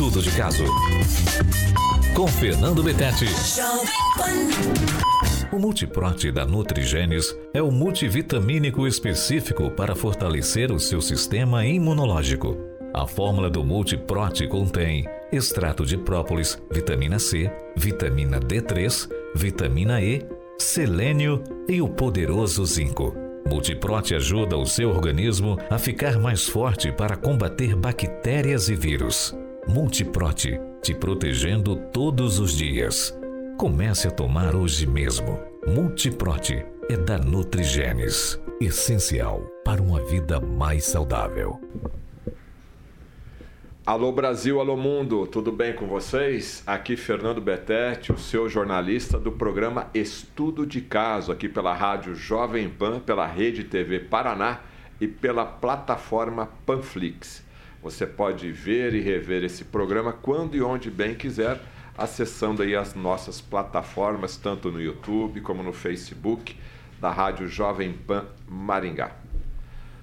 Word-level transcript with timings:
Estudo 0.00 0.22
de 0.22 0.30
caso. 0.30 0.64
Com 2.14 2.26
Fernando 2.26 2.82
Betete. 2.82 3.26
O 5.52 5.58
Multiprote 5.58 6.32
da 6.32 6.46
Nutrigenes 6.46 7.36
é 7.52 7.60
o 7.60 7.70
multivitamínico 7.70 8.86
específico 8.86 9.70
para 9.72 9.94
fortalecer 9.94 10.72
o 10.72 10.80
seu 10.80 11.02
sistema 11.02 11.66
imunológico. 11.66 12.56
A 12.94 13.06
fórmula 13.06 13.50
do 13.50 13.62
Multiprote 13.62 14.48
contém 14.48 15.06
extrato 15.30 15.84
de 15.84 15.98
própolis, 15.98 16.58
vitamina 16.72 17.18
C, 17.18 17.52
vitamina 17.76 18.40
D3, 18.40 19.06
vitamina 19.34 20.00
E, 20.00 20.26
selênio 20.58 21.44
e 21.68 21.82
o 21.82 21.88
poderoso 21.90 22.64
zinco. 22.64 23.14
Multiprote 23.46 24.14
ajuda 24.14 24.56
o 24.56 24.64
seu 24.64 24.88
organismo 24.88 25.58
a 25.68 25.78
ficar 25.78 26.18
mais 26.18 26.48
forte 26.48 26.90
para 26.90 27.18
combater 27.18 27.76
bactérias 27.76 28.70
e 28.70 28.74
vírus. 28.74 29.36
Multiprote, 29.68 30.58
te 30.82 30.94
protegendo 30.94 31.76
todos 31.92 32.38
os 32.38 32.56
dias. 32.56 33.16
Comece 33.58 34.08
a 34.08 34.10
tomar 34.10 34.56
hoje 34.56 34.86
mesmo. 34.86 35.38
Multiprote 35.66 36.64
é 36.88 36.96
da 36.96 37.18
Nutrigenes, 37.18 38.40
essencial 38.60 39.42
para 39.64 39.80
uma 39.80 40.02
vida 40.02 40.40
mais 40.40 40.84
saudável. 40.84 41.60
Alô 43.84 44.10
Brasil, 44.12 44.60
alô 44.60 44.76
mundo, 44.76 45.26
tudo 45.26 45.52
bem 45.52 45.74
com 45.74 45.86
vocês? 45.86 46.62
Aqui 46.66 46.96
Fernando 46.96 47.40
Betete, 47.40 48.12
o 48.12 48.18
seu 48.18 48.48
jornalista 48.48 49.18
do 49.18 49.30
programa 49.30 49.88
Estudo 49.92 50.66
de 50.66 50.80
Caso, 50.80 51.30
aqui 51.30 51.48
pela 51.48 51.74
rádio 51.74 52.14
Jovem 52.14 52.68
Pan, 52.68 52.98
pela 52.98 53.26
Rede 53.26 53.64
TV 53.64 54.00
Paraná 54.00 54.60
e 55.00 55.06
pela 55.06 55.44
plataforma 55.44 56.48
Panflix. 56.64 57.49
Você 57.82 58.06
pode 58.06 58.52
ver 58.52 58.94
e 58.94 59.00
rever 59.00 59.42
esse 59.42 59.64
programa 59.64 60.12
quando 60.12 60.54
e 60.54 60.62
onde 60.62 60.90
bem 60.90 61.14
quiser, 61.14 61.60
acessando 61.96 62.62
aí 62.62 62.76
as 62.76 62.94
nossas 62.94 63.40
plataformas, 63.40 64.36
tanto 64.36 64.70
no 64.70 64.80
YouTube 64.80 65.40
como 65.40 65.62
no 65.62 65.72
Facebook 65.72 66.56
da 67.00 67.10
Rádio 67.10 67.48
Jovem 67.48 67.92
Pan 67.92 68.26
Maringá. 68.46 69.16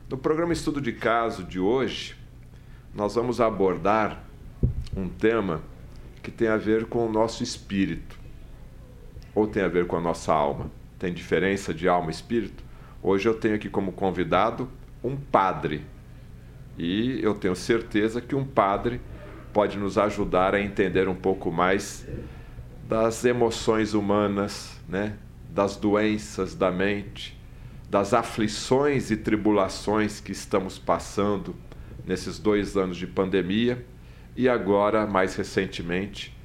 No 0.10 0.18
programa 0.18 0.54
Estudo 0.54 0.82
de 0.82 0.94
Caso 0.94 1.44
de 1.44 1.60
hoje, 1.60 2.16
nós 2.96 3.14
vamos 3.14 3.40
abordar 3.40 4.24
um 4.96 5.08
tema 5.08 5.62
que 6.24 6.32
tem 6.32 6.48
a 6.48 6.58
ver 6.58 6.86
com 6.86 7.06
o 7.06 7.12
nosso 7.12 7.44
espírito, 7.44 8.18
ou 9.36 9.46
tem 9.46 9.62
a 9.62 9.68
ver 9.68 9.86
com 9.86 9.96
a 9.96 10.02
nossa 10.02 10.34
alma. 10.34 10.72
Tem 10.98 11.14
diferença 11.14 11.74
de 11.74 11.88
alma 11.88 12.10
e 12.10 12.12
espírito? 12.12 12.64
Hoje 13.04 13.30
eu 13.30 13.36
tenho 13.36 13.54
aqui 13.54 13.70
como 13.70 13.92
convidado 13.92 14.68
um 15.04 15.16
padre. 15.16 15.86
E 16.78 17.20
eu 17.24 17.34
tenho 17.34 17.56
certeza 17.56 18.22
que 18.22 18.36
um 18.36 18.46
padre 18.46 19.02
pode 19.52 19.78
nos 19.78 19.98
ajudar 19.98 20.54
a 20.54 20.62
entender 20.62 21.08
um 21.08 21.16
pouco 21.16 21.52
mais 21.52 22.08
das 22.88 23.26
emoções 23.26 23.94
humanas, 23.94 24.80
né? 24.88 25.18
das 25.50 25.76
doenças 25.76 26.54
da 26.54 26.70
mente, 26.70 27.38
das 27.90 28.14
aflições 28.14 29.10
e 29.10 29.18
tribulações 29.18 30.20
que 30.20 30.32
estamos 30.32 30.78
passando 30.78 31.56
nesses 32.06 32.38
dois 32.38 32.78
anos 32.78 32.98
de 32.98 33.08
pandemia 33.08 33.84
e 34.36 34.48
agora, 34.48 35.08
mais 35.08 35.36
recentemente, 35.36 36.38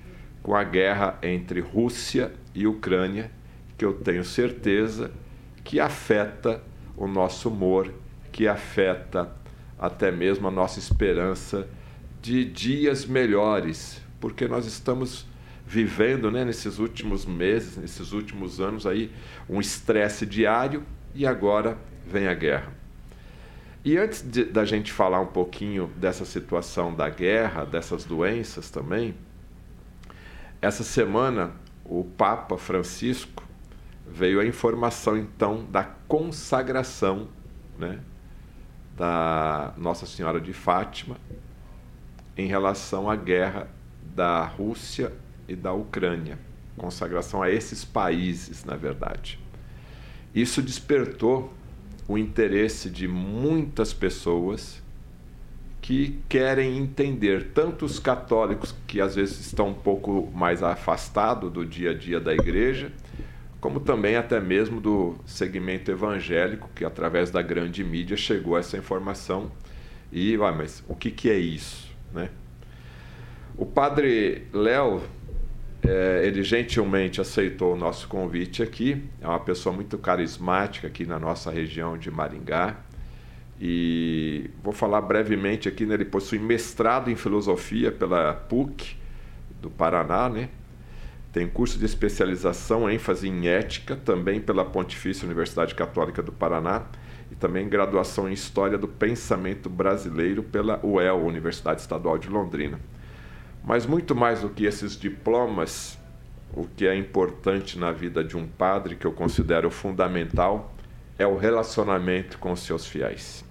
com 0.43 0.57
a 0.57 0.65
guerra 0.65 1.19
entre 1.23 1.61
Rússia 1.61 2.33
e 2.55 2.67
Ucrânia, 2.67 3.31
que 3.77 3.85
eu 3.85 3.93
tenho 3.93 4.25
certeza 4.25 5.13
que 5.63 5.79
afeta 5.79 6.63
o 6.97 7.07
nosso 7.07 7.49
humor, 7.51 7.93
que 8.33 8.49
afeta 8.49 9.31
até 9.83 10.13
mesmo 10.13 10.47
a 10.47 10.51
nossa 10.51 10.79
esperança 10.79 11.69
de 12.21 12.45
dias 12.45 13.05
melhores, 13.05 14.01
porque 14.21 14.47
nós 14.47 14.65
estamos 14.65 15.27
vivendo, 15.67 16.31
né, 16.31 16.45
nesses 16.45 16.79
últimos 16.79 17.27
meses, 17.27 17.77
nesses 17.77 18.13
últimos 18.13 18.61
anos 18.61 18.87
aí, 18.87 19.11
um 19.51 19.61
estresse 19.61 20.25
diário 20.25 20.85
e 21.13 21.27
agora 21.27 21.77
vem 22.07 22.29
a 22.29 22.35
guerra. 22.35 22.73
E 23.85 23.99
antes 23.99 24.23
de, 24.23 24.45
da 24.45 24.65
gente 24.65 24.93
falar 24.93 25.19
um 25.19 25.27
pouquinho 25.27 25.91
dessa 25.97 26.25
situação 26.25 26.95
da 26.95 27.11
guerra, 27.11 27.65
dessas 27.65 28.05
doenças 28.05 28.71
também, 28.71 29.17
essa 30.61 30.85
semana 30.85 31.51
o 31.85 32.05
Papa 32.05 32.57
Francisco 32.57 33.43
veio 34.07 34.39
a 34.39 34.47
informação 34.47 35.17
então 35.17 35.65
da 35.69 35.83
consagração 35.83 37.27
né, 37.77 37.99
da 38.97 39.73
Nossa 39.77 40.07
Senhora 40.07 40.41
de 40.41 40.53
Fátima 40.53 41.17
em 42.37 42.47
relação 42.47 43.11
à 43.11 43.17
guerra 43.17 43.69
da 44.15 44.45
Rússia 44.45 45.13
e 45.49 45.55
da 45.55 45.73
Ucrânia. 45.73 46.39
Consagração 46.77 47.43
a 47.43 47.51
esses 47.51 47.85
países, 47.85 48.65
na 48.65 48.77
verdade. 48.77 49.39
Isso 50.35 50.63
despertou 50.63 51.53
o 52.09 52.17
interesse 52.17 52.89
de 52.91 53.07
muitas 53.07 53.93
pessoas 53.93 54.83
que 55.81 56.21
querem 56.29 56.79
entender, 56.79 57.51
tanto 57.53 57.85
os 57.85 57.99
católicos 57.99 58.75
que 58.87 59.01
às 59.01 59.17
vezes 59.17 59.41
estão 59.41 59.71
um 59.71 59.75
pouco 59.75 60.31
mais 60.33 60.63
afastados 60.63 61.53
do 61.53 61.67
dia 61.67 61.91
a 61.91 61.95
dia 61.95 62.21
da 62.21 62.33
igreja, 62.33 62.93
como 63.63 63.79
também 63.79 64.17
até 64.17 64.41
mesmo 64.41 64.81
do 64.81 65.15
segmento 65.25 65.89
evangélico, 65.89 66.69
que 66.75 66.85
através 66.85 67.31
da 67.31 67.41
grande 67.41 67.85
mídia 67.85 68.17
chegou 68.17 68.59
essa 68.59 68.77
informação. 68.77 69.53
E, 70.11 70.35
ah, 70.35 70.51
mas 70.51 70.83
o 70.89 70.97
que, 70.97 71.13
que 71.13 71.31
é 71.31 71.39
isso? 71.39 71.89
Né? 72.13 72.29
O 73.57 73.65
padre 73.65 74.49
Léo 74.53 75.01
é, 75.81 76.23
ele 76.25 76.43
gentilmente 76.43 77.21
aceitou 77.21 77.75
o 77.75 77.77
nosso 77.77 78.09
convite 78.09 78.65
aqui. 78.65 79.05
É 79.21 79.29
uma 79.29 79.39
pessoa 79.39 79.73
muito 79.73 79.97
carismática 79.97 80.89
aqui 80.89 81.07
na 81.07 81.21
nossa 81.21 81.49
região 81.49 81.97
de 81.97 82.11
Maringá. 82.11 82.81
E 83.61 84.51
vou 84.61 84.73
falar 84.73 85.01
brevemente 85.03 85.69
aqui, 85.69 85.87
né? 85.87 85.95
ele 85.95 86.05
possui 86.05 86.41
mestrado 86.41 87.13
em 87.13 87.15
filosofia 87.15 87.93
pela 87.93 88.35
PUC 88.35 88.97
do 89.61 89.71
Paraná, 89.71 90.29
né? 90.29 90.49
Tem 91.33 91.49
curso 91.49 91.79
de 91.79 91.87
especialização, 91.87 92.91
ênfase 92.91 93.27
em 93.27 93.49
ética, 93.49 93.97
também 93.97 94.39
pela 94.39 94.67
Pontifícia 94.67 95.25
Universidade 95.25 95.75
Católica 95.75 96.23
do 96.23 96.31
Paraná, 96.31 96.83
e 97.31 97.35
também 97.35 97.71
graduação 97.71 98.29
em 98.29 98.35
História 98.35 98.77
do 98.77 98.87
Pensamento 98.87 99.71
Brasileiro 99.71 100.43
pela 100.43 100.79
UEL, 100.85 101.25
Universidade 101.25 101.81
Estadual 101.81 102.19
de 102.19 102.29
Londrina. 102.29 102.79
Mas 103.65 103.87
muito 103.87 104.15
mais 104.15 104.43
do 104.43 104.51
que 104.51 104.67
esses 104.67 104.95
diplomas, 104.95 105.99
o 106.53 106.67
que 106.67 106.87
é 106.87 106.95
importante 106.95 107.79
na 107.79 107.91
vida 107.91 108.23
de 108.23 108.37
um 108.37 108.47
padre, 108.47 108.95
que 108.95 109.07
eu 109.07 109.13
considero 109.13 109.71
fundamental, 109.71 110.75
é 111.19 111.27
o 111.27 111.39
relacionamento 111.39 112.37
com 112.37 112.53
os 112.53 112.61
seus 112.61 112.87
fiéis. 112.87 113.43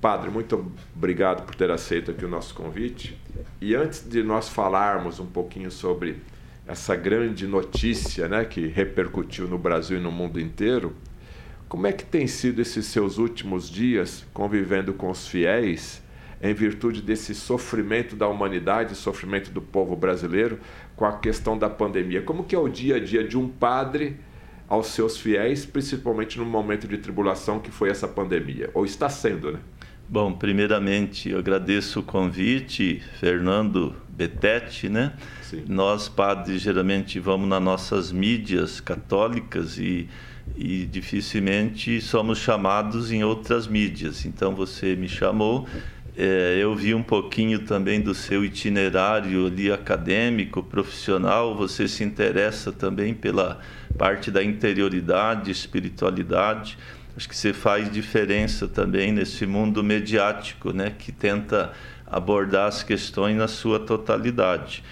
Padre, 0.00 0.28
muito 0.28 0.72
obrigado 0.96 1.44
por 1.44 1.54
ter 1.54 1.70
aceito 1.70 2.10
aqui 2.10 2.24
o 2.24 2.28
nosso 2.28 2.52
convite. 2.52 3.16
E 3.60 3.76
antes 3.76 4.08
de 4.08 4.24
nós 4.24 4.48
falarmos 4.48 5.20
um 5.20 5.26
pouquinho 5.26 5.70
sobre 5.70 6.20
essa 6.68 6.94
grande 6.94 7.46
notícia 7.46 8.28
né, 8.28 8.44
que 8.44 8.66
repercutiu 8.66 9.48
no 9.48 9.56
Brasil 9.56 9.96
e 9.96 10.00
no 10.00 10.12
mundo 10.12 10.38
inteiro, 10.38 10.94
como 11.66 11.86
é 11.86 11.92
que 11.92 12.04
tem 12.04 12.26
sido 12.26 12.60
esses 12.60 12.84
seus 12.86 13.16
últimos 13.16 13.70
dias 13.70 14.26
convivendo 14.34 14.92
com 14.92 15.10
os 15.10 15.26
fiéis 15.26 16.02
em 16.42 16.52
virtude 16.52 17.00
desse 17.00 17.34
sofrimento 17.34 18.14
da 18.14 18.28
humanidade, 18.28 18.94
sofrimento 18.94 19.50
do 19.50 19.62
povo 19.62 19.96
brasileiro 19.96 20.60
com 20.94 21.06
a 21.06 21.18
questão 21.18 21.58
da 21.58 21.70
pandemia. 21.70 22.20
Como 22.20 22.44
que 22.44 22.54
é 22.54 22.58
o 22.58 22.68
dia 22.68 22.96
a 22.96 23.00
dia 23.00 23.26
de 23.26 23.36
um 23.36 23.48
padre 23.48 24.18
aos 24.68 24.88
seus 24.88 25.16
fiéis, 25.16 25.64
principalmente 25.64 26.38
no 26.38 26.44
momento 26.44 26.86
de 26.86 26.98
tribulação 26.98 27.58
que 27.58 27.70
foi 27.70 27.88
essa 27.88 28.06
pandemia, 28.06 28.70
ou 28.74 28.84
está 28.84 29.08
sendo, 29.08 29.52
né? 29.52 29.60
Bom, 30.08 30.32
primeiramente 30.32 31.28
eu 31.28 31.38
agradeço 31.38 32.00
o 32.00 32.02
convite, 32.02 33.02
Fernando 33.20 33.94
Betete, 34.08 34.88
né? 34.88 35.12
Sim. 35.42 35.64
Nós 35.68 36.08
padres 36.08 36.62
geralmente 36.62 37.20
vamos 37.20 37.48
nas 37.48 37.62
nossas 37.62 38.10
mídias 38.10 38.80
católicas 38.80 39.78
e 39.78 40.08
e 40.56 40.86
dificilmente 40.86 42.00
somos 42.00 42.38
chamados 42.38 43.12
em 43.12 43.22
outras 43.22 43.66
mídias. 43.66 44.24
Então 44.24 44.54
você 44.54 44.96
me 44.96 45.08
chamou 45.08 45.68
é, 46.20 46.58
eu 46.60 46.74
vi 46.74 46.92
um 46.96 47.02
pouquinho 47.02 47.60
também 47.60 48.00
do 48.00 48.12
seu 48.12 48.44
itinerário 48.44 49.46
ali 49.46 49.70
acadêmico, 49.70 50.64
profissional. 50.64 51.54
Você 51.54 51.86
se 51.86 52.02
interessa 52.02 52.72
também 52.72 53.14
pela 53.14 53.60
parte 53.96 54.28
da 54.28 54.42
interioridade, 54.42 55.52
espiritualidade. 55.52 56.76
Acho 57.18 57.28
que 57.28 57.36
você 57.36 57.52
faz 57.52 57.90
diferença 57.90 58.68
também 58.68 59.10
nesse 59.10 59.44
mundo 59.44 59.82
mediático, 59.82 60.72
né, 60.72 60.94
que 60.96 61.10
tenta 61.10 61.72
abordar 62.06 62.68
as 62.68 62.84
questões 62.84 63.36
na 63.36 63.48
sua 63.48 63.80
totalidade. 63.80 64.84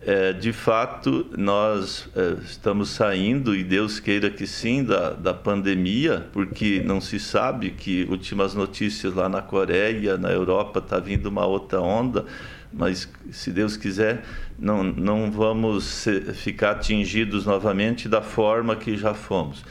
é, 0.00 0.32
de 0.32 0.54
fato, 0.54 1.26
nós 1.36 2.08
é, 2.16 2.36
estamos 2.42 2.88
saindo, 2.88 3.54
e 3.54 3.62
Deus 3.62 4.00
queira 4.00 4.30
que 4.30 4.46
sim, 4.46 4.82
da, 4.84 5.10
da 5.10 5.34
pandemia, 5.34 6.26
porque 6.32 6.82
não 6.82 6.98
se 6.98 7.20
sabe 7.20 7.72
que 7.72 8.06
últimas 8.08 8.54
notícias 8.54 9.12
lá 9.12 9.28
na 9.28 9.42
Coreia, 9.42 10.16
na 10.16 10.30
Europa, 10.30 10.78
está 10.78 10.98
vindo 10.98 11.26
uma 11.26 11.44
outra 11.44 11.82
onda, 11.82 12.24
mas 12.72 13.06
se 13.30 13.50
Deus 13.50 13.76
quiser, 13.76 14.24
não, 14.58 14.82
não 14.82 15.30
vamos 15.30 15.84
ser, 15.84 16.32
ficar 16.32 16.70
atingidos 16.70 17.44
novamente 17.44 18.08
da 18.08 18.22
forma 18.22 18.74
que 18.76 18.96
já 18.96 19.12
fomos. 19.12 19.62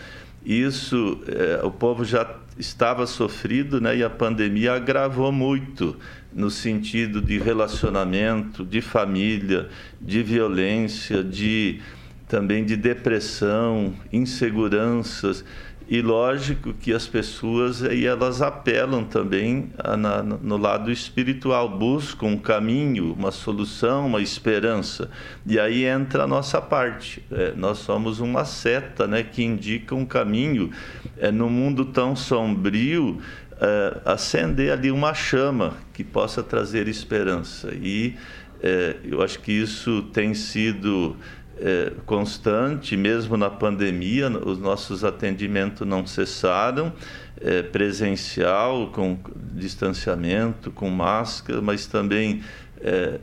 Isso, 0.46 1.20
é, 1.28 1.66
o 1.66 1.72
povo 1.72 2.06
já 2.06 2.36
estava 2.58 3.08
sofrido, 3.08 3.82
né, 3.82 3.98
e 3.98 4.04
a 4.04 4.10
pandemia 4.10 4.74
agravou 4.74 5.32
muito 5.32 5.98
no 6.32 6.52
sentido 6.52 7.22
de 7.22 7.40
relacionamento, 7.40 8.64
de 8.64 8.80
família, 8.80 9.70
de 10.00 10.22
violência, 10.22 11.24
de 11.24 11.82
também 12.28 12.66
de 12.66 12.76
depressão, 12.76 13.94
inseguranças 14.12 15.44
e 15.88 16.02
lógico 16.02 16.74
que 16.74 16.92
as 16.92 17.08
pessoas 17.08 17.84
aí 17.84 18.08
elas 18.08 18.42
apelam 18.42 19.04
também 19.04 19.72
a, 19.78 19.96
na, 19.96 20.24
no 20.24 20.58
lado 20.58 20.92
espiritual, 20.92 21.70
buscam 21.70 22.28
um 22.28 22.38
caminho, 22.38 23.14
uma 23.14 23.30
solução, 23.30 24.08
uma 24.08 24.20
esperança. 24.20 25.12
E 25.46 25.60
aí 25.60 25.86
entra 25.86 26.24
a 26.24 26.28
nossa 26.28 26.60
parte. 26.60 27.24
É, 27.32 27.54
nós 27.56 27.78
somos 27.78 28.20
uma 28.20 28.46
seta, 28.46 29.06
né, 29.06 29.22
que 29.22 29.44
indica 29.44 29.94
um 29.94 30.06
caminho. 30.06 30.72
É, 31.18 31.32
no 31.32 31.50
mundo 31.52 31.86
tão 31.86 32.16
sombrio, 32.16 33.22
é, 33.62 34.02
acender 34.06 34.72
ali 34.72 34.90
uma 34.90 35.14
chama 35.14 35.76
que 35.94 36.04
possa 36.04 36.42
trazer 36.42 36.88
esperança. 36.88 37.72
E 37.76 38.16
é, 38.62 38.96
eu 39.04 39.22
acho 39.22 39.40
que 39.40 39.52
isso 39.52 40.02
tem 40.12 40.34
sido 40.34 41.16
é, 41.58 41.92
constante, 42.06 42.98
mesmo 42.98 43.38
na 43.38 43.50
pandemia, 43.50 44.30
os 44.30 44.60
nossos 44.60 45.04
atendimentos 45.04 45.88
não 45.88 46.06
cessaram, 46.06 46.92
é, 47.40 47.62
presencial, 47.62 48.92
com 48.92 49.18
distanciamento, 49.54 50.72
com 50.72 50.90
máscara, 50.90 51.62
mas 51.62 51.86
também 51.86 52.44
é, 52.82 53.20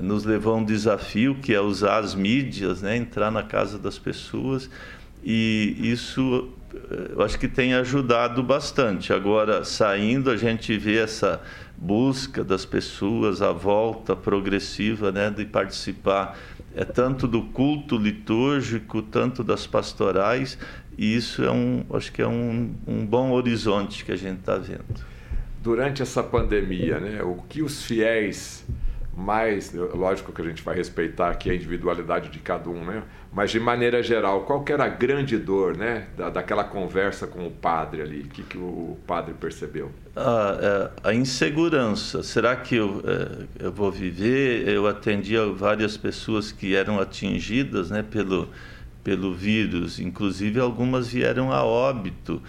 nos 0.00 0.24
levou 0.24 0.54
a 0.54 0.56
um 0.58 0.64
desafio 0.64 1.36
que 1.36 1.54
é 1.54 1.60
usar 1.60 1.98
as 1.98 2.14
mídias, 2.14 2.82
né, 2.82 2.96
entrar 2.96 3.30
na 3.30 3.42
casa 3.42 3.78
das 3.78 3.98
pessoas, 3.98 4.70
e 5.24 5.76
isso 5.80 6.52
eu 7.14 7.22
acho 7.22 7.38
que 7.38 7.48
tem 7.48 7.74
ajudado 7.74 8.42
bastante. 8.42 9.12
Agora, 9.12 9.64
saindo, 9.64 10.30
a 10.30 10.36
gente 10.36 10.76
vê 10.78 10.98
essa 10.98 11.40
busca 11.76 12.44
das 12.44 12.64
pessoas, 12.64 13.42
a 13.42 13.52
volta 13.52 14.14
progressiva 14.14 15.10
né, 15.10 15.30
de 15.30 15.44
participar 15.44 16.38
é 16.74 16.84
tanto 16.84 17.26
do 17.26 17.42
culto 17.42 17.96
litúrgico, 17.96 19.02
tanto 19.02 19.44
das 19.44 19.66
pastorais, 19.66 20.58
e 20.96 21.14
isso 21.14 21.42
é 21.44 21.50
um, 21.50 21.84
acho 21.92 22.12
que 22.12 22.22
é 22.22 22.26
um, 22.26 22.74
um 22.86 23.04
bom 23.04 23.30
horizonte 23.32 24.04
que 24.04 24.12
a 24.12 24.16
gente 24.16 24.40
está 24.40 24.56
vendo. 24.56 25.04
Durante 25.62 26.02
essa 26.02 26.22
pandemia, 26.22 26.98
né, 26.98 27.22
o 27.22 27.36
que 27.48 27.62
os 27.62 27.82
fiéis 27.82 28.64
mais, 29.14 29.72
lógico 29.74 30.32
que 30.32 30.40
a 30.40 30.44
gente 30.44 30.62
vai 30.62 30.74
respeitar 30.74 31.30
aqui 31.30 31.50
a 31.50 31.54
individualidade 31.54 32.30
de 32.30 32.38
cada 32.38 32.68
um, 32.70 32.84
né? 32.84 33.02
Mas 33.32 33.50
de 33.50 33.58
maneira 33.58 34.02
geral, 34.02 34.42
qual 34.42 34.62
que 34.62 34.72
era 34.72 34.84
a 34.84 34.88
grande 34.88 35.38
dor, 35.38 35.74
né, 35.76 36.08
da, 36.16 36.28
daquela 36.28 36.64
conversa 36.64 37.26
com 37.26 37.46
o 37.46 37.50
padre 37.50 38.02
ali? 38.02 38.20
O 38.20 38.28
que, 38.28 38.42
que 38.42 38.58
o 38.58 38.98
padre 39.06 39.32
percebeu? 39.32 39.90
Ah, 40.14 40.90
é, 41.04 41.08
a 41.08 41.14
insegurança. 41.14 42.22
Será 42.22 42.54
que 42.54 42.76
eu, 42.76 43.02
é, 43.06 43.64
eu 43.64 43.72
vou 43.72 43.90
viver? 43.90 44.68
Eu 44.68 44.86
atendia 44.86 45.46
várias 45.46 45.96
pessoas 45.96 46.52
que 46.52 46.74
eram 46.74 47.00
atingidas, 47.00 47.90
né, 47.90 48.02
pelo 48.02 48.48
pelo 49.02 49.34
vírus. 49.34 49.98
Inclusive 49.98 50.60
algumas 50.60 51.08
vieram 51.08 51.52
a 51.52 51.64
óbito 51.64 52.40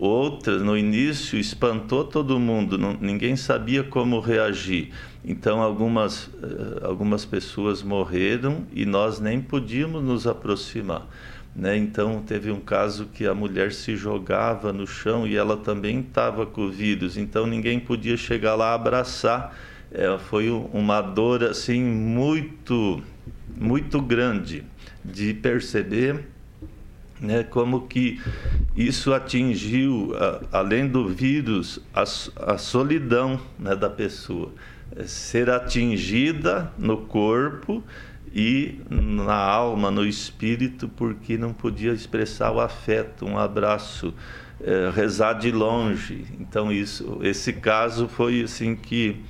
Outra, 0.00 0.58
no 0.58 0.78
início, 0.78 1.38
espantou 1.38 2.04
todo 2.04 2.40
mundo, 2.40 2.78
não, 2.78 2.96
ninguém 2.98 3.36
sabia 3.36 3.84
como 3.84 4.18
reagir. 4.18 4.92
Então, 5.22 5.60
algumas, 5.60 6.30
eh, 6.42 6.86
algumas 6.86 7.26
pessoas 7.26 7.82
morreram 7.82 8.66
e 8.72 8.86
nós 8.86 9.20
nem 9.20 9.42
podíamos 9.42 10.02
nos 10.02 10.26
aproximar. 10.26 11.06
Né? 11.54 11.76
Então, 11.76 12.22
teve 12.26 12.50
um 12.50 12.60
caso 12.60 13.10
que 13.12 13.26
a 13.26 13.34
mulher 13.34 13.74
se 13.74 13.94
jogava 13.94 14.72
no 14.72 14.86
chão 14.86 15.26
e 15.26 15.36
ela 15.36 15.58
também 15.58 16.00
estava 16.00 16.46
com 16.46 16.62
o 16.62 16.70
vírus, 16.70 17.18
então 17.18 17.46
ninguém 17.46 17.78
podia 17.78 18.16
chegar 18.16 18.54
lá 18.54 18.72
abraçar. 18.72 19.54
É, 19.92 20.16
foi 20.16 20.48
uma 20.48 21.02
dor 21.02 21.44
assim 21.44 21.84
muito, 21.84 23.02
muito 23.54 24.00
grande 24.00 24.64
de 25.04 25.34
perceber 25.34 26.24
né, 27.20 27.42
como 27.42 27.86
que 27.86 28.20
isso 28.74 29.12
atingiu, 29.12 30.12
além 30.50 30.88
do 30.88 31.08
vírus, 31.08 31.78
a, 31.94 32.02
a 32.52 32.58
solidão 32.58 33.40
né, 33.58 33.76
da 33.76 33.90
pessoa. 33.90 34.52
É 34.96 35.04
ser 35.04 35.50
atingida 35.50 36.72
no 36.76 36.96
corpo 36.98 37.82
e 38.34 38.80
na 38.88 39.34
alma, 39.34 39.90
no 39.90 40.04
espírito, 40.04 40.88
porque 40.88 41.36
não 41.36 41.52
podia 41.52 41.92
expressar 41.92 42.50
o 42.52 42.60
afeto, 42.60 43.24
um 43.24 43.38
abraço, 43.38 44.12
é, 44.60 44.90
rezar 44.92 45.34
de 45.34 45.52
longe. 45.52 46.26
Então 46.40 46.72
isso, 46.72 47.18
esse 47.22 47.52
caso 47.52 48.08
foi 48.08 48.42
assim 48.42 48.74
que 48.74 49.22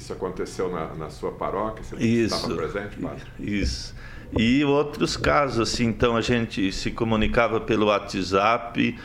isso 0.00 0.12
aconteceu 0.14 0.70
na, 0.70 0.94
na 0.94 1.10
sua 1.10 1.30
paróquia? 1.32 1.84
Você 1.84 1.96
isso, 1.96 2.34
estava 2.34 2.54
presente, 2.54 2.96
padre? 2.96 3.24
Isso. 3.38 3.94
E 4.38 4.64
outros 4.64 5.16
casos, 5.16 5.68
assim, 5.68 5.86
então 5.86 6.16
a 6.16 6.20
gente 6.20 6.70
se 6.72 6.90
comunicava 6.90 7.60
pelo 7.60 7.86
WhatsApp. 7.86 8.96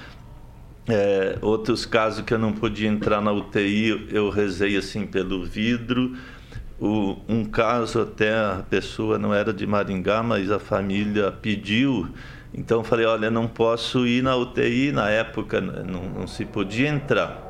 É, 0.87 1.39
outros 1.41 1.85
casos 1.85 2.23
que 2.23 2.33
eu 2.33 2.37
não 2.37 2.53
podia 2.53 2.87
entrar 2.87 3.19
na 3.19 3.31
UTI, 3.31 4.07
eu 4.11 4.29
rezei 4.29 4.77
assim 4.77 5.07
pelo 5.07 5.43
vidro. 5.43 6.15
O, 6.79 7.17
um 7.27 7.43
caso 7.45 8.01
até 8.01 8.35
a 8.35 8.63
pessoa 8.69 9.17
não 9.17 9.33
era 9.33 9.51
de 9.51 9.65
Maringá, 9.65 10.21
mas 10.21 10.51
a 10.51 10.59
família 10.59 11.31
pediu. 11.31 12.07
Então 12.53 12.79
eu 12.79 12.83
falei, 12.83 13.05
olha, 13.05 13.31
não 13.31 13.47
posso 13.47 14.05
ir 14.05 14.21
na 14.21 14.35
UTI, 14.35 14.91
na 14.91 15.09
época 15.09 15.59
não, 15.59 16.03
não 16.03 16.27
se 16.27 16.45
podia 16.45 16.87
entrar. 16.87 17.45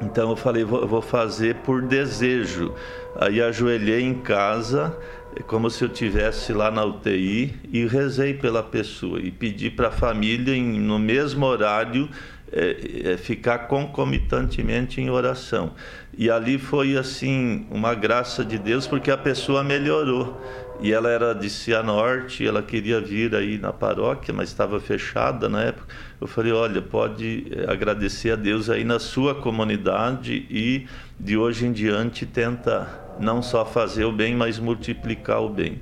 Então 0.00 0.30
eu 0.30 0.36
falei, 0.36 0.64
vou, 0.64 0.86
vou 0.86 1.02
fazer 1.02 1.56
por 1.56 1.82
desejo. 1.82 2.72
Aí 3.20 3.42
ajoelhei 3.42 4.02
em 4.02 4.14
casa, 4.14 4.96
é 5.38 5.42
como 5.42 5.70
se 5.70 5.84
eu 5.84 5.88
tivesse 5.88 6.52
lá 6.52 6.68
na 6.68 6.84
UTI 6.84 7.54
e 7.72 7.86
rezei 7.86 8.34
pela 8.34 8.60
pessoa 8.60 9.20
e 9.20 9.30
pedi 9.30 9.70
para 9.70 9.86
a 9.86 9.92
família 9.92 10.52
em, 10.52 10.80
no 10.80 10.98
mesmo 10.98 11.46
horário 11.46 12.08
é, 12.50 13.12
é, 13.12 13.16
ficar 13.16 13.68
concomitantemente 13.68 15.00
em 15.00 15.10
oração. 15.10 15.74
E 16.16 16.28
ali 16.28 16.58
foi 16.58 16.96
assim 16.96 17.66
uma 17.70 17.94
graça 17.94 18.44
de 18.44 18.58
Deus 18.58 18.88
porque 18.88 19.12
a 19.12 19.16
pessoa 19.16 19.62
melhorou. 19.62 20.42
E 20.80 20.92
ela 20.92 21.08
era 21.08 21.32
de 21.34 21.48
Cianorte, 21.48 22.44
ela 22.44 22.62
queria 22.62 23.00
vir 23.00 23.34
aí 23.34 23.58
na 23.58 23.72
paróquia, 23.72 24.34
mas 24.34 24.48
estava 24.48 24.80
fechada 24.80 25.48
na 25.48 25.62
época. 25.62 25.94
Eu 26.20 26.26
falei, 26.26 26.52
olha, 26.52 26.82
pode 26.82 27.46
é, 27.52 27.70
agradecer 27.70 28.32
a 28.32 28.36
Deus 28.36 28.68
aí 28.68 28.82
na 28.82 28.98
sua 28.98 29.36
comunidade 29.36 30.46
e 30.50 30.84
de 31.18 31.36
hoje 31.36 31.64
em 31.64 31.72
diante 31.72 32.26
tenta 32.26 33.07
não 33.20 33.42
só 33.42 33.64
fazer 33.64 34.04
o 34.04 34.12
bem, 34.12 34.34
mas 34.34 34.58
multiplicar 34.58 35.42
o 35.42 35.48
bem. 35.48 35.80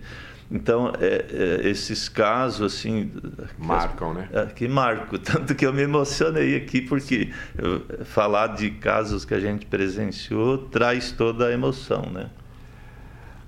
Então, 0.51 0.93
é, 1.01 1.25
é, 1.65 1.69
esses 1.69 2.09
casos, 2.09 2.75
assim. 2.75 3.11
Marcam, 3.59 4.15
né? 4.15 4.29
É, 4.33 4.47
que 4.47 4.69
marcam. 4.69 5.19
Tanto 5.19 5.55
que 5.55 5.67
eu 5.67 5.73
me 5.73 5.83
emocionei 5.83 6.57
aqui, 6.57 6.81
porque 6.81 7.33
eu, 7.59 8.05
falar 8.05 8.49
de 8.49 8.71
casos 8.71 9.25
que 9.25 9.35
a 9.35 9.41
gente 9.41 9.67
presenciou 9.67 10.59
traz 10.59 11.11
toda 11.11 11.47
a 11.49 11.53
emoção, 11.53 12.03
né? 12.13 12.31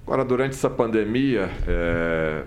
Agora, 0.05 0.25
durante 0.25 0.53
essa 0.53 0.71
pandemia, 0.71 1.51
é, 1.67 2.43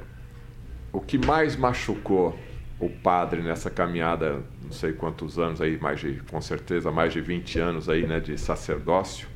o 0.92 1.00
que 1.00 1.18
mais 1.18 1.56
machucou 1.56 2.38
o 2.80 2.90
padre 2.90 3.42
nessa 3.42 3.70
caminhada, 3.70 4.42
não 4.64 4.72
sei 4.72 4.92
quantos 4.94 5.38
anos 5.38 5.62
aí, 5.62 5.78
mais 5.80 6.00
de, 6.00 6.22
com 6.30 6.42
certeza 6.42 6.92
mais 6.92 7.14
de 7.14 7.22
20 7.22 7.60
anos 7.60 7.88
aí, 7.88 8.08
né, 8.08 8.20
de 8.20 8.36
sacerdócio, 8.38 9.28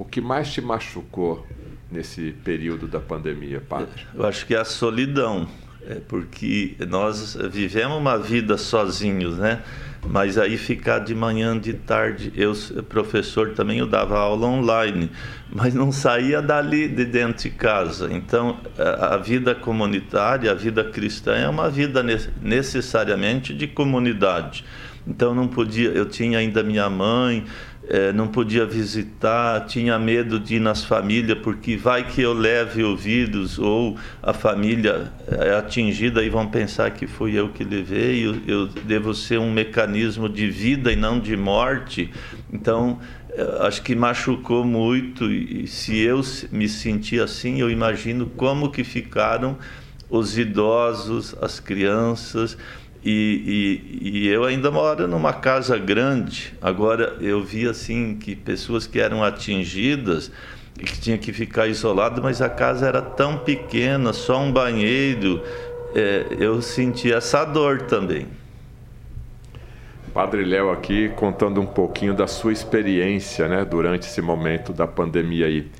o 0.00 0.04
que 0.06 0.18
mais 0.18 0.50
te 0.50 0.62
machucou 0.62 1.46
nesse 1.92 2.32
período 2.42 2.88
da 2.88 2.98
pandemia, 2.98 3.60
padre? 3.60 4.06
Eu 4.14 4.24
acho 4.24 4.46
que 4.46 4.54
é 4.54 4.58
a 4.58 4.64
solidão, 4.64 5.46
é 5.86 5.96
porque 5.96 6.74
nós 6.88 7.36
vivemos 7.50 7.98
uma 7.98 8.16
vida 8.16 8.56
sozinhos, 8.56 9.36
né? 9.36 9.62
Mas 10.08 10.38
aí 10.38 10.56
ficar 10.56 11.00
de 11.00 11.14
manhã, 11.14 11.58
de 11.58 11.74
tarde, 11.74 12.32
eu 12.34 12.54
professor 12.88 13.50
também 13.50 13.80
eu 13.80 13.86
dava 13.86 14.18
aula 14.18 14.46
online, 14.46 15.10
mas 15.52 15.74
não 15.74 15.92
saía 15.92 16.40
dali 16.40 16.88
de 16.88 17.04
dentro 17.04 17.42
de 17.42 17.50
casa. 17.50 18.10
Então 18.10 18.58
a 18.78 19.18
vida 19.18 19.54
comunitária, 19.54 20.50
a 20.50 20.54
vida 20.54 20.82
cristã 20.82 21.34
é 21.34 21.46
uma 21.46 21.68
vida 21.68 22.02
necessariamente 22.40 23.52
de 23.52 23.66
comunidade. 23.66 24.64
Então 25.06 25.34
não 25.34 25.48
podia, 25.48 25.90
eu 25.90 26.06
tinha 26.06 26.38
ainda 26.38 26.62
minha 26.62 26.88
mãe, 26.88 27.44
é, 27.90 28.12
não 28.12 28.28
podia 28.28 28.64
visitar, 28.64 29.66
tinha 29.66 29.98
medo 29.98 30.38
de 30.38 30.54
ir 30.54 30.60
nas 30.60 30.84
famílias, 30.84 31.36
porque 31.40 31.76
vai 31.76 32.06
que 32.06 32.22
eu 32.22 32.32
leve 32.32 32.84
o 32.84 32.96
vírus 32.96 33.58
ou 33.58 33.98
a 34.22 34.32
família 34.32 35.10
é 35.26 35.56
atingida 35.56 36.22
e 36.22 36.30
vão 36.30 36.46
pensar 36.46 36.92
que 36.92 37.08
fui 37.08 37.36
eu 37.36 37.48
que 37.48 37.64
levei, 37.64 38.24
eu, 38.24 38.36
eu 38.46 38.66
devo 38.68 39.12
ser 39.12 39.40
um 39.40 39.50
mecanismo 39.52 40.28
de 40.28 40.48
vida 40.48 40.92
e 40.92 40.96
não 40.96 41.18
de 41.18 41.36
morte. 41.36 42.10
Então, 42.52 43.00
é, 43.30 43.66
acho 43.66 43.82
que 43.82 43.96
machucou 43.96 44.64
muito 44.64 45.24
e 45.28 45.66
se 45.66 45.98
eu 45.98 46.20
me 46.52 46.68
sentir 46.68 47.20
assim, 47.20 47.60
eu 47.60 47.68
imagino 47.68 48.26
como 48.36 48.70
que 48.70 48.84
ficaram 48.84 49.58
os 50.08 50.38
idosos, 50.38 51.34
as 51.40 51.58
crianças, 51.58 52.56
e, 53.04 53.80
e, 54.02 54.08
e, 54.08 54.28
eu 54.28 54.44
ainda 54.44 54.70
moro 54.70 55.08
numa 55.08 55.32
casa 55.32 55.78
grande. 55.78 56.52
Agora 56.60 57.16
eu 57.20 57.42
vi 57.42 57.66
assim 57.66 58.16
que 58.16 58.36
pessoas 58.36 58.86
que 58.86 59.00
eram 59.00 59.24
atingidas 59.24 60.30
e 60.78 60.84
que 60.84 61.00
tinha 61.00 61.16
que 61.16 61.32
ficar 61.32 61.66
isolado, 61.66 62.22
mas 62.22 62.42
a 62.42 62.48
casa 62.48 62.86
era 62.86 63.00
tão 63.00 63.38
pequena, 63.38 64.12
só 64.12 64.40
um 64.40 64.52
banheiro. 64.52 65.42
É, 65.94 66.26
eu 66.38 66.60
senti 66.60 67.12
essa 67.12 67.44
dor 67.44 67.82
também. 67.82 68.26
Padre 70.12 70.44
Léo 70.44 70.70
aqui 70.70 71.08
contando 71.10 71.60
um 71.60 71.66
pouquinho 71.66 72.12
da 72.12 72.26
sua 72.26 72.52
experiência, 72.52 73.48
né, 73.48 73.64
durante 73.64 74.08
esse 74.08 74.20
momento 74.20 74.72
da 74.72 74.86
pandemia 74.86 75.46
aí. 75.46 75.70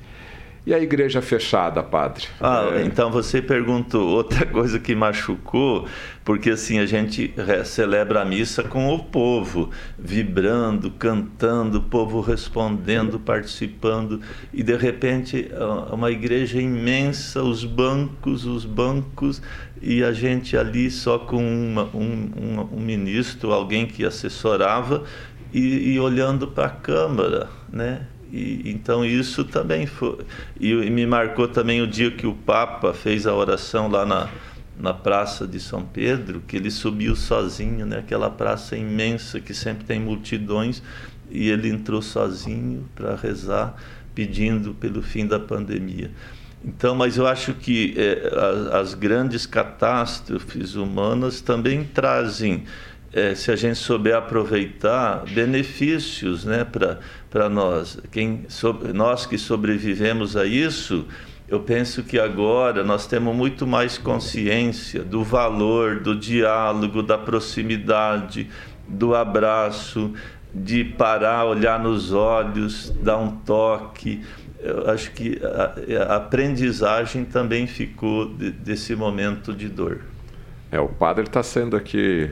E 0.63 0.75
a 0.75 0.79
igreja 0.79 1.23
fechada, 1.23 1.81
padre? 1.81 2.27
Ah, 2.39 2.69
é... 2.73 2.83
então 2.83 3.09
você 3.11 3.41
perguntou 3.41 4.07
outra 4.09 4.45
coisa 4.45 4.79
que 4.79 4.93
machucou, 4.93 5.87
porque 6.23 6.51
assim 6.51 6.77
a 6.77 6.85
gente 6.85 7.33
celebra 7.65 8.21
a 8.21 8.25
missa 8.25 8.61
com 8.61 8.93
o 8.93 8.99
povo, 8.99 9.71
vibrando, 9.97 10.91
cantando, 10.91 11.79
o 11.79 11.81
povo 11.81 12.21
respondendo, 12.21 13.19
participando, 13.19 14.21
e 14.53 14.61
de 14.61 14.77
repente 14.77 15.49
uma 15.91 16.11
igreja 16.11 16.61
imensa, 16.61 17.41
os 17.41 17.65
bancos, 17.65 18.45
os 18.45 18.63
bancos, 18.63 19.41
e 19.81 20.03
a 20.03 20.13
gente 20.13 20.55
ali 20.55 20.91
só 20.91 21.17
com 21.17 21.43
uma, 21.43 21.85
um, 21.85 22.29
um, 22.37 22.77
um 22.77 22.79
ministro, 22.79 23.51
alguém 23.51 23.87
que 23.87 24.05
assessorava, 24.05 25.03
e, 25.51 25.93
e 25.93 25.99
olhando 25.99 26.47
para 26.47 26.67
a 26.67 26.69
câmara, 26.69 27.49
né? 27.67 28.05
E, 28.31 28.61
então 28.65 29.03
isso 29.03 29.43
também 29.43 29.85
foi. 29.85 30.19
E, 30.59 30.71
e, 30.71 30.89
me 30.89 31.05
marcou 31.05 31.47
também 31.47 31.81
o 31.81 31.87
dia 31.87 32.09
que 32.11 32.25
o 32.25 32.33
Papa 32.33 32.93
fez 32.93 33.27
a 33.27 33.33
oração 33.33 33.89
lá 33.89 34.05
na, 34.05 34.29
na 34.79 34.93
Praça 34.93 35.45
de 35.45 35.59
São 35.59 35.83
Pedro, 35.83 36.41
que 36.47 36.55
ele 36.55 36.71
subiu 36.71 37.15
sozinho, 37.15 37.85
né? 37.85 37.99
aquela 37.99 38.29
praça 38.29 38.77
imensa 38.77 39.39
que 39.39 39.53
sempre 39.53 39.83
tem 39.83 39.99
multidões, 39.99 40.81
e 41.29 41.49
ele 41.49 41.69
entrou 41.69 42.01
sozinho 42.01 42.85
para 42.95 43.15
rezar, 43.15 43.75
pedindo 44.15 44.73
pelo 44.73 45.01
fim 45.01 45.25
da 45.25 45.39
pandemia. 45.39 46.11
Então, 46.63 46.93
mas 46.93 47.17
eu 47.17 47.25
acho 47.25 47.53
que 47.53 47.95
é, 47.97 48.27
as, 48.27 48.73
as 48.73 48.93
grandes 48.93 49.45
catástrofes 49.45 50.75
humanas 50.75 51.41
também 51.41 51.83
trazem 51.83 52.65
é, 53.13 53.35
se 53.35 53.51
a 53.51 53.55
gente 53.55 53.75
souber 53.75 54.15
aproveitar 54.15 55.23
benefícios 55.25 56.45
né, 56.45 56.65
para 57.29 57.49
nós. 57.49 57.99
Quem, 58.11 58.45
so, 58.47 58.73
nós 58.93 59.25
que 59.25 59.37
sobrevivemos 59.37 60.37
a 60.37 60.45
isso, 60.45 61.05
eu 61.47 61.59
penso 61.59 62.03
que 62.03 62.17
agora 62.17 62.83
nós 62.83 63.05
temos 63.05 63.35
muito 63.35 63.67
mais 63.67 63.97
consciência 63.97 65.03
do 65.03 65.23
valor, 65.23 65.99
do 65.99 66.15
diálogo, 66.15 67.03
da 67.03 67.17
proximidade, 67.17 68.49
do 68.87 69.13
abraço, 69.13 70.13
de 70.53 70.85
parar, 70.85 71.45
olhar 71.45 71.79
nos 71.79 72.13
olhos, 72.13 72.89
dar 73.01 73.17
um 73.17 73.31
toque. 73.37 74.23
Eu 74.61 74.89
acho 74.89 75.11
que 75.11 75.41
a, 75.43 76.13
a 76.13 76.15
aprendizagem 76.17 77.25
também 77.25 77.67
ficou 77.67 78.33
de, 78.33 78.51
desse 78.51 78.95
momento 78.95 79.53
de 79.53 79.67
dor. 79.67 80.01
É, 80.71 80.79
o 80.79 80.87
padre 80.87 81.25
está 81.25 81.43
sendo 81.43 81.75
aqui 81.75 82.31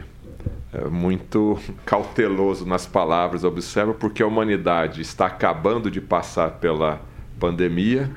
muito 0.89 1.59
cauteloso 1.85 2.65
nas 2.65 2.85
palavras, 2.85 3.43
observa, 3.43 3.93
porque 3.93 4.21
a 4.21 4.27
humanidade 4.27 5.01
está 5.01 5.25
acabando 5.25 5.89
de 5.89 5.99
passar 5.99 6.51
pela 6.59 7.01
pandemia 7.39 8.09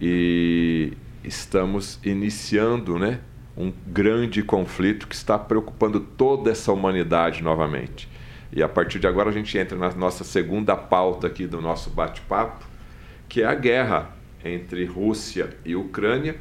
e 0.00 0.92
estamos 1.22 2.00
iniciando 2.04 2.98
né, 2.98 3.20
um 3.56 3.72
grande 3.86 4.42
conflito 4.42 5.06
que 5.06 5.14
está 5.14 5.38
preocupando 5.38 6.00
toda 6.00 6.50
essa 6.50 6.72
humanidade 6.72 7.42
novamente. 7.42 8.08
E 8.52 8.62
a 8.62 8.68
partir 8.68 8.98
de 8.98 9.06
agora 9.06 9.30
a 9.30 9.32
gente 9.32 9.56
entra 9.56 9.76
na 9.76 9.90
nossa 9.90 10.24
segunda 10.24 10.74
pauta 10.74 11.26
aqui 11.26 11.46
do 11.46 11.60
nosso 11.60 11.90
bate-papo, 11.90 12.66
que 13.28 13.42
é 13.42 13.46
a 13.46 13.54
guerra 13.54 14.16
entre 14.44 14.84
Rússia 14.84 15.56
e 15.64 15.76
Ucrânia 15.76 16.36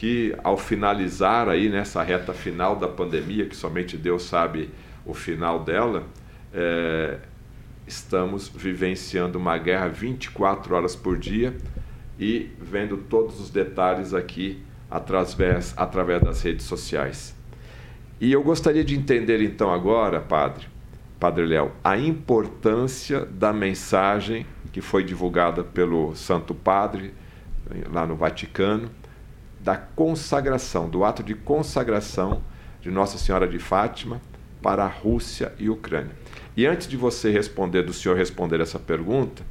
que 0.00 0.34
ao 0.42 0.56
finalizar 0.56 1.46
aí 1.46 1.68
nessa 1.68 2.02
reta 2.02 2.32
final 2.32 2.74
da 2.74 2.88
pandemia, 2.88 3.44
que 3.44 3.54
somente 3.54 3.98
Deus 3.98 4.22
sabe 4.22 4.70
o 5.04 5.12
final 5.12 5.62
dela, 5.62 6.04
é, 6.54 7.18
estamos 7.86 8.48
vivenciando 8.48 9.38
uma 9.38 9.58
guerra 9.58 9.88
24 9.88 10.74
horas 10.74 10.96
por 10.96 11.18
dia 11.18 11.54
e 12.18 12.50
vendo 12.58 12.96
todos 12.96 13.38
os 13.38 13.50
detalhes 13.50 14.14
aqui 14.14 14.62
através, 14.90 15.74
através 15.76 16.22
das 16.22 16.40
redes 16.40 16.64
sociais. 16.64 17.36
E 18.18 18.32
eu 18.32 18.42
gostaria 18.42 18.82
de 18.82 18.96
entender 18.96 19.42
então 19.42 19.70
agora, 19.70 20.18
Padre, 20.18 20.66
Padre 21.18 21.44
Léo, 21.44 21.72
a 21.84 21.98
importância 21.98 23.26
da 23.26 23.52
mensagem 23.52 24.46
que 24.72 24.80
foi 24.80 25.04
divulgada 25.04 25.62
pelo 25.62 26.16
Santo 26.16 26.54
Padre 26.54 27.12
lá 27.92 28.06
no 28.06 28.16
Vaticano 28.16 28.90
da 29.62 29.76
consagração, 29.76 30.88
do 30.88 31.04
ato 31.04 31.22
de 31.22 31.34
consagração 31.34 32.42
de 32.80 32.90
Nossa 32.90 33.18
Senhora 33.18 33.46
de 33.46 33.58
Fátima 33.58 34.20
para 34.62 34.84
a 34.84 34.88
Rússia 34.88 35.52
e 35.58 35.68
Ucrânia. 35.68 36.12
E 36.56 36.66
antes 36.66 36.86
de 36.86 36.96
você 36.96 37.30
responder, 37.30 37.82
do 37.82 37.92
senhor 37.92 38.16
responder 38.16 38.60
essa 38.60 38.78
pergunta, 38.78 39.42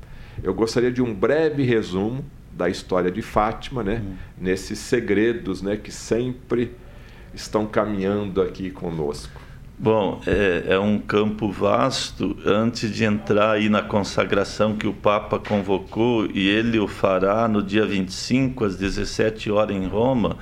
eu 0.44 0.54
gostaria 0.54 0.92
de 0.92 1.02
um 1.02 1.14
breve 1.14 1.64
resumo 1.64 2.26
da 2.52 2.70
história 2.70 3.12
de 3.12 3.22
Fátima, 3.22 3.84
né? 3.84 4.02
Hum. 4.04 4.16
Nesses 4.38 4.80
segredos, 4.80 5.62
né, 5.62 5.78
que 5.78 5.92
sempre 5.92 6.76
estão 7.34 7.66
caminhando 7.66 8.42
aqui 8.42 8.70
conosco. 8.70 9.40
Bom, 9.82 10.20
é, 10.28 10.74
é, 10.74 10.78
um 10.78 11.00
campo 11.00 11.50
vasto. 11.50 12.36
Antes 12.46 12.94
de 12.94 13.06
entrar 13.06 13.52
aí 13.52 13.70
na 13.70 13.82
consagração 13.82 14.76
que 14.76 14.86
o 14.86 14.92
Papa 14.92 15.40
convocou, 15.40 16.28
e 16.34 16.50
ele 16.50 16.78
o 16.78 16.86
fará 16.86 17.48
no 17.48 17.64
dia 17.64 17.86
25, 17.86 18.66
às 18.66 18.76
17 18.76 19.50
horas 19.50 19.74
em 19.74 19.88
Roma, 19.88 20.36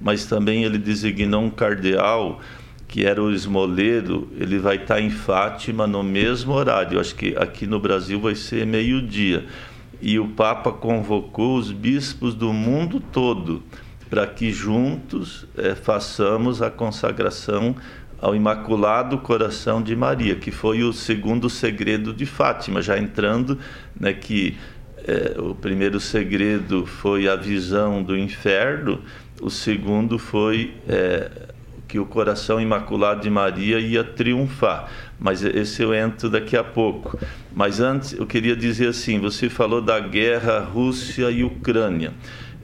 mas 0.00 0.26
também 0.26 0.62
ele 0.62 0.78
designou 0.78 1.42
um 1.42 1.50
cardeal, 1.50 2.38
que 2.86 3.04
era 3.04 3.20
o 3.20 3.32
Esmoleiro, 3.32 4.28
ele 4.38 4.60
vai 4.60 4.76
estar 4.76 5.00
em 5.00 5.10
Fátima 5.10 5.88
no 5.88 6.04
mesmo 6.04 6.52
horário. 6.52 6.94
Eu 6.94 7.00
acho 7.00 7.16
que 7.16 7.34
aqui 7.36 7.66
no 7.66 7.80
Brasil 7.80 8.20
vai 8.20 8.36
ser 8.36 8.64
meio-dia. 8.64 9.44
E 10.00 10.20
o 10.20 10.28
Papa 10.28 10.70
convocou 10.70 11.56
os 11.56 11.72
bispos 11.72 12.32
do 12.32 12.52
mundo 12.52 13.00
todo 13.00 13.60
para 14.08 14.28
que 14.28 14.52
juntos 14.52 15.44
é, 15.58 15.74
façamos 15.74 16.62
a 16.62 16.70
consagração 16.70 17.74
ao 18.24 18.34
Imaculado 18.34 19.18
Coração 19.18 19.82
de 19.82 19.94
Maria, 19.94 20.34
que 20.34 20.50
foi 20.50 20.82
o 20.82 20.94
segundo 20.94 21.50
segredo 21.50 22.10
de 22.10 22.24
Fátima, 22.24 22.80
já 22.80 22.96
entrando, 22.96 23.58
né, 23.94 24.14
que 24.14 24.56
é, 25.06 25.38
o 25.38 25.54
primeiro 25.54 26.00
segredo 26.00 26.86
foi 26.86 27.28
a 27.28 27.36
visão 27.36 28.02
do 28.02 28.16
inferno, 28.16 29.02
o 29.42 29.50
segundo 29.50 30.18
foi 30.18 30.72
é, 30.88 31.30
que 31.86 31.98
o 31.98 32.06
coração 32.06 32.58
imaculado 32.58 33.20
de 33.20 33.28
Maria 33.28 33.78
ia 33.78 34.02
triunfar. 34.02 34.88
Mas 35.20 35.44
esse 35.44 35.82
eu 35.82 35.92
entro 35.92 36.30
daqui 36.30 36.56
a 36.56 36.64
pouco. 36.64 37.18
Mas 37.54 37.78
antes 37.78 38.14
eu 38.14 38.26
queria 38.26 38.56
dizer 38.56 38.88
assim: 38.88 39.20
você 39.20 39.50
falou 39.50 39.82
da 39.82 40.00
guerra 40.00 40.60
Rússia 40.60 41.30
e 41.30 41.44
Ucrânia 41.44 42.14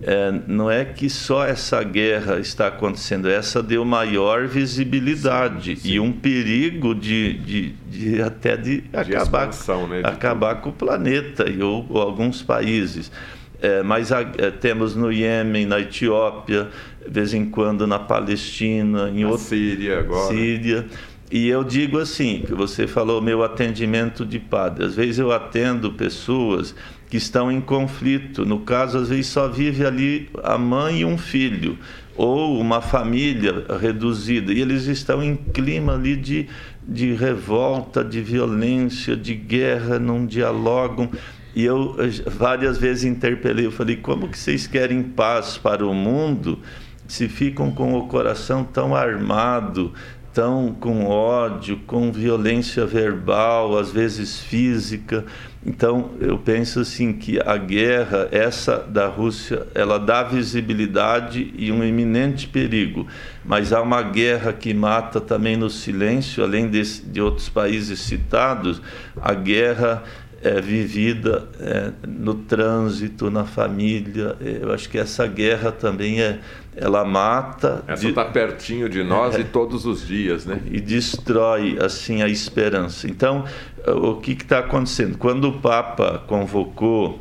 é, 0.02 0.33
não 0.47 0.71
é 0.71 0.85
que 0.85 1.11
só 1.11 1.45
essa 1.45 1.83
guerra 1.83 2.38
está 2.38 2.69
acontecendo, 2.69 3.28
essa 3.28 3.62
deu 3.62 3.85
maior 3.85 4.47
visibilidade 4.47 5.76
sim, 5.76 5.83
sim. 5.83 5.92
e 5.92 6.00
um 6.00 6.11
perigo 6.11 6.95
de, 6.95 7.35
de, 7.35 7.69
de 7.88 8.23
até 8.23 8.57
de, 8.57 8.80
de 8.80 8.97
acabar, 8.97 9.50
né, 9.88 10.00
de 10.00 10.07
acabar 10.07 10.54
com 10.57 10.71
o 10.71 10.73
planeta 10.73 11.49
e, 11.49 11.62
ou, 11.62 11.87
ou 11.88 12.00
alguns 12.00 12.42
países. 12.42 13.12
É, 13.61 13.83
mas 13.83 14.11
a, 14.11 14.23
é, 14.23 14.50
temos 14.50 14.97
no 14.97 15.12
Iêmen, 15.12 15.66
na 15.66 15.78
Etiópia, 15.80 16.69
de 17.04 17.11
vez 17.11 17.35
em 17.35 17.45
quando 17.45 17.87
na 17.87 17.99
Palestina, 17.99 19.11
em 19.11 19.26
outra 19.26 19.38
Síria 19.38 19.99
agora. 19.99 20.35
Síria. 20.35 20.87
E 21.30 21.47
eu 21.47 21.62
digo 21.62 21.99
assim, 21.99 22.42
que 22.47 22.54
você 22.54 22.87
falou 22.87 23.21
meu 23.21 23.45
atendimento 23.45 24.25
de 24.25 24.38
padre. 24.38 24.85
Às 24.85 24.95
vezes 24.95 25.19
eu 25.19 25.30
atendo 25.30 25.92
pessoas 25.92 26.75
que 27.11 27.17
estão 27.17 27.50
em 27.50 27.61
conflito. 27.61 28.47
No 28.47 28.61
caso, 28.61 28.99
às 28.99 29.09
vezes 29.09 29.26
só 29.26 29.49
vive 29.49 29.85
ali 29.85 30.31
a 30.45 30.57
mãe 30.57 31.00
e 31.00 31.05
um 31.05 31.19
filho, 31.19 31.76
ou 32.17 32.59
uma 32.59 32.81
família 32.81 33.67
reduzida, 33.81 34.52
e 34.52 34.61
eles 34.61 34.87
estão 34.87 35.23
em 35.23 35.35
clima 35.35 35.95
ali 35.95 36.17
de, 36.17 36.49
de 36.87 37.12
revolta, 37.12 38.05
de 38.05 38.21
violência, 38.21 39.17
de 39.17 39.35
guerra, 39.35 39.99
não 39.99 40.25
dialogam. 40.25 41.11
E 41.55 41.64
eu 41.64 41.97
várias 42.26 42.79
vezes 42.79 43.05
interpelei, 43.05 43.67
eu 43.67 43.73
falei, 43.73 43.97
como 43.97 44.29
que 44.29 44.38
vocês 44.38 44.69
querem 44.69 45.02
paz 45.02 45.59
para 45.59 45.85
o 45.85 45.93
mundo 45.93 46.61
se 47.09 47.29
ficam 47.29 47.73
com 47.73 47.95
o 47.95 48.07
coração 48.07 48.62
tão 48.62 48.95
armado, 48.95 49.93
tão 50.33 50.73
com 50.73 51.07
ódio, 51.07 51.81
com 51.87 52.12
violência 52.12 52.87
verbal, 52.87 53.76
às 53.76 53.90
vezes 53.90 54.38
física. 54.38 55.25
Então, 55.64 56.12
eu 56.21 56.38
penso 56.38 56.81
assim 56.81 57.12
que 57.12 57.38
a 57.38 57.57
guerra, 57.59 58.29
essa 58.33 58.79
da 58.79 59.07
Rússia, 59.07 59.67
ela 59.75 59.99
dá 59.99 60.23
visibilidade 60.23 61.52
e 61.55 61.71
um 61.71 61.85
iminente 61.85 62.49
perigo, 62.49 63.07
mas 63.45 63.71
há 63.71 63.83
uma 63.83 64.00
guerra 64.00 64.55
que 64.55 64.73
mata 64.73 65.21
também 65.21 65.59
no 65.59 65.69
silêncio, 65.69 66.43
além 66.43 66.69
de, 66.71 66.83
de 67.02 67.21
outros 67.21 67.50
países 67.50 68.00
citados, 68.00 68.81
a 69.21 69.35
guerra 69.35 70.02
é, 70.43 70.61
vivida 70.61 71.47
é, 71.61 71.93
no 72.09 72.35
trânsito, 72.35 73.31
na 73.31 73.45
família. 73.45 74.37
É, 74.40 74.61
eu 74.62 74.73
acho 74.73 74.88
que 74.88 74.99
essa 74.99 75.26
guerra 75.26 75.71
também 75.71 76.23
é, 76.23 76.38
ela 76.77 77.05
mata. 77.05 77.85
Essa 77.87 78.09
está 78.09 78.25
pertinho 78.25 78.89
de 78.89 79.03
nós 79.03 79.35
é, 79.35 79.41
e 79.41 79.45
todos 79.45 79.87
os 79.87 80.07
dias, 80.07 80.47
né? 80.47 80.61
E 80.71 80.81
destrói 80.81 81.79
assim 81.81 82.23
a 82.23 82.29
esperança. 82.29 83.09
Então, 83.09 83.45
o 83.87 84.17
que 84.17 84.33
está 84.33 84.61
acontecendo? 84.61 85.19
Quando 85.19 85.49
o 85.49 85.61
Papa 85.61 86.23
convocou 86.27 87.21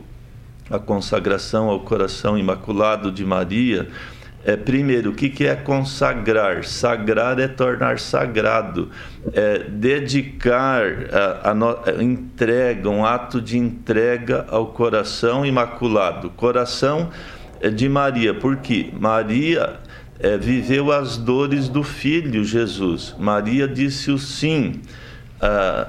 a 0.70 0.78
consagração 0.78 1.70
ao 1.70 1.80
coração 1.80 2.38
imaculado 2.38 3.12
de 3.12 3.26
Maria, 3.26 3.88
é, 4.46 4.56
primeiro, 4.56 5.12
o 5.12 5.14
que, 5.14 5.30
que 5.30 5.46
é 5.46 5.56
consagrar? 5.56 6.64
Sagrar 6.64 7.40
é 7.40 7.48
tornar 7.48 8.00
sagrado, 8.00 8.90
é 9.34 9.60
dedicar 9.68 10.84
a, 11.12 11.50
a, 11.50 11.54
no, 11.54 11.70
a, 11.70 12.02
entrega, 12.02 12.90
um 12.90 13.06
ato 13.06 13.42
de 13.42 13.58
entrega 13.58 14.46
ao 14.50 14.68
coração 14.68 15.46
imaculado. 15.46 16.30
Coração 16.30 17.10
é 17.12 17.39
de 17.68 17.90
Maria, 17.90 18.34
porque 18.34 18.90
Maria 18.98 19.80
é, 20.20 20.38
viveu 20.38 20.92
as 20.92 21.18
dores 21.18 21.68
do 21.68 21.84
filho 21.84 22.44
Jesus. 22.44 23.16
Maria 23.18 23.68
disse 23.68 24.12
o 24.12 24.18
sim 24.18 24.82
a, 25.42 25.88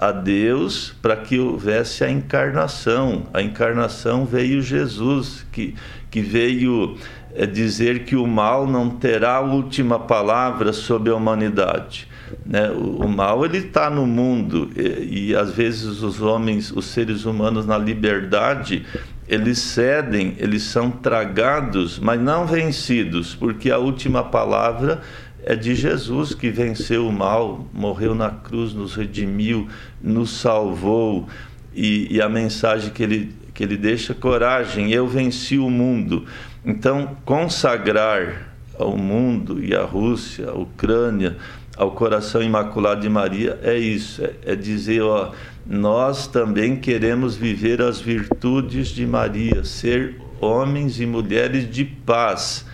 a 0.00 0.12
Deus 0.12 0.94
para 1.02 1.16
que 1.16 1.38
houvesse 1.38 2.04
a 2.04 2.10
encarnação. 2.10 3.26
A 3.34 3.42
encarnação 3.42 4.24
veio 4.24 4.62
Jesus, 4.62 5.44
que, 5.52 5.74
que 6.10 6.20
veio 6.20 6.96
é 7.34 7.46
dizer 7.46 8.04
que 8.04 8.16
o 8.16 8.26
mal 8.26 8.66
não 8.66 8.90
terá 8.90 9.36
a 9.36 9.40
última 9.40 9.98
palavra 9.98 10.72
sobre 10.72 11.10
a 11.10 11.14
humanidade. 11.14 12.08
Né? 12.44 12.70
O, 12.70 13.04
o 13.04 13.08
mal 13.08 13.44
ele 13.44 13.58
está 13.58 13.88
no 13.88 14.06
mundo 14.06 14.70
e, 14.76 15.30
e 15.30 15.36
às 15.36 15.52
vezes 15.52 16.02
os 16.02 16.20
homens, 16.20 16.72
os 16.72 16.86
seres 16.86 17.24
humanos 17.24 17.66
na 17.66 17.78
liberdade, 17.78 18.84
eles 19.30 19.60
cedem, 19.60 20.34
eles 20.38 20.64
são 20.64 20.90
tragados, 20.90 22.00
mas 22.00 22.20
não 22.20 22.48
vencidos, 22.48 23.32
porque 23.32 23.70
a 23.70 23.78
última 23.78 24.24
palavra 24.24 25.02
é 25.44 25.54
de 25.54 25.72
Jesus 25.76 26.34
que 26.34 26.50
venceu 26.50 27.06
o 27.06 27.12
mal, 27.12 27.64
morreu 27.72 28.12
na 28.12 28.30
cruz, 28.30 28.74
nos 28.74 28.96
redimiu, 28.96 29.68
nos 30.02 30.30
salvou. 30.30 31.28
E, 31.72 32.08
e 32.16 32.20
a 32.20 32.28
mensagem 32.28 32.90
que 32.90 33.04
ele, 33.04 33.32
que 33.54 33.62
ele 33.62 33.76
deixa: 33.76 34.12
coragem, 34.12 34.90
eu 34.90 35.06
venci 35.06 35.58
o 35.58 35.70
mundo. 35.70 36.24
Então, 36.66 37.16
consagrar 37.24 38.52
ao 38.76 38.96
mundo 38.96 39.64
e 39.64 39.76
à 39.76 39.84
Rússia, 39.84 40.50
à 40.50 40.54
Ucrânia, 40.54 41.36
ao 41.76 41.92
coração 41.92 42.42
imaculado 42.42 43.00
de 43.00 43.08
Maria 43.08 43.58
é 43.62 43.78
isso, 43.78 44.22
é, 44.22 44.32
é 44.44 44.56
dizer, 44.56 45.02
ó, 45.02 45.30
nós 45.66 46.26
também 46.26 46.76
queremos 46.76 47.36
viver 47.36 47.80
as 47.80 48.00
virtudes 48.00 48.88
de 48.88 49.06
Maria, 49.06 49.64
ser 49.64 50.20
homens 50.40 51.00
e 51.00 51.06
mulheres 51.06 51.70
de 51.70 51.84
paz. 51.84 52.66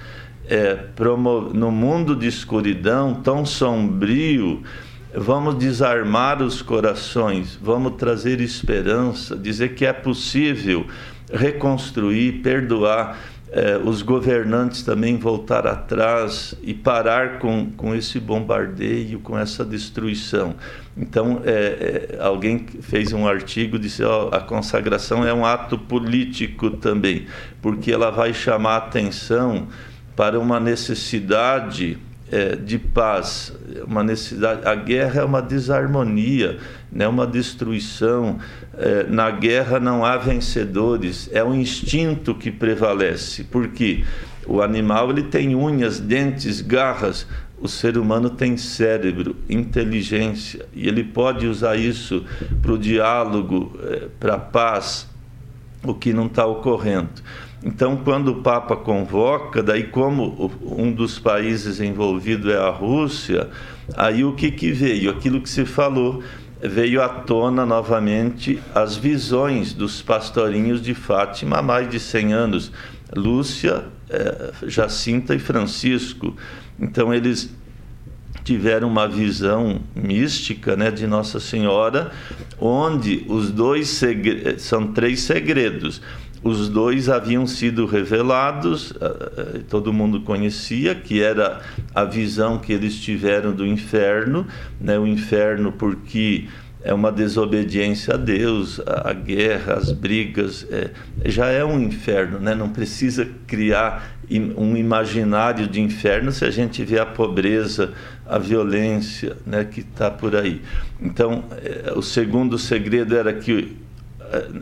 É, 0.49 0.78
no 1.55 1.73
mundo 1.73 2.14
de 2.14 2.28
escuridão 2.28 3.14
tão 3.14 3.45
sombrio, 3.45 4.62
vamos 5.14 5.57
desarmar 5.59 6.40
os 6.40 6.62
corações, 6.62 7.59
vamos 7.61 7.95
trazer 7.97 8.40
esperança, 8.40 9.37
dizer 9.37 9.75
que 9.75 9.85
é 9.85 9.93
possível 9.93 10.87
reconstruir, 11.33 12.40
perdoar 12.43 13.19
eh, 13.58 13.80
os 13.82 14.02
governantes 14.02 14.82
também 14.82 15.16
voltar 15.16 15.66
atrás 15.66 16.54
e 16.62 16.75
parar 16.75 17.38
com, 17.38 17.71
com 17.71 17.95
esse 17.95 18.21
bombardeio, 18.21 19.19
com 19.21 19.38
essa 19.38 19.64
destruição. 19.64 20.54
Então, 20.95 21.40
é, 21.42 22.10
é, 22.12 22.23
alguém 22.23 22.66
fez 22.82 23.14
um 23.14 23.26
artigo 23.26 23.78
disse: 23.78 24.04
oh, 24.04 24.28
a 24.30 24.40
consagração 24.40 25.26
é 25.26 25.32
um 25.32 25.42
ato 25.42 25.78
político 25.78 26.69
também, 26.69 27.28
porque 27.62 27.90
ela 27.90 28.10
vai 28.10 28.34
chamar 28.34 28.76
atenção 28.76 29.69
para 30.14 30.38
uma 30.38 30.60
necessidade 30.60 31.97
é, 32.30 32.56
de 32.56 32.78
paz, 32.78 33.56
uma 33.86 34.04
necessidade. 34.04 34.69
A 34.69 34.75
guerra 34.75 35.23
é 35.23 35.25
uma 35.25 35.40
desarmonia, 35.40 36.58
né, 36.92 37.08
uma 37.08 37.26
destruição. 37.26 38.38
É, 38.78 39.04
na 39.04 39.30
guerra 39.30 39.80
não 39.80 40.04
há 40.04 40.17
vencedores, 40.19 41.30
é 41.32 41.43
o 41.43 41.54
instinto 41.54 42.34
que 42.34 42.50
prevalece, 42.50 43.45
porque 43.45 44.04
o 44.47 44.60
animal 44.60 45.10
ele 45.10 45.23
tem 45.23 45.54
unhas, 45.54 45.99
dentes, 45.99 46.60
garras. 46.60 47.26
O 47.58 47.69
ser 47.69 47.97
humano 47.97 48.28
tem 48.28 48.56
cérebro, 48.58 49.34
inteligência, 49.49 50.67
e 50.75 50.86
ele 50.86 51.02
pode 51.02 51.47
usar 51.47 51.76
isso 51.76 52.23
para 52.60 52.73
o 52.73 52.78
diálogo, 52.78 53.78
é, 53.82 54.08
para 54.21 54.34
a 54.34 54.39
paz, 54.39 55.08
o 55.82 55.95
que 55.95 56.12
não 56.12 56.26
está 56.26 56.45
ocorrendo. 56.45 57.23
Então, 57.65 57.97
quando 57.97 58.28
o 58.28 58.43
Papa 58.43 58.76
convoca, 58.76 59.62
daí 59.62 59.84
como 59.84 60.52
um 60.62 60.93
dos 60.93 61.19
países 61.19 61.80
envolvido 61.80 62.52
é 62.52 62.58
a 62.58 62.69
Rússia, 62.69 63.49
aí 63.97 64.23
o 64.23 64.34
que, 64.34 64.50
que 64.50 64.71
veio? 64.71 65.10
Aquilo 65.10 65.41
que 65.41 65.49
se 65.49 65.65
falou, 65.65 66.23
veio 66.60 67.02
à 67.02 67.08
tona 67.08 67.66
novamente 67.66 68.60
as 68.75 68.97
visões 68.97 69.73
dos 69.73 70.02
pastorinhos 70.02 70.80
de 70.80 70.95
Fátima 70.95 71.58
há 71.58 71.62
mais 71.62 71.88
de 71.88 72.00
100 72.00 72.32
anos, 72.32 72.73
Lúcia, 73.14 73.84
é, 74.08 74.52
Jacinta 74.66 75.34
e 75.34 75.38
Francisco. 75.38 76.36
Então, 76.78 77.12
eles 77.12 77.54
tiveram 78.45 78.88
uma 78.88 79.08
visão 79.08 79.80
mística 79.95 80.76
né, 80.76 80.90
de 80.90 81.06
Nossa 81.06 81.40
Senhora, 81.40 82.12
onde 82.60 83.25
os 83.28 83.50
dois 83.50 84.00
são 84.58 84.92
três 84.92 85.21
segredos 85.23 86.00
os 86.47 86.69
dois 86.69 87.09
haviam 87.09 87.47
sido 87.47 87.87
revelados, 87.87 88.93
eh, 89.00 89.32
eh, 89.37 89.61
todo 89.69 89.93
mundo 89.93 90.21
conhecia, 90.21 90.95
que 90.95 91.21
era 91.21 91.61
a 91.93 92.04
visão 92.04 92.59
que 92.59 92.73
eles 92.73 93.00
tiveram 93.00 93.52
do 93.52 93.67
inferno, 93.67 94.47
né? 94.80 94.97
o 94.97 95.06
inferno 95.06 95.73
porque 95.73 96.47
é 96.85 96.95
uma 96.95 97.11
desobediência 97.11 98.15
a 98.15 98.17
Deus, 98.17 98.80
a, 98.87 99.13
guerra, 99.13 99.75
as 99.75 99.91
brigas, 99.91 100.65
é, 100.71 100.91
já 101.25 101.47
é 101.47 101.65
um 101.65 101.80
inferno, 101.80 102.39
né? 102.39 102.54
não 102.54 102.69
precisa 102.69 103.28
criar 103.45 104.17
um 104.56 104.76
imaginário 104.76 105.67
de 105.67 105.80
inferno 105.80 106.30
se 106.30 106.45
a 106.45 106.50
gente 106.50 106.85
vê 106.85 107.00
a 107.00 107.06
pobreza, 107.06 107.93
a 108.25 108.39
violência 108.39 109.37
né, 109.45 109.65
que 109.65 109.80
está 109.80 110.13
por 110.13 110.37
aí. 110.37 110.63
Então, 111.00 111.45
é, 111.61 111.93
o 111.93 112.02
segundo 112.02 112.56
segredo 112.56 113.17
era 113.17 113.32
que 113.32 113.76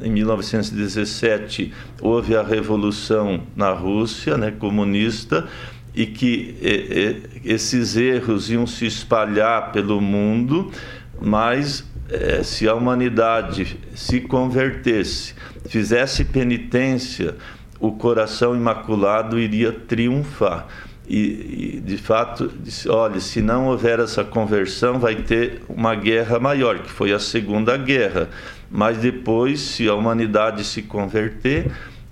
em 0.02 0.10
1917 0.10 1.72
houve 2.00 2.36
a 2.36 2.42
revolução 2.42 3.42
na 3.56 3.70
Rússia, 3.70 4.36
né, 4.36 4.50
comunista, 4.50 5.46
e 5.94 6.06
que 6.06 7.20
esses 7.44 7.96
erros 7.96 8.50
iam 8.50 8.66
se 8.66 8.84
espalhar 8.84 9.70
pelo 9.70 10.00
mundo, 10.00 10.72
mas 11.20 11.84
eh, 12.10 12.42
se 12.42 12.68
a 12.68 12.74
humanidade 12.74 13.78
se 13.94 14.20
convertesse, 14.20 15.34
fizesse 15.66 16.24
penitência, 16.24 17.36
o 17.78 17.92
coração 17.92 18.56
imaculado 18.56 19.38
iria 19.38 19.72
triunfar. 19.72 20.66
E, 21.06 21.76
e, 21.76 21.80
de 21.84 21.98
fato 21.98 22.50
disse, 22.62 22.88
olha, 22.88 23.20
se 23.20 23.42
não 23.42 23.66
houver 23.66 24.00
essa 24.00 24.24
conversão, 24.24 24.98
vai 24.98 25.16
ter 25.16 25.62
uma 25.68 25.94
guerra 25.94 26.38
maior, 26.38 26.78
que 26.78 26.90
foi 26.90 27.12
a 27.12 27.18
Segunda 27.18 27.76
Guerra. 27.76 28.30
Mas 28.70 28.98
depois, 28.98 29.60
se 29.60 29.88
a 29.88 29.94
humanidade 29.94 30.64
se 30.64 30.82
converter, 30.82 31.70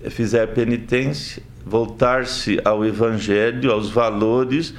fizer 0.09 0.47
penitência, 0.47 1.41
voltar-se 1.65 2.59
ao 2.63 2.85
Evangelho, 2.85 3.71
aos 3.71 3.89
valores, 3.89 4.73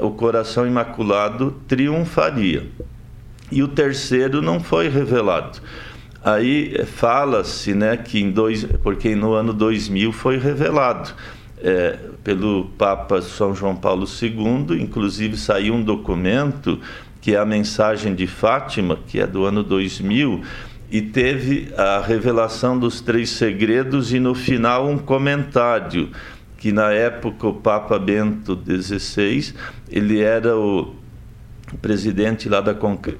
o 0.00 0.10
coração 0.10 0.66
imaculado 0.66 1.62
triunfaria. 1.66 2.66
E 3.50 3.62
o 3.62 3.68
terceiro 3.68 4.42
não 4.42 4.60
foi 4.60 4.88
revelado. 4.88 5.60
Aí 6.22 6.74
eh, 6.74 6.84
fala-se, 6.84 7.72
né, 7.74 7.96
que 7.96 8.20
em 8.20 8.30
dois, 8.30 8.64
porque 8.82 9.14
no 9.14 9.32
ano 9.32 9.52
2000 9.52 10.12
foi 10.12 10.38
revelado 10.38 11.14
é, 11.58 11.98
pelo 12.22 12.66
Papa 12.76 13.22
São 13.22 13.54
João 13.54 13.76
Paulo 13.76 14.06
II, 14.06 14.80
inclusive 14.80 15.36
saiu 15.36 15.74
um 15.74 15.82
documento 15.82 16.80
que 17.20 17.34
é 17.34 17.38
a 17.38 17.44
mensagem 17.44 18.14
de 18.14 18.26
Fátima, 18.26 18.98
que 19.06 19.18
é 19.18 19.26
do 19.26 19.44
ano 19.44 19.62
2000, 19.62 20.42
e 20.90 21.02
teve 21.02 21.72
a 21.76 22.00
revelação 22.00 22.78
dos 22.78 23.00
três 23.00 23.30
segredos 23.30 24.12
e 24.12 24.20
no 24.20 24.34
final 24.34 24.88
um 24.88 24.98
comentário 24.98 26.10
que 26.56 26.72
na 26.72 26.90
época 26.92 27.46
o 27.48 27.54
Papa 27.54 27.98
Bento 27.98 28.58
XVI 28.64 29.52
ele 29.90 30.20
era 30.20 30.56
o 30.56 30.94
presidente 31.82 32.48
lá 32.48 32.60
da 32.60 32.74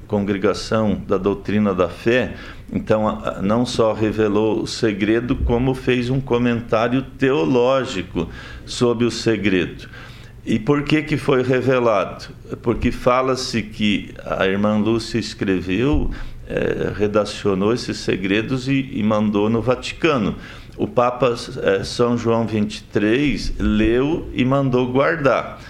congregação 0.06 1.02
da 1.06 1.18
doutrina 1.18 1.74
da 1.74 1.88
fé 1.88 2.34
então 2.72 3.22
não 3.42 3.64
só 3.64 3.92
revelou 3.92 4.62
o 4.62 4.66
segredo 4.66 5.36
como 5.36 5.74
fez 5.74 6.10
um 6.10 6.20
comentário 6.20 7.02
teológico 7.02 8.28
sobre 8.64 9.04
o 9.04 9.10
segredo. 9.10 9.88
E 10.44 10.58
por 10.58 10.84
que 10.84 11.02
que 11.02 11.16
foi 11.16 11.42
revelado? 11.42 12.26
Porque 12.62 12.92
fala-se 12.92 13.62
que 13.62 14.14
a 14.24 14.46
irmã 14.46 14.78
Lúcia 14.78 15.18
escreveu 15.18 16.10
é, 16.48 16.92
redacionou 16.94 17.72
esses 17.72 17.98
segredos 17.98 18.68
e, 18.68 18.90
e, 18.92 19.02
mandou 19.02 19.50
no 19.50 19.60
Vaticano. 19.60 20.36
O 20.76 20.86
Papa 20.86 21.34
é, 21.62 21.82
São 21.82 22.16
João 22.16 22.46
XXIII 22.46 23.56
leu 23.58 24.28
e 24.32 24.44
mandou 24.44 24.86
guardar. 24.92 25.60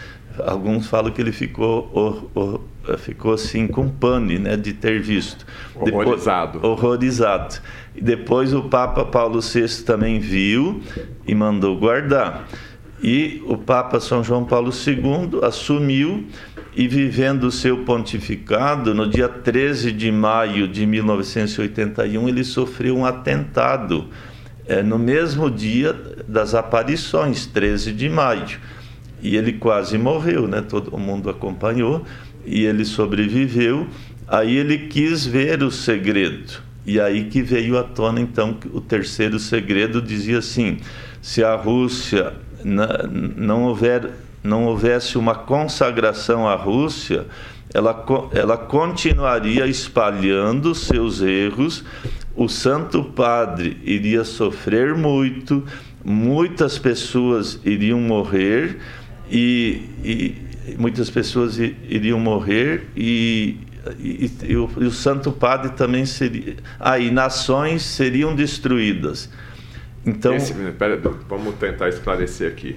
Alguns 0.45 0.87
falam 0.87 1.11
que 1.11 1.21
ele 1.21 1.33
ficou, 1.33 1.91
or, 1.95 2.31
or, 2.35 2.61
ficou 2.99 3.33
assim 3.33 3.67
com 3.67 3.89
pane 3.89 4.39
né, 4.39 4.57
de 4.57 4.75
ter 4.75 5.01
visto. 5.01 5.47
Horrorizado. 5.75 6.55
Depois, 6.55 6.73
horrorizado. 6.73 7.55
E 7.95 8.03
depois 8.03 8.53
o 8.53 8.65
Papa 8.65 9.05
Paulo 9.05 9.41
VI 9.41 9.83
também 9.85 10.21
viu 10.21 10.83
e 11.27 11.35
mandou 11.35 11.79
guardar. 11.79 12.47
E 13.03 13.43
o 13.47 13.57
Papa 13.57 14.01
São 14.01 14.23
João 14.23 14.45
Paulo 14.45 14.71
II 14.71 15.41
assumiu 15.43 16.27
e 16.77 16.87
vivendo 16.87 17.45
o 17.45 17.51
seu 17.51 17.79
pontificado, 17.85 18.95
no 18.95 19.09
dia 19.09 19.31
13 19.31 19.91
de 19.91 20.13
maio 20.13 20.69
de 20.69 20.85
1981, 20.85 22.29
ele 22.29 22.45
sofreu 22.45 22.99
um 22.99 23.07
atentado, 23.07 24.09
é, 24.67 24.83
no 24.83 24.99
mesmo 24.99 25.51
dia 25.51 25.95
das 26.29 26.55
aparições, 26.55 27.47
13 27.47 27.93
de 27.93 28.11
maio. 28.11 28.59
E 29.23 29.37
ele 29.37 29.55
quase 29.55 29.97
morreu, 29.97 30.47
né? 30.47 30.61
todo 30.61 30.99
mundo 30.99 31.31
acompanhou, 31.31 32.05
e 32.45 32.67
ele 32.67 32.85
sobreviveu. 32.85 33.87
Aí 34.29 34.55
ele 34.55 34.77
quis 34.77 35.25
ver 35.25 35.63
o 35.63 35.71
segredo. 35.71 36.61
E 36.85 37.01
aí 37.01 37.25
que 37.25 37.41
veio 37.41 37.79
à 37.79 37.85
tona, 37.85 38.21
então, 38.21 38.55
o 38.71 38.83
terceiro 38.83 39.39
segredo 39.39 40.03
dizia 40.03 40.39
assim: 40.39 40.77
se 41.23 41.43
a 41.43 41.57
Rússia 41.57 42.35
não 42.63 43.65
houver 43.65 44.11
não 44.43 44.65
houvesse 44.65 45.19
uma 45.19 45.35
consagração 45.35 46.49
à 46.49 46.55
Rússia, 46.55 47.27
ela, 47.75 48.05
ela 48.33 48.57
continuaria 48.57 49.67
espalhando 49.67 50.75
seus 50.75 51.21
erros, 51.21 51.85
o 52.35 52.49
Santo 52.49 53.03
Padre 53.05 53.77
iria 53.83 54.25
sofrer 54.25 54.95
muito, 54.95 55.65
muitas 56.05 56.79
pessoas 56.79 57.59
iriam 57.65 58.01
morrer 58.01 58.79
e, 59.31 59.83
e 60.05 60.77
muitas 60.79 61.11
pessoas 61.11 61.59
iriam 61.59 62.21
morrer 62.21 62.87
e, 62.97 63.57
e, 63.99 64.31
e, 64.45 64.57
o, 64.57 64.71
e, 64.79 64.85
o, 64.85 64.91
Santo 64.91 65.33
Padre 65.33 65.73
também 65.73 66.05
seria. 66.07 66.57
Aí, 66.79 67.09
ah, 67.09 67.13
nações 67.13 67.83
seriam 67.83 68.35
destruídas. 68.35 69.31
Então. 70.05 70.37
Esse, 70.37 70.55
pera, 70.79 71.01
vamos 71.29 71.55
tentar 71.57 71.89
esclarecer 71.89 72.51
aqui 72.51 72.77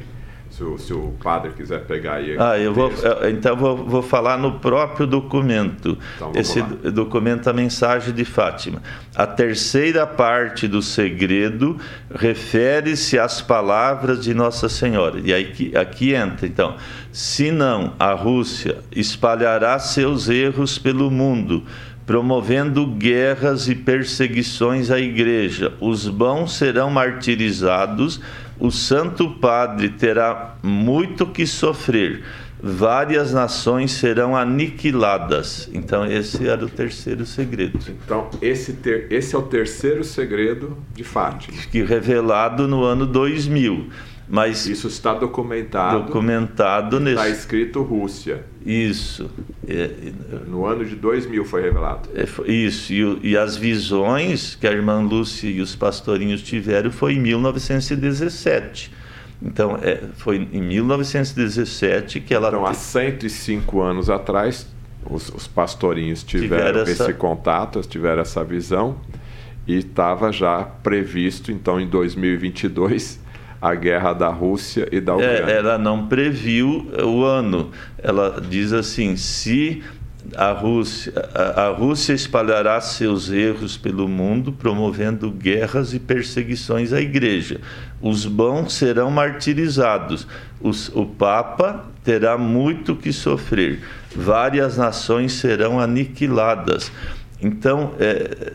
se 0.60 0.64
o, 0.64 0.78
se 0.78 0.94
o 0.94 1.14
padre 1.24 1.52
quiser 1.56 1.86
pegar 1.86 2.16
aí. 2.16 2.36
Ah, 2.38 2.60
eu 2.60 2.74
vou, 2.74 2.92
então 3.30 3.56
vou, 3.56 3.78
vou 3.78 4.02
falar 4.02 4.38
no 4.38 4.60
próprio 4.60 5.08
documento. 5.08 5.98
Então, 6.18 6.34
Esse 6.36 6.60
lá. 6.60 6.68
documento, 6.92 7.50
a 7.50 7.54
mensagem 7.54 8.14
de 8.14 8.26
Fátima. 8.26 8.82
A 9.16 9.26
terceira 9.26 10.06
parte 10.06 10.68
do 10.68 10.82
segredo 10.82 11.78
refere-se 12.14 13.18
às 13.18 13.42
palavras 13.42 14.22
de 14.22 14.34
Nossa 14.34 14.68
Senhora. 14.68 15.22
E 15.24 15.34
aí 15.34 15.72
aqui 15.76 16.14
entra, 16.14 16.46
então, 16.46 16.76
se 17.12 17.52
não, 17.52 17.94
a 17.98 18.12
Rússia 18.12 18.80
espalhará 18.92 19.80
seus 19.80 20.28
erros 20.28 20.78
pelo 20.78 21.10
mundo 21.10 21.64
promovendo 22.06 22.88
guerras 22.88 23.68
e 23.68 23.76
perseguições 23.76 24.90
à 24.90 25.00
igreja. 25.00 25.74
Os 25.80 26.08
bons 26.08 26.54
serão 26.54 26.90
martirizados, 26.90 28.20
o 28.60 28.72
Santo 28.72 29.30
Padre 29.32 29.90
terá 29.90 30.56
muito 30.62 31.26
que 31.26 31.48
sofrer, 31.48 32.24
várias 32.62 33.32
nações 33.32 33.92
serão 33.92 34.36
aniquiladas. 34.36 35.70
Então, 35.74 36.06
esse 36.06 36.48
era 36.48 36.66
o 36.66 36.70
terceiro 36.70 37.26
segredo. 37.26 37.80
Então, 37.88 38.30
esse, 38.42 38.74
ter, 38.74 39.08
esse 39.10 39.34
é 39.34 39.38
o 39.38 39.44
terceiro 39.44 40.04
segredo 40.04 40.78
de 40.94 41.04
Fátima. 41.04 41.58
Que 41.72 41.82
revelado 41.84 42.68
no 42.68 42.84
ano 42.84 43.06
2000. 43.06 43.90
Mas 44.30 44.68
isso 44.68 44.88
está 44.88 45.16
documentado. 45.16 46.04
Documentado 46.04 47.00
nesse. 47.00 47.16
Está 47.16 47.30
escrito 47.30 47.82
Rússia. 47.82 48.46
Isso. 48.64 49.28
É, 49.68 49.90
no 50.48 50.66
ano 50.68 50.86
de 50.86 50.96
2000 50.96 51.44
foi 51.46 51.64
revelado. 51.64 52.10
É, 52.14 52.26
isso. 52.52 52.94
E, 52.94 53.32
e, 53.32 53.38
as 53.38 53.58
visões 53.58 54.54
que 54.54 54.68
a 54.68 54.72
irmã 54.72 55.02
Lúcia 55.02 55.50
e 55.50 55.60
os 55.60 55.76
pastorinhos 55.76 56.44
tiveram 56.44 56.92
foi 56.92 57.14
em 57.14 57.20
1917. 57.20 58.92
Então, 59.42 59.80
é, 59.82 60.04
foi 60.18 60.48
em 60.54 60.62
1917 60.62 62.20
que 62.20 62.32
ela. 62.32 62.50
Então, 62.50 62.68
há 62.68 62.74
105 62.76 63.82
anos 63.82 64.12
atrás, 64.12 64.68
os, 65.10 65.30
os 65.30 65.48
pastorinhos 65.48 66.22
tiveram, 66.22 66.68
tiveram 66.68 66.84
esse 66.84 67.02
essa... 67.02 67.14
contato, 67.14 67.82
tiveram 67.82 68.22
essa 68.22 68.44
visão, 68.44 68.98
e 69.66 69.78
estava 69.78 70.32
já 70.32 70.62
previsto, 70.64 71.52
então, 71.52 71.80
em 71.80 71.88
2022 71.88 73.28
a 73.62 73.76
guerra 73.76 74.14
da 74.14 74.30
Rússia 74.30 74.88
e 74.92 75.00
da 75.00 75.14
é, 75.14 75.16
Ucrânia. 75.16 75.54
É, 75.54 75.58
ela 75.58 75.78
não 75.78 76.08
previu 76.08 76.90
o 77.04 77.24
ano. 77.24 77.72
Ela 77.98 78.42
diz 78.42 78.72
assim: 78.74 79.16
se 79.16 79.84
a 80.36 80.52
Rússia, 80.52 81.14
a, 81.34 81.64
a 81.64 81.70
Rússia 81.72 82.14
espalhará 82.14 82.80
seus 82.82 83.30
erros 83.30 83.78
pelo 83.78 84.08
mundo, 84.08 84.52
promovendo 84.52 85.32
guerras 85.32 85.94
e 85.94 86.00
perseguições 86.00 86.94
à 86.94 87.02
igreja. 87.02 87.60
Os 88.02 88.26
bons 88.26 88.74
serão 88.74 89.10
martirizados. 89.10 90.28
Os, 90.62 90.90
o 90.90 91.06
Papa 91.06 91.86
terá 92.04 92.38
muito 92.38 92.96
que 92.96 93.12
sofrer. 93.12 93.82
Várias 94.16 94.78
nações 94.78 95.34
serão 95.34 95.80
aniquiladas. 95.80 96.92
Então, 97.42 97.94
é, 98.00 98.52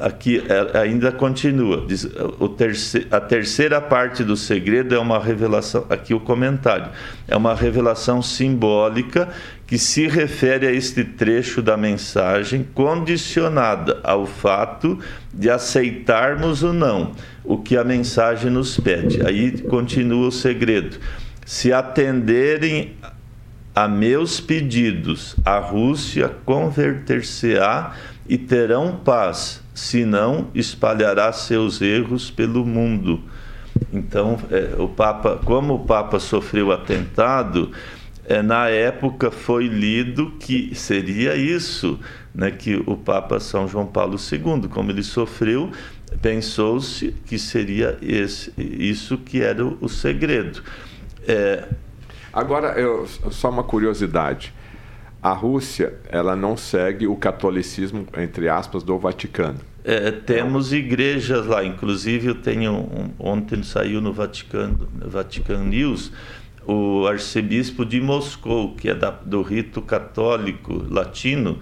aqui 0.00 0.42
é, 0.48 0.78
ainda 0.78 1.10
continua. 1.10 1.86
Diz, 1.86 2.06
terce, 2.58 3.06
a 3.10 3.20
terceira 3.20 3.80
parte 3.80 4.22
do 4.22 4.36
segredo 4.36 4.94
é 4.94 4.98
uma 4.98 5.18
revelação, 5.18 5.86
aqui 5.88 6.12
o 6.12 6.20
comentário, 6.20 6.90
é 7.26 7.34
uma 7.34 7.54
revelação 7.54 8.20
simbólica 8.20 9.30
que 9.66 9.78
se 9.78 10.06
refere 10.06 10.66
a 10.66 10.72
este 10.72 11.04
trecho 11.04 11.62
da 11.62 11.76
mensagem 11.76 12.66
condicionada 12.74 13.98
ao 14.02 14.26
fato 14.26 14.98
de 15.32 15.48
aceitarmos 15.48 16.62
ou 16.62 16.72
não 16.72 17.12
o 17.44 17.56
que 17.56 17.78
a 17.78 17.84
mensagem 17.84 18.50
nos 18.50 18.78
pede. 18.78 19.26
Aí 19.26 19.52
continua 19.62 20.28
o 20.28 20.32
segredo. 20.32 20.98
Se 21.46 21.72
atenderem 21.72 22.94
a 23.74 23.86
meus 23.86 24.40
pedidos, 24.40 25.36
a 25.44 25.58
Rússia 25.58 26.28
converter-se-á 26.44 27.94
e 28.28 28.36
terão 28.36 28.96
paz, 28.96 29.62
senão 29.74 30.48
espalhará 30.54 31.32
seus 31.32 31.80
erros 31.80 32.30
pelo 32.30 32.64
mundo. 32.64 33.22
Então, 33.92 34.38
é, 34.50 34.74
o 34.80 34.88
Papa, 34.88 35.40
como 35.44 35.74
o 35.74 35.78
Papa 35.86 36.18
sofreu 36.18 36.70
atentado, 36.70 37.70
é, 38.26 38.42
na 38.42 38.68
época 38.68 39.30
foi 39.30 39.66
lido 39.66 40.32
que 40.38 40.74
seria 40.74 41.34
isso, 41.36 41.98
né, 42.34 42.50
que 42.50 42.82
o 42.86 42.96
Papa 42.96 43.40
São 43.40 43.66
João 43.66 43.86
Paulo 43.86 44.16
II, 44.16 44.68
como 44.68 44.90
ele 44.90 45.02
sofreu, 45.02 45.70
pensou-se 46.20 47.12
que 47.24 47.38
seria 47.38 47.96
esse, 48.02 48.52
isso 48.58 49.16
que 49.16 49.40
era 49.40 49.64
o, 49.64 49.78
o 49.80 49.88
segredo. 49.88 50.62
É... 51.26 51.66
Agora, 52.32 52.78
eu, 52.78 53.06
só 53.30 53.48
uma 53.48 53.64
curiosidade 53.64 54.52
a 55.22 55.32
Rússia 55.32 55.94
ela 56.08 56.36
não 56.36 56.56
segue 56.56 57.06
o 57.06 57.16
catolicismo 57.16 58.06
entre 58.16 58.48
aspas 58.48 58.82
do 58.82 58.98
Vaticano. 58.98 59.58
É, 59.84 60.10
temos 60.10 60.72
igrejas 60.72 61.46
lá, 61.46 61.64
inclusive 61.64 62.28
eu 62.28 62.34
tenho 62.34 62.72
um, 62.72 63.10
ontem 63.18 63.62
saiu 63.62 64.00
no 64.00 64.12
Vaticano, 64.12 64.88
Vatican 65.06 65.64
News 65.64 66.12
o 66.66 67.06
arcebispo 67.06 67.82
de 67.82 67.98
Moscou, 67.98 68.74
que 68.74 68.90
é 68.90 68.94
da, 68.94 69.10
do 69.10 69.40
rito 69.40 69.80
católico 69.80 70.84
latino, 70.90 71.58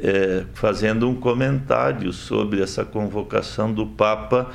é, 0.00 0.44
fazendo 0.54 1.06
um 1.06 1.14
comentário 1.14 2.10
sobre 2.10 2.62
essa 2.62 2.82
convocação 2.82 3.70
do 3.70 3.86
Papa 3.86 4.50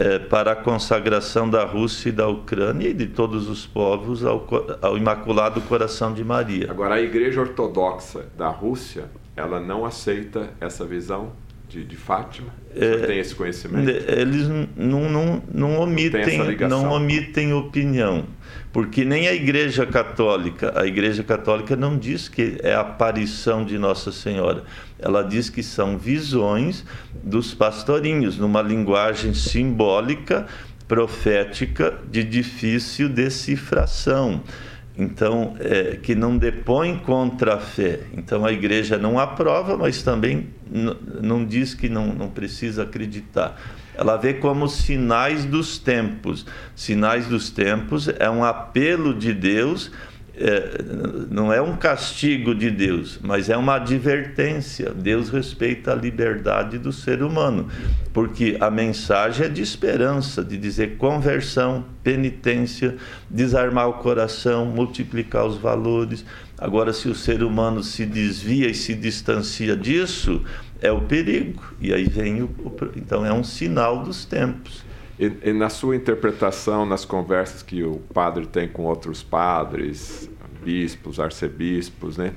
é, 0.00 0.18
para 0.18 0.52
a 0.52 0.56
consagração 0.56 1.48
da 1.48 1.62
Rússia 1.62 2.08
e 2.08 2.12
da 2.12 2.26
Ucrânia 2.26 2.88
e 2.88 2.94
de 2.94 3.06
todos 3.06 3.50
os 3.50 3.66
povos 3.66 4.24
ao, 4.24 4.46
ao, 4.80 4.96
Imaculado 4.96 5.60
Coração 5.60 6.14
de 6.14 6.24
Maria. 6.24 6.70
Agora, 6.70 6.94
a 6.94 7.02
Igreja 7.02 7.42
Ortodoxa 7.42 8.24
da 8.34 8.48
Rússia 8.48 9.10
ela 9.36 9.60
não 9.60 9.84
aceita 9.84 10.48
essa 10.58 10.86
visão 10.86 11.32
de, 11.70 11.84
de 11.84 11.96
Fátima? 11.96 12.48
É, 12.74 13.06
tem 13.06 13.18
esse 13.18 13.34
conhecimento? 13.34 13.88
Eles 13.88 14.48
não, 14.76 15.08
não, 15.08 15.42
não 15.52 15.80
omitem, 15.80 16.38
não, 16.68 16.68
não 16.68 16.92
omitem 16.92 17.54
opinião, 17.54 18.26
porque 18.72 19.04
nem 19.04 19.28
a 19.28 19.32
Igreja 19.32 19.86
Católica, 19.86 20.72
a 20.78 20.84
Igreja 20.84 21.22
Católica 21.22 21.76
não 21.76 21.96
diz 21.96 22.28
que 22.28 22.58
é 22.62 22.74
a 22.74 22.80
aparição 22.80 23.64
de 23.64 23.78
Nossa 23.78 24.10
Senhora, 24.10 24.64
ela 24.98 25.22
diz 25.22 25.48
que 25.48 25.62
são 25.62 25.96
visões 25.96 26.84
dos 27.22 27.54
pastorinhos, 27.54 28.36
numa 28.36 28.60
linguagem 28.60 29.32
simbólica, 29.32 30.46
profética, 30.88 31.98
de 32.10 32.24
difícil 32.24 33.08
decifração 33.08 34.42
então 35.00 35.56
é, 35.58 35.96
que 35.96 36.14
não 36.14 36.36
depõe 36.36 36.98
contra 36.98 37.54
a 37.54 37.58
fé. 37.58 38.00
Então 38.12 38.44
a 38.44 38.52
igreja 38.52 38.98
não 38.98 39.18
aprova, 39.18 39.76
mas 39.76 40.02
também 40.02 40.48
não 40.70 41.44
diz 41.44 41.72
que 41.72 41.88
não, 41.88 42.08
não 42.08 42.28
precisa 42.28 42.82
acreditar. 42.82 43.58
Ela 43.94 44.16
vê 44.16 44.34
como 44.34 44.68
sinais 44.68 45.46
dos 45.46 45.78
tempos. 45.78 46.46
Sinais 46.76 47.26
dos 47.26 47.48
tempos 47.50 48.08
é 48.08 48.28
um 48.28 48.44
apelo 48.44 49.14
de 49.14 49.32
Deus 49.32 49.90
é, 50.40 50.82
não 51.30 51.52
é 51.52 51.60
um 51.60 51.76
castigo 51.76 52.54
de 52.54 52.70
Deus, 52.70 53.18
mas 53.22 53.50
é 53.50 53.56
uma 53.56 53.74
advertência. 53.74 54.90
Deus 54.90 55.28
respeita 55.28 55.92
a 55.92 55.94
liberdade 55.94 56.78
do 56.78 56.90
ser 56.92 57.22
humano, 57.22 57.68
porque 58.12 58.56
a 58.58 58.70
mensagem 58.70 59.44
é 59.46 59.48
de 59.50 59.60
esperança, 59.60 60.42
de 60.42 60.56
dizer 60.56 60.96
conversão, 60.96 61.84
penitência, 62.02 62.96
desarmar 63.28 63.88
o 63.88 63.94
coração, 63.94 64.64
multiplicar 64.64 65.44
os 65.44 65.58
valores. 65.58 66.24
Agora, 66.56 66.94
se 66.94 67.08
o 67.08 67.14
ser 67.14 67.42
humano 67.42 67.82
se 67.82 68.06
desvia 68.06 68.68
e 68.68 68.74
se 68.74 68.94
distancia 68.94 69.76
disso, 69.76 70.42
é 70.80 70.90
o 70.90 71.02
perigo. 71.02 71.74
E 71.80 71.92
aí 71.92 72.04
vem 72.04 72.42
o. 72.42 72.50
Então, 72.96 73.26
é 73.26 73.32
um 73.32 73.44
sinal 73.44 74.02
dos 74.02 74.24
tempos. 74.24 74.88
E, 75.20 75.50
e, 75.50 75.52
na 75.52 75.68
sua 75.68 75.94
interpretação, 75.94 76.86
nas 76.86 77.04
conversas 77.04 77.62
que 77.62 77.84
o 77.84 77.96
padre 78.14 78.46
tem 78.46 78.66
com 78.66 78.84
outros 78.84 79.22
padres, 79.22 80.30
bispos, 80.64 81.20
arcebispos, 81.20 82.16
né? 82.16 82.32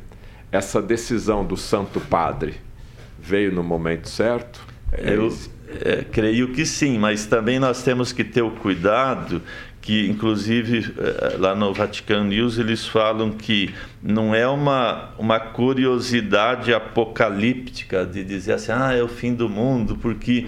Essa 0.51 0.81
decisão 0.81 1.45
do 1.45 1.55
Santo 1.55 2.01
Padre 2.01 2.55
veio 3.17 3.53
no 3.53 3.63
momento 3.63 4.09
certo? 4.09 4.61
É 4.91 5.15
Eu 5.15 5.33
é, 5.79 6.03
creio 6.03 6.51
que 6.51 6.65
sim, 6.65 6.99
mas 6.99 7.25
também 7.25 7.57
nós 7.57 7.83
temos 7.83 8.11
que 8.11 8.21
ter 8.21 8.41
o 8.41 8.51
cuidado 8.51 9.41
que, 9.81 10.09
inclusive, 10.09 10.93
é, 10.97 11.37
lá 11.37 11.55
no 11.55 11.73
Vatican 11.73 12.25
News 12.25 12.59
eles 12.59 12.85
falam 12.85 13.31
que 13.31 13.73
não 14.01 14.35
é 14.35 14.45
uma, 14.45 15.11
uma 15.17 15.39
curiosidade 15.39 16.73
apocalíptica 16.73 18.05
de 18.05 18.25
dizer 18.25 18.53
assim, 18.53 18.73
ah, 18.73 18.93
é 18.93 19.01
o 19.01 19.07
fim 19.07 19.33
do 19.33 19.47
mundo, 19.47 19.97
porque 19.97 20.47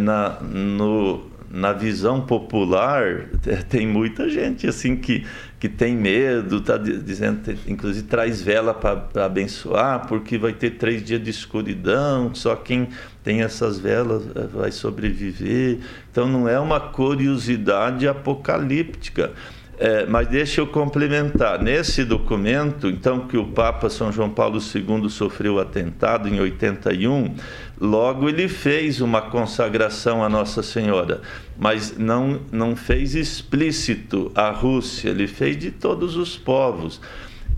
na, 0.00 0.40
no 0.40 1.35
na 1.50 1.72
visão 1.72 2.20
popular, 2.20 3.28
tem 3.68 3.86
muita 3.86 4.28
gente 4.28 4.66
assim 4.66 4.96
que, 4.96 5.26
que 5.58 5.68
tem 5.68 5.96
medo, 5.96 6.58
está 6.58 6.76
dizendo, 6.76 7.56
inclusive 7.66 8.06
traz 8.06 8.42
vela 8.42 8.74
para 8.74 9.24
abençoar, 9.24 10.06
porque 10.06 10.36
vai 10.36 10.52
ter 10.52 10.72
três 10.72 11.02
dias 11.04 11.22
de 11.22 11.30
escuridão, 11.30 12.34
só 12.34 12.56
quem 12.56 12.88
tem 13.22 13.42
essas 13.42 13.78
velas 13.78 14.22
eh, 14.34 14.46
vai 14.52 14.70
sobreviver. 14.70 15.78
Então 16.10 16.28
não 16.28 16.48
é 16.48 16.58
uma 16.58 16.78
curiosidade 16.78 18.06
apocalíptica. 18.06 19.32
É, 19.78 20.06
mas 20.06 20.26
deixa 20.28 20.62
eu 20.62 20.66
complementar. 20.66 21.62
Nesse 21.62 22.02
documento, 22.02 22.88
então, 22.88 23.26
que 23.26 23.36
o 23.36 23.46
Papa 23.48 23.90
São 23.90 24.10
João 24.10 24.30
Paulo 24.30 24.58
II 24.58 25.10
sofreu 25.10 25.60
atentado 25.60 26.28
em 26.28 26.40
81, 26.40 27.34
logo 27.78 28.26
ele 28.26 28.48
fez 28.48 29.02
uma 29.02 29.20
consagração 29.20 30.24
a 30.24 30.30
Nossa 30.30 30.62
Senhora, 30.62 31.20
mas 31.58 31.96
não, 31.98 32.40
não 32.50 32.74
fez 32.74 33.14
explícito 33.14 34.32
a 34.34 34.50
Rússia, 34.50 35.10
ele 35.10 35.26
fez 35.26 35.58
de 35.58 35.70
todos 35.70 36.16
os 36.16 36.38
povos. 36.38 37.00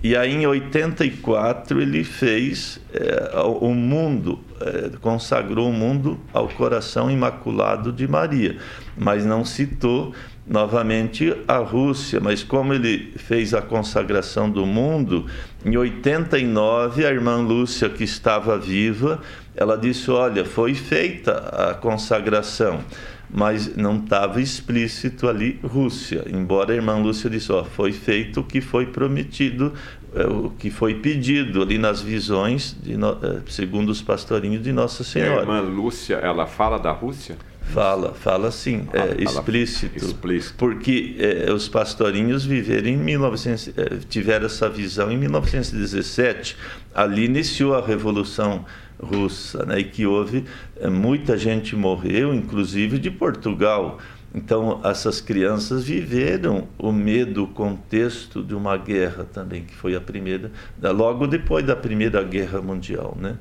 E 0.00 0.16
aí, 0.16 0.32
em 0.32 0.46
84, 0.46 1.80
ele 1.82 2.04
fez 2.04 2.80
é, 2.92 3.36
o 3.40 3.74
mundo, 3.74 4.38
é, 4.60 4.90
consagrou 5.00 5.70
o 5.70 5.72
mundo 5.72 6.20
ao 6.32 6.48
coração 6.48 7.10
imaculado 7.10 7.92
de 7.92 8.06
Maria, 8.06 8.58
mas 8.96 9.26
não 9.26 9.44
citou 9.44 10.14
novamente 10.48 11.34
a 11.46 11.58
Rússia, 11.58 12.20
mas 12.20 12.42
como 12.42 12.72
ele 12.72 13.12
fez 13.16 13.52
a 13.52 13.60
consagração 13.60 14.48
do 14.50 14.64
mundo, 14.64 15.26
em 15.64 15.76
89 15.76 17.04
a 17.04 17.10
irmã 17.10 17.36
Lúcia, 17.36 17.88
que 17.88 18.04
estava 18.04 18.56
viva, 18.58 19.20
ela 19.54 19.76
disse: 19.76 20.10
Olha, 20.10 20.44
foi 20.44 20.74
feita 20.74 21.32
a 21.32 21.74
consagração, 21.74 22.80
mas 23.30 23.76
não 23.76 23.98
estava 23.98 24.40
explícito 24.40 25.28
ali 25.28 25.60
Rússia, 25.62 26.24
embora 26.32 26.72
a 26.72 26.76
irmã 26.76 26.96
Lúcia 26.96 27.28
disse: 27.28 27.52
oh, 27.52 27.64
Foi 27.64 27.92
feito 27.92 28.40
o 28.40 28.44
que 28.44 28.60
foi 28.62 28.86
prometido, 28.86 29.74
é, 30.14 30.26
o 30.26 30.50
que 30.50 30.70
foi 30.70 30.94
pedido 30.94 31.60
ali 31.60 31.76
nas 31.76 32.00
visões, 32.00 32.74
de, 32.82 32.94
é, 32.94 33.40
segundo 33.48 33.90
os 33.90 34.00
pastorinhos 34.00 34.62
de 34.62 34.72
Nossa 34.72 35.04
Senhora. 35.04 35.40
a 35.40 35.40
irmã 35.42 35.60
Lúcia, 35.60 36.16
ela 36.16 36.46
fala 36.46 36.78
da 36.78 36.92
Rússia? 36.92 37.36
Fala, 37.72 38.14
fala 38.14 38.50
sim, 38.50 38.88
é, 38.92 39.22
explícito, 39.22 39.96
explícito. 39.98 40.54
Porque 40.56 41.16
é, 41.18 41.52
os 41.52 41.68
pastorinhos 41.68 42.44
viveram 42.44 42.88
em 42.88 42.96
1900, 42.96 43.68
é, 43.76 43.98
tiveram 44.08 44.46
essa 44.46 44.68
visão 44.68 45.10
em 45.12 45.18
1917. 45.18 46.56
Ali 46.94 47.26
iniciou 47.26 47.74
a 47.74 47.84
Revolução 47.84 48.64
Russa, 49.00 49.64
né, 49.66 49.80
e 49.80 49.84
que 49.84 50.06
houve 50.06 50.44
é, 50.80 50.88
muita 50.88 51.36
gente 51.36 51.76
morreu, 51.76 52.34
inclusive 52.34 52.98
de 52.98 53.10
Portugal. 53.10 53.98
Então 54.34 54.80
essas 54.84 55.20
crianças 55.20 55.84
viveram 55.84 56.68
o 56.78 56.90
medo, 56.90 57.44
o 57.44 57.48
contexto 57.48 58.42
de 58.42 58.54
uma 58.54 58.76
guerra 58.76 59.24
também, 59.24 59.64
que 59.64 59.74
foi 59.74 59.94
a 59.94 60.00
primeira, 60.00 60.50
logo 60.82 61.26
depois 61.26 61.64
da 61.64 61.76
Primeira 61.76 62.22
Guerra 62.22 62.60
Mundial, 62.60 63.16
né? 63.18 63.36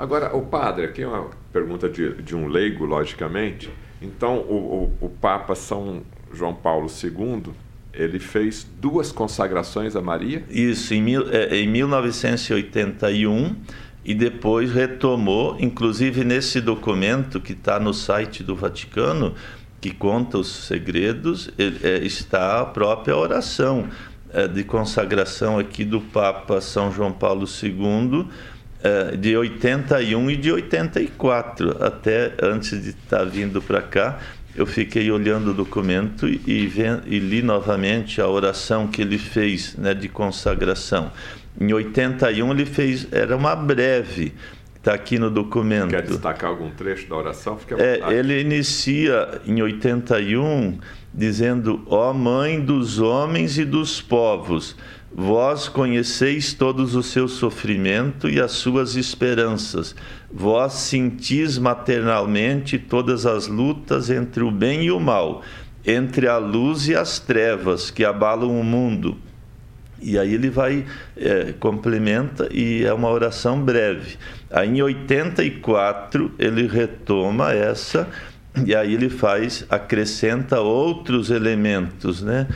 Agora, 0.00 0.34
o 0.34 0.40
padre, 0.40 0.86
aqui 0.86 1.02
é 1.02 1.06
uma 1.06 1.28
pergunta 1.52 1.86
de, 1.86 2.14
de 2.22 2.34
um 2.34 2.46
leigo, 2.46 2.86
logicamente. 2.86 3.68
Então, 4.00 4.38
o, 4.38 4.94
o, 4.98 5.06
o, 5.06 5.10
Papa 5.10 5.54
São 5.54 6.00
João 6.32 6.54
Paulo 6.54 6.86
II, 6.88 7.52
ele 7.92 8.18
fez 8.18 8.66
duas 8.80 9.12
consagrações 9.12 9.94
a 9.94 10.00
Maria? 10.00 10.42
Isso, 10.48 10.94
em, 10.94 11.02
mil, 11.02 11.28
é, 11.28 11.54
em 11.54 11.68
1981 11.68 13.56
e 14.02 14.14
depois 14.14 14.72
retomou, 14.72 15.58
inclusive 15.60 16.24
nesse 16.24 16.62
documento 16.62 17.38
que 17.38 17.52
está 17.52 17.78
no 17.78 17.92
site 17.92 18.42
do 18.42 18.56
Vaticano, 18.56 19.34
que 19.82 19.90
conta 19.90 20.38
os 20.38 20.48
segredos, 20.48 21.50
é, 21.58 21.98
está 21.98 22.62
a 22.62 22.64
própria 22.64 23.14
oração 23.14 23.86
é, 24.32 24.48
de 24.48 24.64
consagração 24.64 25.58
aqui 25.58 25.84
do 25.84 26.00
Papa 26.00 26.58
São 26.62 26.90
João 26.90 27.12
Paulo 27.12 27.44
II 27.44 28.26
é, 28.82 29.16
de 29.16 29.36
81 29.36 30.30
e 30.30 30.36
de 30.36 30.52
84. 30.52 31.84
Até 31.84 32.32
antes 32.42 32.82
de 32.82 32.90
estar 32.90 33.18
tá 33.18 33.24
vindo 33.24 33.60
para 33.60 33.82
cá, 33.82 34.18
eu 34.54 34.66
fiquei 34.66 35.10
olhando 35.10 35.50
o 35.50 35.54
documento 35.54 36.26
e, 36.26 36.40
e, 36.46 37.18
li 37.18 37.42
novamente 37.42 38.20
a 38.20 38.28
oração 38.28 38.88
que 38.88 39.02
ele 39.02 39.18
fez 39.18 39.76
né, 39.76 39.94
de 39.94 40.08
consagração. 40.08 41.12
Em 41.60 41.72
81 41.72 42.50
ele 42.52 42.66
fez, 42.66 43.06
era 43.12 43.36
uma 43.36 43.54
breve, 43.54 44.32
está 44.76 44.94
aqui 44.94 45.18
no 45.18 45.30
documento. 45.30 45.90
Quer 45.90 46.02
destacar 46.02 46.50
algum 46.50 46.70
trecho 46.70 47.08
da 47.08 47.16
oração? 47.16 47.58
É, 47.78 48.12
ele 48.12 48.40
inicia 48.40 49.40
em 49.46 49.60
81 49.62 50.78
dizendo: 51.12 51.82
Ó 51.86 52.12
Mãe 52.12 52.60
dos 52.60 52.98
homens 52.98 53.58
e 53.58 53.64
dos 53.64 54.00
povos, 54.00 54.76
Vós 55.12 55.68
conheceis 55.68 56.54
todos 56.54 56.94
o 56.94 57.02
seu 57.02 57.26
sofrimento 57.26 58.28
e 58.28 58.40
as 58.40 58.52
suas 58.52 58.94
esperanças. 58.94 59.94
Vós 60.32 60.74
sentis 60.74 61.58
maternalmente 61.58 62.78
todas 62.78 63.26
as 63.26 63.48
lutas 63.48 64.08
entre 64.08 64.44
o 64.44 64.50
bem 64.52 64.84
e 64.84 64.90
o 64.92 65.00
mal, 65.00 65.42
entre 65.84 66.28
a 66.28 66.38
luz 66.38 66.86
e 66.86 66.94
as 66.94 67.18
trevas 67.18 67.90
que 67.90 68.04
abalam 68.04 68.58
o 68.58 68.62
mundo. 68.62 69.18
E 70.02 70.18
aí 70.18 70.32
ele 70.32 70.48
vai, 70.48 70.86
é, 71.16 71.52
complementa 71.58 72.48
e 72.50 72.84
é 72.84 72.92
uma 72.92 73.10
oração 73.10 73.60
breve. 73.60 74.16
Aí 74.50 74.68
em 74.68 74.80
84 74.80 76.32
ele 76.38 76.66
retoma 76.66 77.52
essa 77.52 78.08
e 78.66 78.74
aí 78.74 78.94
ele 78.94 79.08
faz, 79.08 79.64
acrescenta 79.70 80.60
outros 80.60 81.30
elementos, 81.30 82.22
né? 82.22 82.46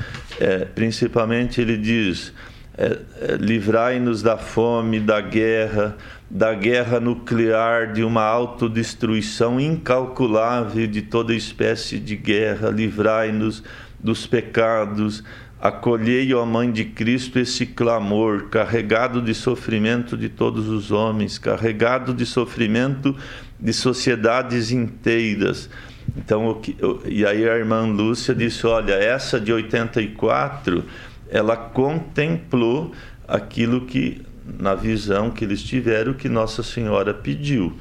É, 0.41 0.65
principalmente 0.65 1.61
ele 1.61 1.77
diz 1.77 2.33
é, 2.77 2.99
é, 3.21 3.37
livrai-nos 3.37 4.21
da 4.21 4.37
fome, 4.37 4.99
da 4.99 5.21
guerra, 5.21 5.97
da 6.29 6.53
guerra 6.53 6.99
nuclear, 6.99 7.93
de 7.93 8.03
uma 8.03 8.25
autodestruição 8.25 9.61
incalculável 9.61 10.85
de 10.89 11.03
toda 11.03 11.33
espécie 11.33 12.01
de 12.01 12.17
guerra, 12.17 12.71
livrai-nos 12.71 13.63
dos 14.01 14.27
pecados. 14.27 15.23
Acolhei, 15.61 16.35
ó 16.35 16.45
Mãe 16.45 16.71
de 16.71 16.85
Cristo, 16.85 17.39
esse 17.39 17.65
clamor, 17.65 18.49
carregado 18.51 19.23
de 19.23 19.33
sofrimento 19.33 20.17
de 20.17 20.29
todos 20.29 20.69
os 20.69 20.91
homens, 20.91 21.39
carregado 21.39 22.13
de 22.13 22.27
sofrimento 22.27 23.17
de 23.59 23.73
sociedades 23.73 24.71
inteiras. 24.71 25.69
Então, 26.17 26.61
e 27.05 27.25
aí 27.25 27.49
a 27.49 27.57
irmã 27.57 27.87
Lúcia 27.87 28.35
disse: 28.35 28.67
Olha, 28.67 28.93
essa 28.95 29.41
de 29.41 29.53
84, 29.53 30.85
ela 31.29 31.57
contemplou 31.57 32.93
aquilo 33.27 33.87
que, 33.87 34.23
na 34.59 34.75
visão 34.75 35.31
que 35.31 35.45
eles 35.45 35.63
tiveram, 35.63 36.13
que 36.13 36.29
Nossa 36.29 36.63
Senhora 36.63 37.15
pediu. 37.15 37.77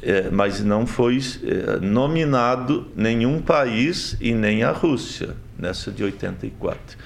É, 0.00 0.30
mas 0.30 0.62
não 0.62 0.86
foi 0.86 1.18
é, 1.42 1.80
nominado 1.80 2.86
nenhum 2.94 3.42
país 3.42 4.16
e 4.20 4.32
nem 4.32 4.62
a 4.62 4.70
Rússia 4.70 5.34
nessa 5.58 5.90
de 5.90 6.04
84. 6.04 6.96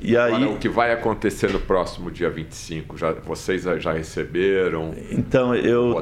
E 0.00 0.16
aí, 0.16 0.34
Agora, 0.34 0.50
o 0.50 0.58
que 0.58 0.68
vai 0.68 0.92
acontecer 0.92 1.50
no 1.50 1.60
próximo 1.60 2.10
dia 2.10 2.28
25? 2.28 2.96
Já, 2.98 3.12
vocês 3.12 3.62
já 3.62 3.92
receberam? 3.92 4.94
Então, 5.10 5.54
eu 5.54 6.00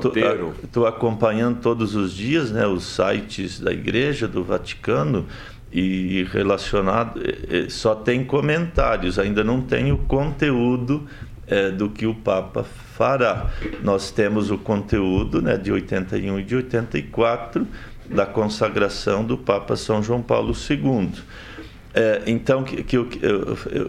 estou 0.65 0.87
acompanhando 0.87 1.61
todos 1.61 1.95
os 1.95 2.13
dias 2.13 2.51
né, 2.51 2.67
os 2.67 2.85
sites 2.85 3.61
da 3.61 3.73
Igreja 3.73 4.27
do 4.27 4.43
Vaticano 4.43 5.27
e 5.73 6.25
relacionado 6.33 7.21
só 7.69 7.95
tem 7.95 8.25
comentários, 8.25 9.19
ainda 9.19 9.43
não 9.43 9.63
tem 9.63 9.91
o 9.91 9.97
conteúdo 9.97 11.07
é, 11.47 11.71
do 11.71 11.89
que 11.89 12.07
o 12.07 12.15
Papa 12.15 12.65
fará. 12.65 13.51
Nós 13.83 14.11
temos 14.11 14.51
o 14.51 14.59
conteúdo 14.59 15.43
né, 15.43 15.57
de 15.57 15.73
81 15.73 16.41
e 16.41 16.45
de 16.45 16.57
84 16.57 17.67
da 18.09 18.27
consagração 18.27 19.25
do 19.25 19.37
Papa 19.39 19.77
São 19.77 20.03
João 20.03 20.23
Paulo 20.23 20.53
II. 20.53 21.11
É, 21.95 22.23
então, 22.27 22.65
que, 22.65 22.83
que 22.83 22.97
eu 22.97 23.09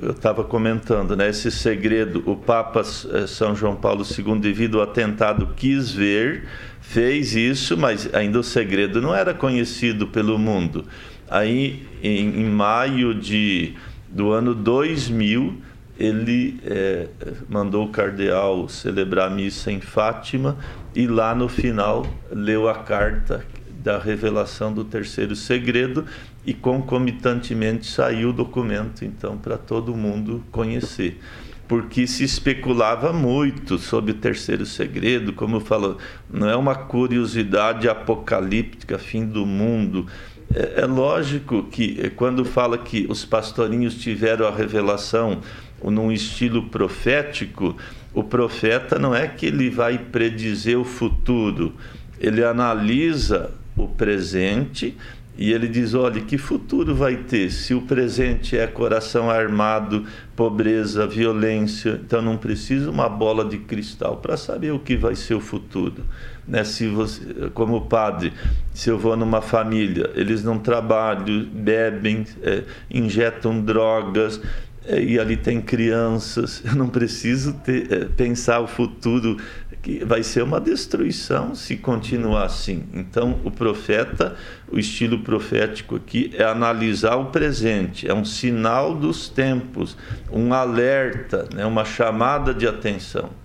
estava 0.10 0.44
comentando, 0.44 1.16
né, 1.16 1.30
esse 1.30 1.50
segredo, 1.50 2.22
o 2.26 2.36
Papa 2.36 2.82
é, 2.82 3.28
São 3.28 3.56
João 3.56 3.76
Paulo 3.76 4.04
II, 4.04 4.40
devido 4.40 4.80
ao 4.80 4.84
atentado, 4.84 5.54
quis 5.56 5.92
ver, 5.92 6.44
fez 6.82 7.34
isso, 7.34 7.78
mas 7.78 8.14
ainda 8.14 8.40
o 8.40 8.44
segredo 8.44 9.02
não 9.02 9.16
era 9.16 9.34
conhecido 9.34 10.08
pelo 10.08 10.38
mundo. 10.38 10.86
Aí, 11.30 11.88
em, 12.04 12.42
em 12.42 12.50
maio 12.50 13.16
de, 13.16 13.74
do 14.10 14.32
ano 14.32 14.54
2000, 14.54 15.62
ele 15.98 16.60
é, 16.66 17.08
mandou 17.48 17.86
o 17.86 17.90
cardeal 17.90 18.68
celebrar 18.68 19.28
a 19.28 19.34
missa 19.34 19.72
em 19.72 19.80
Fátima 19.80 20.58
e 20.94 21.08
lá 21.08 21.34
no 21.34 21.48
final 21.48 22.06
leu 22.30 22.68
a 22.68 22.76
carta 22.76 23.46
da 23.84 23.98
revelação 23.98 24.74
do 24.74 24.84
terceiro 24.84 25.36
segredo 25.36 26.06
e 26.46 26.54
concomitantemente 26.54 27.86
saiu 27.86 28.30
o 28.30 28.34
documento 28.34 29.06
então 29.06 29.38
para 29.38 29.58
todo 29.58 29.96
mundo 29.96 30.44
conhecer 30.52 31.20
porque 31.68 32.06
se 32.06 32.24
especulava 32.24 33.14
muito 33.14 33.78
sobre 33.78 34.12
o 34.12 34.16
terceiro 34.16 34.66
segredo, 34.66 35.34
como 35.34 35.56
eu 35.56 35.60
falo, 35.62 35.98
não 36.30 36.50
é 36.50 36.56
uma 36.56 36.76
curiosidade 36.76 37.88
apocalíptica, 37.88 39.00
fim 39.00 39.26
do 39.26 39.46
mundo. 39.46 40.06
É, 40.54 40.82
é 40.82 40.86
lógico 40.86 41.64
que 41.64 42.00
é, 42.00 42.10
quando 42.10 42.44
fala 42.44 42.78
que 42.78 43.08
os 43.10 43.26
pastorinhos 43.26 43.96
tiveram 43.96 44.46
a 44.46 44.52
revelação 44.52 45.42
num 45.84 46.12
estilo 46.12 46.64
profético, 46.70 47.76
o 48.14 48.24
profeta 48.24 49.00
não 49.00 49.16
é 49.16 49.28
que 49.28 49.46
ele 49.46 49.70
vai 49.70 49.98
predizer 49.98 50.78
o 50.78 50.84
futuro, 50.84 51.74
ele 52.20 52.44
analisa 52.44 53.52
o 53.76 53.88
presente 53.88 54.96
e 55.38 55.52
ele 55.52 55.68
diz: 55.68 55.94
olha, 55.94 56.22
que 56.22 56.38
futuro 56.38 56.94
vai 56.94 57.18
ter 57.18 57.52
se 57.52 57.74
o 57.74 57.82
presente 57.82 58.58
é 58.58 58.68
coração 58.68 59.30
armado, 59.30 60.06
pobreza, 60.36 61.08
violência? 61.08 62.00
Então 62.04 62.22
não 62.22 62.38
precisa 62.38 62.90
uma 62.92 63.10
bola 63.10 63.44
de 63.44 63.58
cristal 63.58 64.18
para 64.18 64.38
saber 64.38 64.72
o 64.72 64.80
que 64.80 64.96
vai 64.96 65.16
ser 65.16 65.34
o 65.34 65.40
futuro. 65.40 66.04
Né? 66.48 66.64
Se 66.64 66.88
você, 66.88 67.50
como 67.54 67.82
padre, 67.82 68.34
se 68.74 68.90
eu 68.90 68.98
vou 68.98 69.18
numa 69.18 69.42
família, 69.42 70.12
eles 70.14 70.44
não 70.44 70.60
trabalham, 70.60 71.46
bebem, 71.52 72.26
é, 72.44 72.64
injetam 72.92 73.60
drogas, 73.60 74.40
é, 74.86 75.02
e 75.02 75.18
ali 75.18 75.38
tem 75.38 75.62
crianças, 75.62 76.62
eu 76.66 76.76
não 76.76 76.90
preciso 76.90 77.54
ter, 77.54 77.92
é, 77.92 78.06
pensar 78.06 78.60
o 78.60 78.68
futuro 78.68 79.38
que 79.84 80.04
vai 80.06 80.24
ser 80.24 80.42
uma 80.42 80.62
destruição 80.62 81.54
se 81.54 81.76
continuar 81.76 82.46
assim. 82.46 82.86
Então, 82.94 83.42
o 83.44 83.52
profeta, 83.52 84.36
o 84.72 84.80
estilo 84.80 85.20
profético 85.20 85.98
aqui 85.98 86.32
é 86.34 86.44
analisar 86.46 87.18
o 87.18 87.26
presente, 87.26 88.10
é 88.10 88.14
um 88.14 88.24
sinal 88.24 88.96
dos 88.96 89.28
tempos, 89.28 89.98
um 90.32 90.54
alerta, 90.54 91.50
né, 91.54 91.66
uma 91.66 91.84
chamada 91.84 92.54
de 92.54 92.66
atenção. 92.66 93.43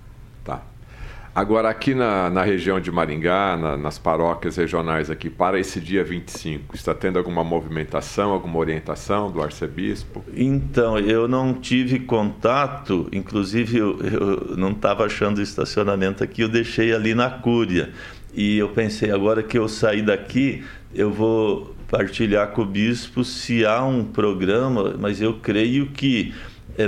Agora, 1.39 1.69
aqui 1.69 1.95
na, 1.95 2.29
na 2.29 2.43
região 2.43 2.81
de 2.81 2.91
Maringá, 2.91 3.57
na, 3.57 3.77
nas 3.77 3.97
paróquias 3.97 4.57
regionais 4.57 5.09
aqui, 5.09 5.31
para 5.31 5.57
esse 5.57 5.79
dia 5.79 6.03
25, 6.03 6.75
está 6.75 6.93
tendo 6.93 7.17
alguma 7.17 7.45
movimentação, 7.45 8.33
alguma 8.33 8.59
orientação 8.59 9.31
do 9.31 9.41
arcebispo? 9.41 10.25
Então, 10.35 10.99
eu 10.99 11.29
não 11.29 11.55
tive 11.55 12.01
contato, 12.01 13.09
inclusive 13.13 13.79
eu, 13.79 14.01
eu 14.01 14.57
não 14.57 14.73
estava 14.73 15.07
achando 15.07 15.41
estacionamento 15.41 16.25
aqui, 16.25 16.43
eu 16.43 16.49
deixei 16.49 16.93
ali 16.93 17.15
na 17.15 17.31
Cúria. 17.31 17.91
E 18.35 18.59
eu 18.59 18.71
pensei, 18.71 19.13
agora 19.13 19.41
que 19.41 19.57
eu 19.57 19.69
saí 19.69 20.03
daqui, 20.03 20.65
eu 20.93 21.13
vou 21.13 21.73
partilhar 21.89 22.49
com 22.49 22.63
o 22.63 22.67
bispo 22.67 23.23
se 23.23 23.65
há 23.65 23.85
um 23.85 24.05
programa, 24.05 24.97
mas 24.99 25.21
eu 25.21 25.35
creio 25.35 25.87
que 25.87 26.35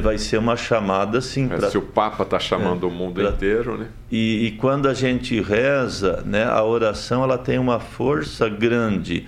vai 0.00 0.18
ser 0.18 0.38
uma 0.38 0.56
chamada 0.56 1.18
assim 1.18 1.48
é, 1.50 1.68
se 1.68 1.76
o 1.76 1.82
Papa 1.82 2.22
está 2.22 2.38
chamando 2.38 2.86
é, 2.86 2.88
o 2.88 2.92
mundo 2.92 3.20
pra, 3.20 3.30
inteiro, 3.30 3.76
né? 3.76 3.88
E, 4.10 4.46
e, 4.46 4.50
quando 4.52 4.88
a 4.88 4.94
gente 4.94 5.40
reza, 5.40 6.22
né, 6.24 6.44
a 6.44 6.62
oração 6.62 7.24
ela 7.24 7.38
tem 7.38 7.58
uma 7.58 7.80
força 7.80 8.48
grande, 8.48 9.26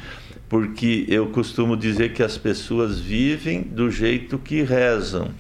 porque 0.49 1.05
eu 1.09 1.27
costumo 1.29 1.77
dizer 1.77 2.12
que 2.12 2.23
as 2.23 2.37
pessoas 2.37 3.01
vivem 3.01 3.62
do 3.62 3.91
jeito 3.91 4.38
que 4.38 4.62
rezam. 4.62 5.31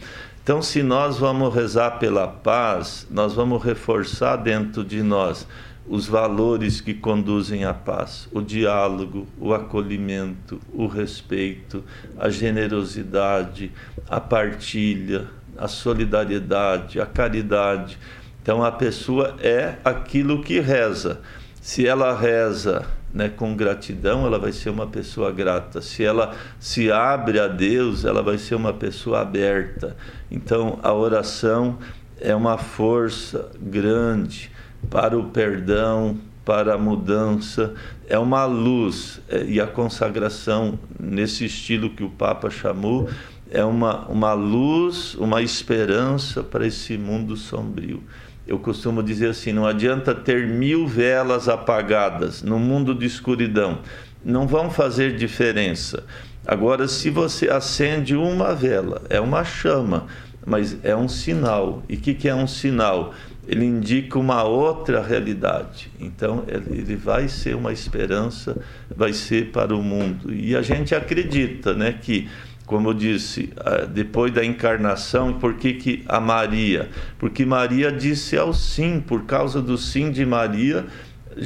Então, 0.42 0.60
se 0.60 0.82
nós 0.82 1.18
vamos 1.18 1.54
rezar 1.54 1.92
pela 1.98 2.26
paz, 2.26 3.06
nós 3.08 3.32
vamos 3.32 3.62
reforçar 3.62 4.36
dentro 4.36 4.82
de 4.82 5.00
nós 5.00 5.46
os 5.86 6.06
valores 6.06 6.80
que 6.80 6.94
conduzem 6.94 7.64
à 7.64 7.74
paz: 7.74 8.28
o 8.32 8.40
diálogo, 8.40 9.26
o 9.38 9.52
acolhimento, 9.52 10.60
o 10.72 10.86
respeito, 10.86 11.84
a 12.18 12.28
generosidade, 12.28 13.70
a 14.08 14.20
partilha, 14.20 15.28
a 15.56 15.68
solidariedade, 15.68 17.00
a 17.00 17.06
caridade. 17.06 17.98
Então 18.42 18.64
a 18.64 18.72
pessoa 18.72 19.36
é 19.40 19.76
aquilo 19.84 20.42
que 20.42 20.58
reza. 20.60 21.20
Se 21.60 21.86
ela 21.86 22.18
reza 22.18 22.84
né, 23.14 23.28
com 23.28 23.54
gratidão, 23.54 24.26
ela 24.26 24.38
vai 24.38 24.50
ser 24.50 24.70
uma 24.70 24.86
pessoa 24.86 25.30
grata. 25.30 25.80
Se 25.80 26.02
ela 26.02 26.34
se 26.58 26.90
abre 26.90 27.38
a 27.38 27.46
Deus, 27.46 28.04
ela 28.04 28.22
vai 28.22 28.38
ser 28.38 28.56
uma 28.56 28.72
pessoa 28.72 29.20
aberta. 29.20 29.96
Então 30.30 30.80
a 30.82 30.92
oração 30.92 31.78
é 32.20 32.34
uma 32.34 32.58
força 32.58 33.50
grande 33.60 34.51
para 34.90 35.18
o 35.18 35.24
perdão, 35.24 36.18
para 36.44 36.74
a 36.74 36.78
mudança, 36.78 37.74
é 38.08 38.18
uma 38.18 38.44
luz 38.44 39.20
é, 39.28 39.44
e 39.44 39.60
a 39.60 39.66
consagração 39.66 40.78
nesse 40.98 41.44
estilo 41.44 41.90
que 41.90 42.02
o 42.02 42.10
Papa 42.10 42.50
chamou 42.50 43.08
é 43.50 43.64
uma, 43.64 44.06
uma 44.08 44.32
luz, 44.32 45.14
uma 45.14 45.42
esperança 45.42 46.42
para 46.42 46.66
esse 46.66 46.96
mundo 46.96 47.36
sombrio. 47.36 48.02
Eu 48.46 48.58
costumo 48.58 49.02
dizer 49.02 49.30
assim: 49.30 49.52
não 49.52 49.66
adianta 49.66 50.14
ter 50.14 50.46
mil 50.46 50.86
velas 50.86 51.48
apagadas 51.48 52.42
no 52.42 52.58
mundo 52.58 52.94
de 52.94 53.06
escuridão, 53.06 53.78
não 54.24 54.46
vão 54.46 54.70
fazer 54.70 55.16
diferença. 55.16 56.04
Agora, 56.44 56.88
se 56.88 57.08
você 57.08 57.48
acende 57.48 58.16
uma 58.16 58.52
vela, 58.52 59.02
é 59.08 59.20
uma 59.20 59.44
chama, 59.44 60.06
mas 60.44 60.76
é 60.82 60.96
um 60.96 61.08
sinal. 61.08 61.84
E 61.88 61.94
o 61.94 62.00
que, 62.00 62.14
que 62.14 62.28
é 62.28 62.34
um 62.34 62.48
sinal? 62.48 63.14
Ele 63.46 63.64
indica 63.64 64.18
uma 64.18 64.44
outra 64.44 65.02
realidade. 65.02 65.90
Então, 65.98 66.44
ele 66.46 66.94
vai 66.94 67.28
ser 67.28 67.56
uma 67.56 67.72
esperança, 67.72 68.60
vai 68.94 69.12
ser 69.12 69.50
para 69.50 69.74
o 69.74 69.82
mundo. 69.82 70.32
E 70.32 70.54
a 70.54 70.62
gente 70.62 70.94
acredita 70.94 71.74
né, 71.74 71.92
que, 72.00 72.28
como 72.64 72.90
eu 72.90 72.94
disse, 72.94 73.52
depois 73.92 74.32
da 74.32 74.44
encarnação, 74.44 75.34
por 75.34 75.54
que, 75.54 75.74
que 75.74 76.04
a 76.06 76.20
Maria? 76.20 76.88
Porque 77.18 77.44
Maria 77.44 77.90
disse 77.90 78.38
ao 78.38 78.54
sim, 78.54 79.00
por 79.00 79.24
causa 79.24 79.60
do 79.60 79.76
sim 79.76 80.12
de 80.12 80.24
Maria, 80.24 80.86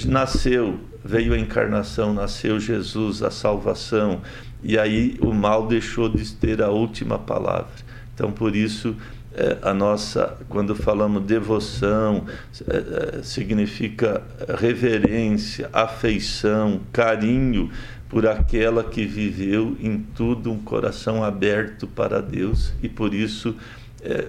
nasceu, 0.05 0.79
veio 1.03 1.33
a 1.33 1.39
encarnação, 1.39 2.13
nasceu 2.13 2.61
Jesus, 2.61 3.23
a 3.23 3.31
salvação. 3.31 4.21
E 4.63 4.79
aí 4.79 5.17
o 5.21 5.33
mal 5.33 5.67
deixou 5.67 6.09
de 6.11 6.31
ter 6.35 6.61
a 6.61 6.69
última 6.69 7.19
palavra. 7.19 7.87
Então, 8.15 8.33
por 8.33 8.57
isso 8.57 8.97
é, 9.37 9.59
a 9.61 9.75
nossa, 9.75 10.35
quando 10.49 10.75
falamos 10.75 11.23
devoção, 11.23 12.25
é, 12.67 13.19
é, 13.19 13.23
significa 13.23 14.23
reverência, 14.59 15.69
afeição, 15.73 16.81
carinho 16.91 17.71
por 18.09 18.27
aquela 18.27 18.83
que 18.83 19.05
viveu 19.05 19.77
em 19.79 19.99
tudo 19.99 20.51
um 20.51 20.59
coração 20.59 21.23
aberto 21.23 21.87
para 21.87 22.23
Deus 22.23 22.73
e 22.83 22.89
por 22.89 23.13
isso 23.13 23.55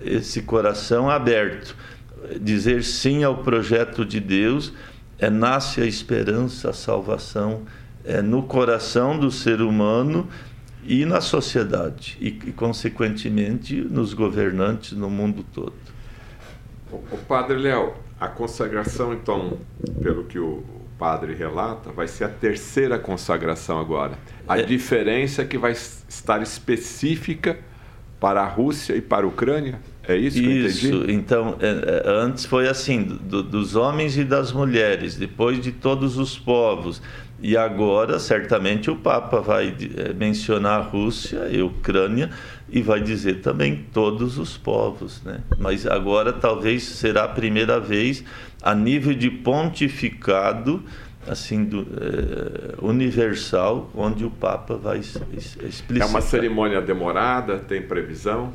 esse 0.04 0.42
coração 0.42 1.08
aberto, 1.08 1.76
dizer 2.42 2.84
sim 2.84 3.24
ao 3.24 3.44
projeto 3.44 4.04
de 4.04 4.20
Deus, 4.20 4.74
é, 5.20 5.30
nasce 5.30 5.82
a 5.82 5.86
esperança, 5.86 6.70
a 6.70 6.74
salvação 6.74 7.62
é, 8.04 8.22
no 8.22 8.44
coração 8.44 9.18
do 9.18 9.30
ser 9.30 9.62
humano 9.62 10.28
e 10.88 11.06
na 11.06 11.20
sociedade 11.20 12.18
e, 12.20 12.28
e, 12.28 12.52
consequentemente 12.54 13.76
nos 13.76 14.14
governantes 14.14 14.94
no 14.94 15.10
mundo 15.10 15.46
todo. 15.54 15.74
O, 16.90 16.96
o 16.96 17.18
padre 17.28 17.58
Léo, 17.58 17.94
a 18.18 18.30
consagração 18.30 19.14
então, 19.14 19.60
pelo 20.02 20.24
que 20.24 20.40
o 20.40 20.64
padre 20.98 21.36
relata, 21.36 21.92
vai 21.92 22.08
ser 22.08 22.24
a 22.24 22.30
terceira 22.30 22.98
consagração 22.98 23.80
agora. 23.80 24.18
A 24.48 24.58
é... 24.58 24.64
diferença 24.64 25.42
é 25.42 25.46
que 25.46 25.58
vai 25.58 25.74
estar 25.74 26.42
específica 26.42 27.60
para 28.20 28.42
a 28.42 28.48
Rússia 28.48 28.96
e 28.96 29.02
para 29.02 29.26
a 29.26 29.30
Ucrânia? 29.30 29.80
É 30.08 30.16
isso 30.16 30.40
que 30.40 30.48
isso. 30.48 30.88
eu 30.88 30.96
entendi? 31.00 31.14
Então, 31.14 31.58
é, 31.60 31.68
é, 31.68 32.10
antes 32.10 32.46
foi 32.46 32.70
assim, 32.70 33.04
do, 33.04 33.44
dos 33.44 33.76
homens 33.76 34.18
e 34.18 34.24
das 34.24 34.54
mulheres, 34.54 35.18
depois 35.18 35.60
de 35.60 35.74
todos 35.74 36.18
os 36.18 36.40
povos. 36.40 37.02
E 37.40 37.56
agora, 37.56 38.20
certamente, 38.20 38.90
o 38.90 38.96
Papa 38.96 39.40
vai 39.40 39.74
é, 39.96 40.14
mencionar 40.14 40.80
a 40.80 40.84
Rússia 40.84 41.48
e 41.50 41.60
a 41.60 41.66
Ucrânia 41.66 42.32
e 42.70 42.82
vai 42.82 43.00
dizer 43.00 43.42
também 43.42 43.86
todos 43.94 44.40
os 44.40 44.58
povos. 44.58 45.22
Né? 45.24 45.40
Mas 45.60 45.86
agora 45.86 46.34
talvez 46.34 46.84
será 46.84 47.26
a 47.26 47.28
primeira 47.28 47.80
vez 47.80 48.24
a 48.62 48.74
nível 48.74 49.14
de 49.14 49.30
pontificado 49.30 50.84
assim 51.28 51.66
do, 51.66 51.82
é, 51.82 52.76
universal 52.82 53.92
onde 53.94 54.26
o 54.26 54.32
Papa 54.32 54.76
vai 54.76 55.00
explicitar. 55.00 56.02
É 56.02 56.06
uma 56.06 56.22
cerimônia 56.22 56.82
demorada, 56.82 57.60
tem 57.60 57.82
previsão? 57.82 58.54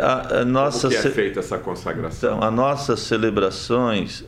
A, 0.00 0.38
a 0.38 0.44
nossa 0.46 0.88
Como 0.88 1.00
que 1.02 1.08
é 1.08 1.10
feita 1.10 1.40
essa 1.40 1.58
consagração? 1.58 2.38
Então, 2.38 2.48
as 2.48 2.54
nossas 2.54 3.00
celebrações 3.00 4.24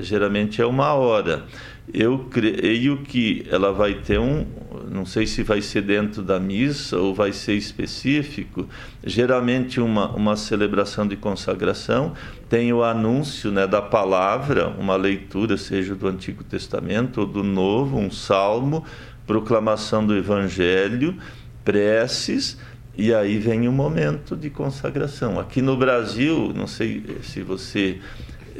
geralmente 0.00 0.60
é 0.60 0.66
uma 0.66 0.92
hora. 0.94 1.44
Eu 1.92 2.26
creio 2.30 2.98
que 2.98 3.44
ela 3.50 3.72
vai 3.72 3.94
ter 3.94 4.18
um, 4.18 4.46
não 4.90 5.04
sei 5.04 5.26
se 5.26 5.42
vai 5.42 5.60
ser 5.60 5.82
dentro 5.82 6.22
da 6.22 6.38
missa 6.38 6.96
ou 6.96 7.14
vai 7.14 7.32
ser 7.32 7.54
específico, 7.54 8.68
geralmente 9.04 9.80
uma, 9.80 10.08
uma 10.14 10.36
celebração 10.36 11.06
de 11.06 11.16
consagração 11.16 12.12
tem 12.48 12.72
o 12.72 12.82
anúncio 12.82 13.52
né, 13.52 13.64
da 13.64 13.80
palavra, 13.80 14.68
uma 14.68 14.96
leitura, 14.96 15.56
seja 15.56 15.94
do 15.94 16.08
Antigo 16.08 16.42
Testamento 16.42 17.20
ou 17.20 17.26
do 17.26 17.44
Novo, 17.44 17.96
um 17.96 18.10
salmo, 18.10 18.84
proclamação 19.24 20.04
do 20.04 20.16
Evangelho, 20.16 21.16
preces, 21.64 22.58
e 22.98 23.14
aí 23.14 23.38
vem 23.38 23.68
o 23.68 23.72
momento 23.72 24.36
de 24.36 24.50
consagração. 24.50 25.38
Aqui 25.38 25.62
no 25.62 25.76
Brasil, 25.76 26.52
não 26.52 26.66
sei 26.66 27.18
se 27.22 27.40
você 27.40 28.00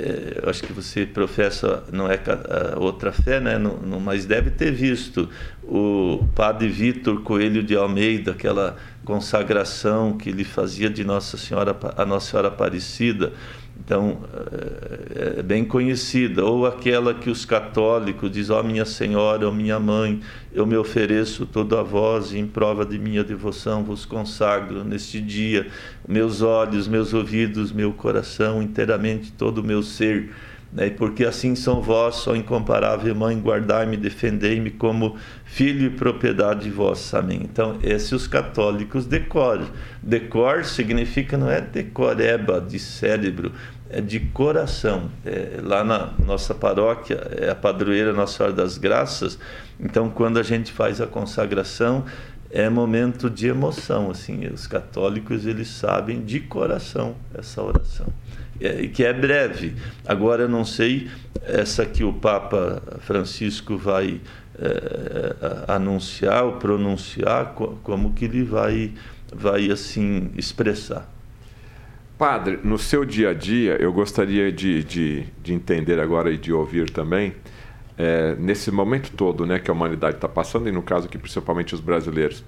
é, 0.03 0.49
acho 0.49 0.63
que 0.63 0.73
você 0.73 1.05
professa 1.05 1.85
não 1.93 2.11
é 2.11 2.19
outra 2.77 3.13
fé, 3.13 3.39
né? 3.39 3.59
Não, 3.59 4.01
mas 4.01 4.25
deve 4.25 4.51
ter 4.51 4.73
visto 4.73 5.29
o 5.63 6.25
padre 6.35 6.69
Vitor 6.69 7.23
Coelho 7.23 7.63
de 7.63 7.77
Almeida, 7.77 8.31
aquela 8.31 8.77
consagração 9.05 10.17
que 10.17 10.31
ele 10.31 10.45
fazia 10.45 10.89
de 10.89 11.05
Nossa 11.05 11.37
Senhora 11.37 11.77
a 11.97 12.07
Nossa 12.07 12.31
Senhora 12.31 12.49
Aparecida. 12.49 13.33
Então, 13.91 14.19
é, 15.17 15.41
é 15.41 15.43
bem 15.43 15.65
conhecida. 15.65 16.45
Ou 16.45 16.65
aquela 16.65 17.13
que 17.13 17.29
os 17.29 17.45
católicos 17.45 18.31
dizem, 18.31 18.55
ó 18.55 18.61
oh, 18.61 18.63
minha 18.63 18.85
Senhora, 18.85 19.49
ó 19.49 19.51
oh, 19.51 19.53
minha 19.53 19.81
Mãe, 19.81 20.21
eu 20.53 20.65
me 20.65 20.77
ofereço 20.77 21.45
todo 21.45 21.77
a 21.77 21.83
vós 21.83 22.33
e 22.33 22.39
em 22.39 22.47
prova 22.47 22.87
de 22.87 23.01
minha 23.01 23.25
devoção 23.25 23.83
vos 23.83 24.05
consagro 24.05 24.85
neste 24.85 25.21
dia 25.21 25.67
meus 26.07 26.41
olhos, 26.41 26.87
meus 26.87 27.13
ouvidos, 27.13 27.73
meu 27.73 27.93
coração, 27.93 28.63
inteiramente 28.63 29.33
todo 29.33 29.59
o 29.59 29.65
meu 29.65 29.83
ser. 29.83 30.31
Né? 30.73 30.89
Porque 30.91 31.25
assim 31.25 31.57
são 31.57 31.83
vós, 31.83 32.17
só 32.17 32.37
incomparável 32.37 33.15
Mãe, 33.15 33.39
guardai-me, 33.41 33.97
defendei-me 33.97 34.71
como 34.71 35.17
filho 35.45 35.87
e 35.87 35.91
propriedade 35.91 36.65
de 36.65 36.71
vós. 36.71 37.13
Amém. 37.13 37.41
Então, 37.43 37.77
esses 37.83 38.13
os 38.13 38.27
católicos 38.29 39.05
decoram. 39.05 39.67
Decor 40.01 40.65
significa, 40.65 41.37
não 41.37 41.51
é 41.51 41.61
decoreba 41.61 42.61
de 42.61 42.79
cérebro, 42.79 43.51
é 43.51 43.80
de 43.99 44.21
coração. 44.21 45.11
É, 45.25 45.59
lá 45.63 45.83
na 45.83 46.13
nossa 46.25 46.55
paróquia, 46.55 47.17
é 47.37 47.51
a 47.51 47.55
padroeira 47.55 48.13
Nossa 48.13 48.37
Senhora 48.37 48.55
das 48.55 48.77
Graças. 48.77 49.39
Então, 49.81 50.11
quando 50.11 50.39
a 50.39 50.43
gente 50.43 50.71
faz 50.71 51.01
a 51.01 51.07
consagração, 51.07 52.05
é 52.51 52.69
momento 52.69 53.31
de 53.31 53.49
emoção. 53.49 54.11
Assim, 54.11 54.47
os 54.47 54.67
católicos 54.67 55.47
eles 55.47 55.69
sabem 55.69 56.23
de 56.23 56.41
coração 56.41 57.17
essa 57.35 57.63
oração 57.63 58.07
é, 58.61 58.87
que 58.89 59.03
é 59.03 59.13
breve. 59.13 59.75
Agora, 60.07 60.43
eu 60.43 60.49
não 60.49 60.65
sei, 60.65 61.11
essa 61.43 61.87
que 61.87 62.05
o 62.05 62.13
Papa 62.13 62.83
Francisco 63.01 63.77
vai 63.77 64.21
é, 64.59 65.73
anunciar 65.73 66.45
ou 66.45 66.53
pronunciar, 66.53 67.55
como 67.83 68.13
que 68.13 68.27
ele 68.27 68.45
vai, 68.45 68.93
vai 69.35 69.71
assim 69.71 70.31
expressar. 70.37 71.11
Padre, 72.21 72.61
no 72.63 72.77
seu 72.77 73.03
dia 73.03 73.31
a 73.31 73.33
dia, 73.33 73.79
eu 73.81 73.91
gostaria 73.95 74.53
de, 74.53 74.85
de, 74.85 75.25
de 75.43 75.55
entender 75.55 75.99
agora 75.99 76.31
e 76.31 76.37
de 76.37 76.53
ouvir 76.53 76.91
também, 76.91 77.35
é, 77.97 78.37
nesse 78.39 78.71
momento 78.71 79.11
todo 79.13 79.47
né, 79.47 79.59
que 79.59 79.71
a 79.71 79.73
humanidade 79.73 80.17
está 80.17 80.29
passando, 80.29 80.69
e 80.69 80.73
no 80.73 80.83
caso 80.83 81.07
aqui 81.07 81.17
principalmente 81.17 81.75
os 81.75 81.81
brasileiros, 81.81 82.45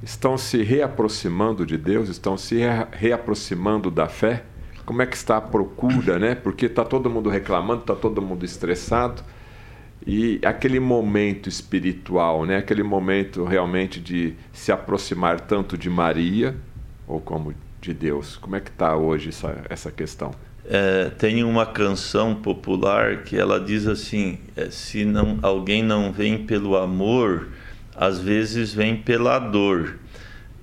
estão 0.00 0.38
se 0.38 0.62
reaproximando 0.62 1.66
de 1.66 1.76
Deus, 1.76 2.08
estão 2.08 2.36
se 2.36 2.60
reaproximando 2.92 3.90
da 3.90 4.06
fé? 4.06 4.44
como 4.84 5.02
é 5.02 5.06
que 5.06 5.16
está 5.16 5.38
a 5.38 5.40
procura, 5.40 6.16
né? 6.16 6.36
Porque 6.36 6.66
está 6.66 6.84
todo 6.84 7.10
mundo 7.10 7.28
reclamando, 7.28 7.80
está 7.80 7.96
todo 7.96 8.22
mundo 8.22 8.44
estressado. 8.44 9.24
E 10.06 10.38
aquele 10.44 10.78
momento 10.78 11.48
espiritual, 11.48 12.44
né? 12.44 12.58
Aquele 12.58 12.84
momento 12.84 13.42
realmente 13.42 13.98
de 13.98 14.34
se 14.52 14.70
aproximar 14.70 15.40
tanto 15.40 15.76
de 15.76 15.90
Maria 15.90 16.54
ou 17.08 17.20
como 17.20 17.52
de 17.80 17.92
Deus. 17.92 18.36
Como 18.36 18.56
é 18.56 18.60
que 18.60 18.70
está 18.70 18.96
hoje 18.96 19.28
essa, 19.28 19.64
essa 19.68 19.90
questão? 19.90 20.32
É, 20.68 21.10
tem 21.10 21.44
uma 21.44 21.64
canção 21.64 22.34
popular 22.34 23.22
que 23.22 23.36
ela 23.36 23.60
diz 23.60 23.86
assim: 23.86 24.38
é, 24.56 24.68
se 24.70 25.04
não, 25.04 25.38
alguém 25.42 25.82
não 25.82 26.10
vem 26.10 26.38
pelo 26.38 26.76
amor, 26.76 27.48
às 27.94 28.18
vezes 28.18 28.74
vem 28.74 28.96
pela 28.96 29.38
dor. 29.38 29.98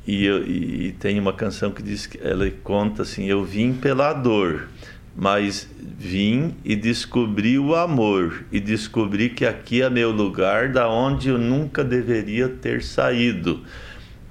E, 0.05 0.28
e, 0.28 0.88
e, 0.88 0.91
tem 0.99 1.18
uma 1.18 1.32
canção 1.32 1.72
que 1.72 1.82
diz 1.82 2.05
que 2.05 2.20
ela 2.22 2.49
conta 2.64 3.03
assim: 3.03 3.26
Eu 3.26 3.45
vim 3.45 3.72
pela 3.74 4.11
dor, 4.11 4.68
mas 5.16 5.70
vim 5.97 6.53
e 6.66 6.76
descobri 6.76 7.57
o 7.57 7.74
amor 7.74 8.43
e 8.51 8.59
descobri 8.59 9.30
que 9.30 9.45
aqui 9.45 9.82
é 9.82 9.89
meu 9.89 10.11
lugar, 10.11 10.70
da 10.70 10.89
onde 10.89 11.30
eu 11.30 11.38
nunca 11.38 11.82
deveria 11.82 12.49
ter 12.49 12.84
saído. 12.84 13.64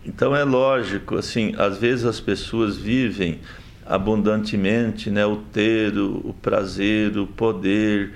Então 0.05 0.34
é 0.34 0.42
lógico, 0.42 1.16
assim, 1.16 1.55
às 1.57 1.78
vezes 1.78 2.05
as 2.05 2.18
pessoas 2.18 2.76
vivem 2.76 3.38
abundantemente, 3.86 5.11
né, 5.11 5.24
o 5.24 5.36
ter, 5.36 5.96
o, 5.96 6.34
prazer, 6.40 7.16
o 7.16 7.26
poder, 7.26 8.12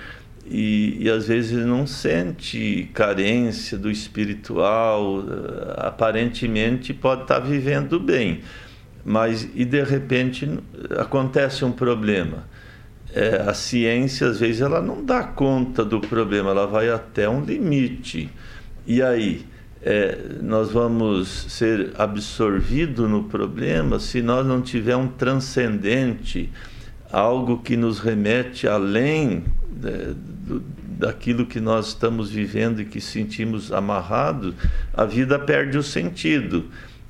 e, 0.49 0.97
e, 1.01 1.11
às 1.11 1.27
vezes 1.27 1.67
não 1.67 1.87
sente 1.87 2.89
carência 2.95 3.77
do 3.77 3.91
espiritual, 3.91 5.25
eh, 5.29 5.75
aparentemente 5.79 6.95
pode 6.95 7.23
estar 7.23 7.41
vivendo 7.41 7.99
bem, 7.99 8.43
mas 9.05 9.49
e 9.57 9.65
de 9.65 9.83
repente 9.83 10.49
acontece 10.97 11.65
um 11.65 11.73
problema. 11.73 12.45
É, 13.13 13.43
a 13.45 13.55
ciência 13.55 14.29
às 14.29 14.39
vezes 14.39 14.61
ela 14.61 14.81
não 14.81 15.05
dá 15.05 15.25
conta 15.25 15.85
do 15.85 16.01
problema, 16.01 16.51
ela 16.51 16.67
vai 16.67 16.91
até 16.91 17.29
um 17.29 17.45
limite. 17.45 18.31
E 18.87 19.03
aí 19.03 19.45
é, 19.87 20.19
nós 20.43 20.73
vamos 20.73 21.29
ser 21.29 21.93
absorvidos 21.97 23.09
no 23.09 23.23
problema 23.23 24.01
se 24.01 24.21
nós 24.21 24.45
não 24.45 24.61
tiver 24.61 24.97
um 24.97 25.07
transcendente, 25.07 26.51
algo 27.13 27.59
que 27.59 27.77
nos 27.77 28.01
remete 28.01 28.67
além 28.67 29.45
né, 29.81 30.13
do, 30.45 30.61
daquilo 30.99 31.47
que 31.47 31.61
nós 31.61 31.89
estamos 31.89 32.29
vivendo 32.29 32.83
e 32.83 32.85
que 32.85 33.01
sentimos 33.01 33.71
amarrado, 33.71 34.57
a 34.93 35.05
vida 35.05 35.39
perde 35.39 35.79
o 35.79 35.85
sentido. 35.85 36.65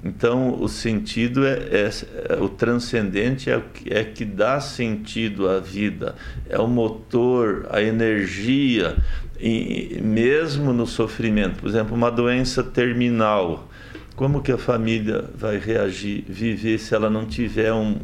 Então, 0.04 0.60
o 0.60 0.68
sentido 0.68 1.46
é, 1.46 1.54
é, 1.54 1.90
é 2.30 2.36
o 2.40 2.48
transcendente 2.48 3.50
é, 3.50 3.60
é 3.86 4.04
que 4.04 4.24
dá 4.24 4.60
sentido 4.60 5.48
à 5.48 5.58
vida, 5.58 6.14
é 6.48 6.58
o 6.58 6.68
motor, 6.68 7.66
a 7.70 7.82
energia, 7.82 8.96
e 9.40 9.98
mesmo 10.02 10.72
no 10.72 10.86
sofrimento. 10.86 11.60
Por 11.60 11.68
exemplo, 11.68 11.94
uma 11.94 12.10
doença 12.10 12.62
terminal. 12.62 13.68
Como 14.14 14.42
que 14.42 14.52
a 14.52 14.58
família 14.58 15.24
vai 15.34 15.58
reagir, 15.58 16.24
viver 16.26 16.78
se 16.78 16.94
ela 16.94 17.10
não 17.10 17.26
tiver 17.26 17.72
um, 17.72 17.96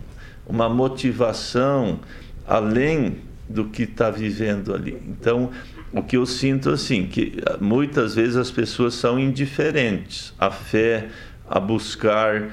uma 0.47 0.69
motivação 0.69 2.01
além 2.47 3.17
do 3.49 3.67
que 3.67 3.85
está 3.85 4.11
vivendo 4.11 4.75
ali. 4.75 5.01
Então, 5.09 5.51
o 5.93 6.03
que 6.03 6.17
eu 6.17 6.25
sinto 6.25 6.71
assim, 6.71 7.07
que 7.07 7.35
muitas 7.61 8.15
vezes 8.15 8.37
as 8.37 8.51
pessoas 8.51 8.95
são 8.95 9.19
indiferentes 9.19 10.35
à 10.39 10.51
fé, 10.51 11.09
a 11.53 11.61
buscar, 11.61 12.49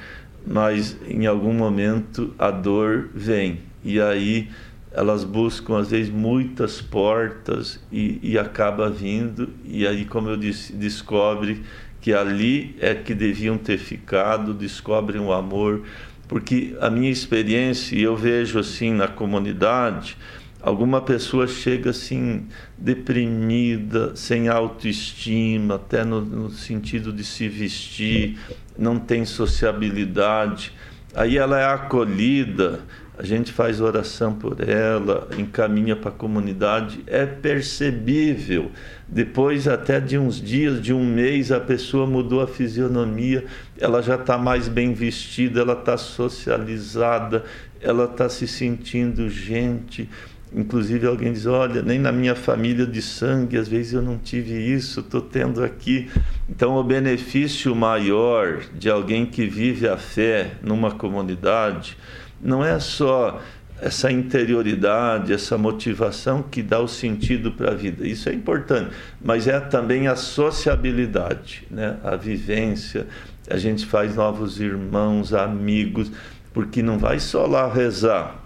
mas 0.45 0.97
em 1.07 1.25
algum 1.25 1.53
momento 1.53 2.35
a 2.37 2.51
dor 2.51 3.09
vem. 3.15 3.61
E 3.81 4.01
aí 4.01 4.49
elas 4.91 5.23
buscam 5.23 5.79
às 5.79 5.89
vezes 5.89 6.11
muitas 6.11 6.81
portas 6.81 7.79
e, 7.89 8.19
e 8.21 8.37
acaba 8.37 8.89
vindo 8.89 9.49
e 9.63 9.87
aí 9.87 10.03
como 10.03 10.29
eu 10.29 10.35
disse 10.35 10.73
descobre 10.73 11.61
que 12.01 12.11
ali 12.11 12.75
é 12.81 12.93
que 12.93 13.13
deviam 13.13 13.57
ter 13.57 13.77
ficado 13.77 14.53
descobrem 14.53 15.21
o 15.21 15.31
amor 15.31 15.83
porque 16.27 16.75
a 16.81 16.89
minha 16.89 17.11
experiência 17.11 17.95
e 17.95 18.01
eu 18.01 18.17
vejo 18.17 18.57
assim 18.57 18.91
na 18.91 19.07
comunidade 19.07 20.17
alguma 20.61 21.01
pessoa 21.01 21.47
chega 21.47 21.91
assim 21.91 22.47
deprimida 22.77 24.15
sem 24.15 24.47
autoestima 24.47 25.75
até 25.75 26.03
no, 26.03 26.21
no 26.21 26.49
sentido 26.49 27.13
de 27.13 27.23
se 27.23 27.47
vestir 27.47 28.37
não 28.77 28.99
tem 28.99 29.25
sociabilidade 29.25 30.73
aí 31.15 31.37
ela 31.37 31.59
é 31.59 31.65
acolhida 31.65 32.81
a 33.19 33.25
gente 33.25 33.51
faz 33.51 33.81
oração 33.81 34.33
por 34.33 34.61
ela, 34.65 35.27
encaminha 35.37 35.93
para 35.93 36.07
a 36.07 36.13
comunidade, 36.13 37.03
é 37.05 37.25
percebível. 37.25 38.71
Depois, 39.09 39.67
até 39.67 39.99
de 39.99 40.17
uns 40.17 40.41
dias, 40.41 40.81
de 40.81 40.93
um 40.93 41.03
mês, 41.03 41.51
a 41.51 41.59
pessoa 41.59 42.07
mudou 42.07 42.39
a 42.39 42.47
fisionomia, 42.47 43.43
ela 43.77 44.01
já 44.01 44.15
está 44.15 44.37
mais 44.37 44.69
bem 44.69 44.93
vestida, 44.93 45.59
ela 45.59 45.73
está 45.73 45.97
socializada, 45.97 47.43
ela 47.81 48.05
está 48.05 48.29
se 48.29 48.47
sentindo 48.47 49.29
gente. 49.29 50.09
Inclusive, 50.53 51.05
alguém 51.05 51.31
diz: 51.31 51.45
Olha, 51.45 51.81
nem 51.81 51.99
na 51.99 52.11
minha 52.11 52.35
família 52.35 52.85
de 52.85 53.01
sangue, 53.01 53.57
às 53.57 53.67
vezes 53.67 53.93
eu 53.93 54.01
não 54.01 54.17
tive 54.17 54.53
isso, 54.53 55.01
estou 55.01 55.21
tendo 55.21 55.63
aqui. 55.63 56.09
Então, 56.49 56.75
o 56.75 56.83
benefício 56.83 57.75
maior 57.75 58.61
de 58.73 58.89
alguém 58.89 59.25
que 59.25 59.45
vive 59.45 59.87
a 59.87 59.97
fé 59.97 60.53
numa 60.63 60.91
comunidade 60.91 61.97
não 62.41 62.63
é 62.65 62.79
só 62.79 63.39
essa 63.81 64.11
interioridade, 64.11 65.31
essa 65.31 65.57
motivação 65.57 66.43
que 66.43 66.61
dá 66.61 66.79
o 66.79 66.87
sentido 66.87 67.51
para 67.51 67.71
a 67.71 67.75
vida. 67.75 68.05
Isso 68.05 68.27
é 68.27 68.33
importante, 68.33 68.91
mas 69.21 69.47
é 69.47 69.59
também 69.59 70.07
a 70.07 70.15
sociabilidade, 70.15 71.65
né? 71.69 71.97
a 72.03 72.15
vivência. 72.15 73.07
A 73.49 73.57
gente 73.57 73.85
faz 73.85 74.15
novos 74.15 74.59
irmãos, 74.59 75.33
amigos, 75.33 76.11
porque 76.53 76.81
não 76.81 76.97
vai 76.97 77.19
só 77.19 77.45
lá 77.45 77.71
rezar. 77.71 78.43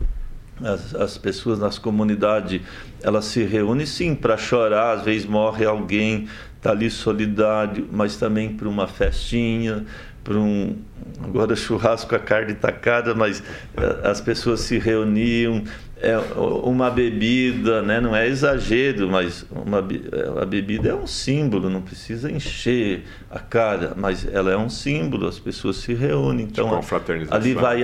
As, 0.64 0.95
as 0.95 1.18
pessoas 1.18 1.59
nas 1.59 1.78
comunidades 1.78 2.61
elas 3.01 3.26
se 3.26 3.43
reúnem 3.43 3.86
sim 3.86 4.16
para 4.16 4.38
chorar, 4.38 4.97
às 4.97 5.03
vezes 5.03 5.26
morre 5.26 5.66
alguém, 5.66 6.28
está 6.57 6.72
ali 6.72 6.89
solidário, 6.89 7.88
mas 7.91 8.16
também 8.16 8.49
para 8.49 8.70
uma 8.70 8.88
festinha, 8.88 9.86
para 10.24 10.38
um 10.38 10.78
agora 11.22 11.55
churrasco 11.55 12.16
a 12.16 12.20
carne 12.20 12.53
está 12.53 12.72
cara, 12.72 13.14
mas 13.14 13.43
eh, 13.76 13.99
as 14.03 14.22
pessoas 14.22 14.61
se 14.61 14.78
reuniam 14.78 15.64
é 16.04 16.18
uma 16.38 16.91
bebida, 16.91 17.82
né? 17.82 18.01
não 18.01 18.14
é 18.14 18.28
exagero, 18.28 19.10
mas 19.10 19.45
uma 19.49 19.80
eh, 19.80 20.41
a 20.41 20.45
bebida 20.45 20.89
é 20.89 20.93
um 20.93 21.08
símbolo, 21.08 21.70
não 21.70 21.82
precisa 21.82 22.30
encher 22.30 23.06
a 23.32 23.39
cara, 23.39 23.93
mas 23.95 24.28
ela 24.28 24.51
é 24.51 24.58
um 24.58 24.70
símbolo, 24.70 25.26
as 25.26 25.39
pessoas 25.39 25.78
se 25.78 25.93
reúnem, 25.93 26.45
então 26.45 26.66
tipo 26.66 26.76
ali 27.34 27.54
vai 27.54 27.82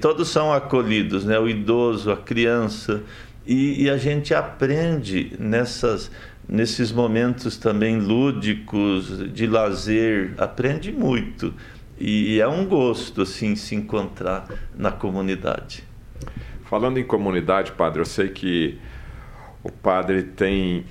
todos 0.00 0.28
são 0.28 0.52
acolhidos, 0.52 1.24
né? 1.24 1.40
O 1.40 1.48
idoso, 1.48 2.12
a 2.12 2.16
criança 2.16 3.02
e, 3.44 3.82
e 3.82 3.90
a 3.90 3.96
gente 3.96 4.32
aprende 4.32 5.32
nessas 5.36 6.08
nesses 6.48 6.92
momentos 6.92 7.56
também 7.56 7.98
lúdicos 7.98 9.32
de 9.32 9.46
lazer, 9.46 10.34
aprende 10.38 10.92
muito. 10.92 11.52
E 11.98 12.40
é 12.40 12.48
um 12.48 12.64
gosto 12.64 13.22
assim 13.22 13.54
se 13.54 13.74
encontrar 13.74 14.48
na 14.76 14.90
comunidade. 14.90 15.84
Falando 16.70 16.98
em 16.98 17.04
comunidade, 17.04 17.72
padre, 17.72 18.00
eu 18.00 18.04
sei 18.04 18.28
que 18.28 18.78
o 19.60 19.72
padre 19.72 20.22
tem 20.22 20.84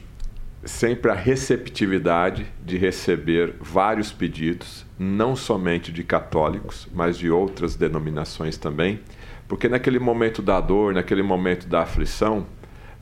sempre 0.65 1.09
a 1.09 1.13
receptividade 1.13 2.45
de 2.65 2.77
receber 2.77 3.55
vários 3.61 4.11
pedidos, 4.11 4.86
não 4.99 5.38
somente 5.38 5.89
de 5.89 6.03
católicos, 6.03 6.86
mas 6.93 7.17
de 7.17 7.32
outras 7.32 7.77
denominações 7.77 8.57
também, 8.57 8.99
porque 9.47 9.69
naquele 9.69 9.99
momento 9.99 10.41
da 10.41 10.59
dor, 10.59 10.93
naquele 10.93 11.23
momento 11.23 11.65
da 11.65 11.84
aflição, 11.84 12.45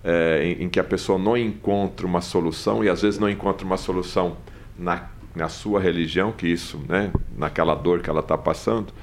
é, 0.04 0.44
em, 0.44 0.66
em, 0.66 0.70
que 0.70 0.80
a 0.80 0.84
pessoa 0.84 1.18
não 1.18 1.36
encontra 1.36 2.06
uma 2.06 2.22
solução 2.22 2.84
e 2.84 2.90
às 2.90 3.02
vezes 3.02 3.20
não 3.20 3.28
encontra 3.28 3.66
uma 3.66 3.78
solução 3.78 4.38
na, 4.78 5.10
na 5.36 5.50
sua 5.50 5.80
religião, 5.80 6.32
que 6.32 6.46
isso, 6.46 6.80
né, 6.88 7.12
naquela 7.36 7.74
dor 7.74 8.02
que 8.02 8.10
ela 8.12 8.20
está 8.20 8.38
passando, 8.38 8.94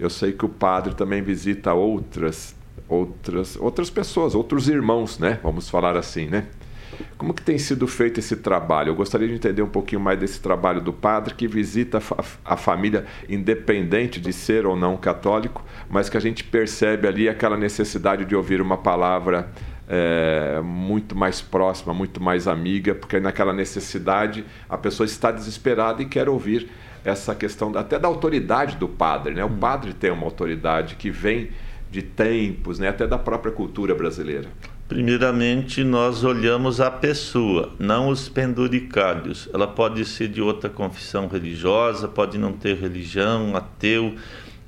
eu 0.00 0.10
sei 0.10 0.32
que 0.32 0.44
o 0.44 0.48
padre 0.48 0.94
também 0.96 1.22
visita 1.22 1.72
outras 1.72 2.58
outras 2.88 3.56
outras 3.56 3.90
pessoas, 3.90 4.34
outros 4.34 4.68
irmãos, 4.68 5.18
né? 5.18 5.38
Vamos 5.42 5.68
falar 5.68 5.96
assim, 5.96 6.26
né? 6.26 6.46
Como 7.16 7.32
que 7.32 7.42
tem 7.42 7.58
sido 7.58 7.86
feito 7.86 8.20
esse 8.20 8.36
trabalho? 8.36 8.90
Eu 8.90 8.94
gostaria 8.94 9.28
de 9.28 9.34
entender 9.34 9.62
um 9.62 9.68
pouquinho 9.68 10.00
mais 10.00 10.18
desse 10.18 10.40
trabalho 10.40 10.80
do 10.80 10.92
padre 10.92 11.34
que 11.34 11.46
visita 11.46 12.00
a, 12.44 12.56
família 12.56 13.06
independente 13.28 14.20
de 14.20 14.32
ser 14.32 14.66
ou 14.66 14.76
não 14.76 14.96
católico, 14.96 15.64
mas 15.88 16.08
que 16.08 16.16
a 16.16 16.20
gente 16.20 16.44
percebe 16.44 17.06
ali 17.06 17.28
aquela 17.28 17.56
necessidade 17.56 18.24
de 18.24 18.34
ouvir 18.34 18.60
uma 18.60 18.76
palavra 18.76 19.50
é, 19.88 20.60
muito 20.62 21.16
mais 21.16 21.40
próxima, 21.40 21.92
muito 21.92 22.22
mais 22.22 22.46
amiga, 22.46 22.94
porque 22.94 23.18
naquela 23.18 23.52
necessidade 23.52 24.44
a 24.68 24.78
pessoa 24.78 25.04
está 25.04 25.30
desesperada 25.30 26.02
e 26.02 26.06
quer 26.06 26.28
ouvir 26.28 26.70
essa 27.04 27.34
questão 27.34 27.72
até 27.76 27.98
da 27.98 28.08
autoridade 28.08 28.76
do 28.76 28.88
padre. 28.88 29.34
Né? 29.34 29.44
O 29.44 29.48
hum. 29.48 29.58
padre 29.58 29.92
tem 29.92 30.10
uma 30.10 30.24
autoridade 30.24 30.96
que 30.96 31.10
vem 31.10 31.50
de 31.90 32.02
tempos, 32.02 32.78
né? 32.78 32.88
até 32.88 33.06
da 33.06 33.18
própria 33.18 33.52
cultura 33.52 33.94
brasileira. 33.94 34.48
Primeiramente, 34.88 35.84
nós 35.84 36.24
olhamos 36.24 36.80
a 36.80 36.90
pessoa, 36.90 37.72
não 37.78 38.08
os 38.08 38.28
penduricalhos. 38.28 39.48
Ela 39.54 39.66
pode 39.66 40.04
ser 40.04 40.28
de 40.28 40.40
outra 40.40 40.68
confissão 40.68 41.28
religiosa, 41.28 42.08
pode 42.08 42.38
não 42.38 42.52
ter 42.52 42.76
religião, 42.76 43.56
ateu. 43.56 44.14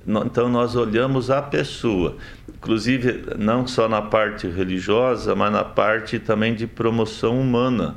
Então, 0.07 0.49
nós 0.49 0.77
olhamos 0.77 1.31
a 1.31 1.43
pessoa 1.43 2.17
inclusive 2.63 3.25
não 3.37 3.67
só 3.67 3.89
na 3.89 4.01
parte 4.01 4.47
religiosa, 4.47 5.35
mas 5.35 5.53
na 5.53 5.65
parte 5.65 6.21
também 6.21 6.55
de 6.55 6.65
promoção 6.65 7.41
humana. 7.41 7.97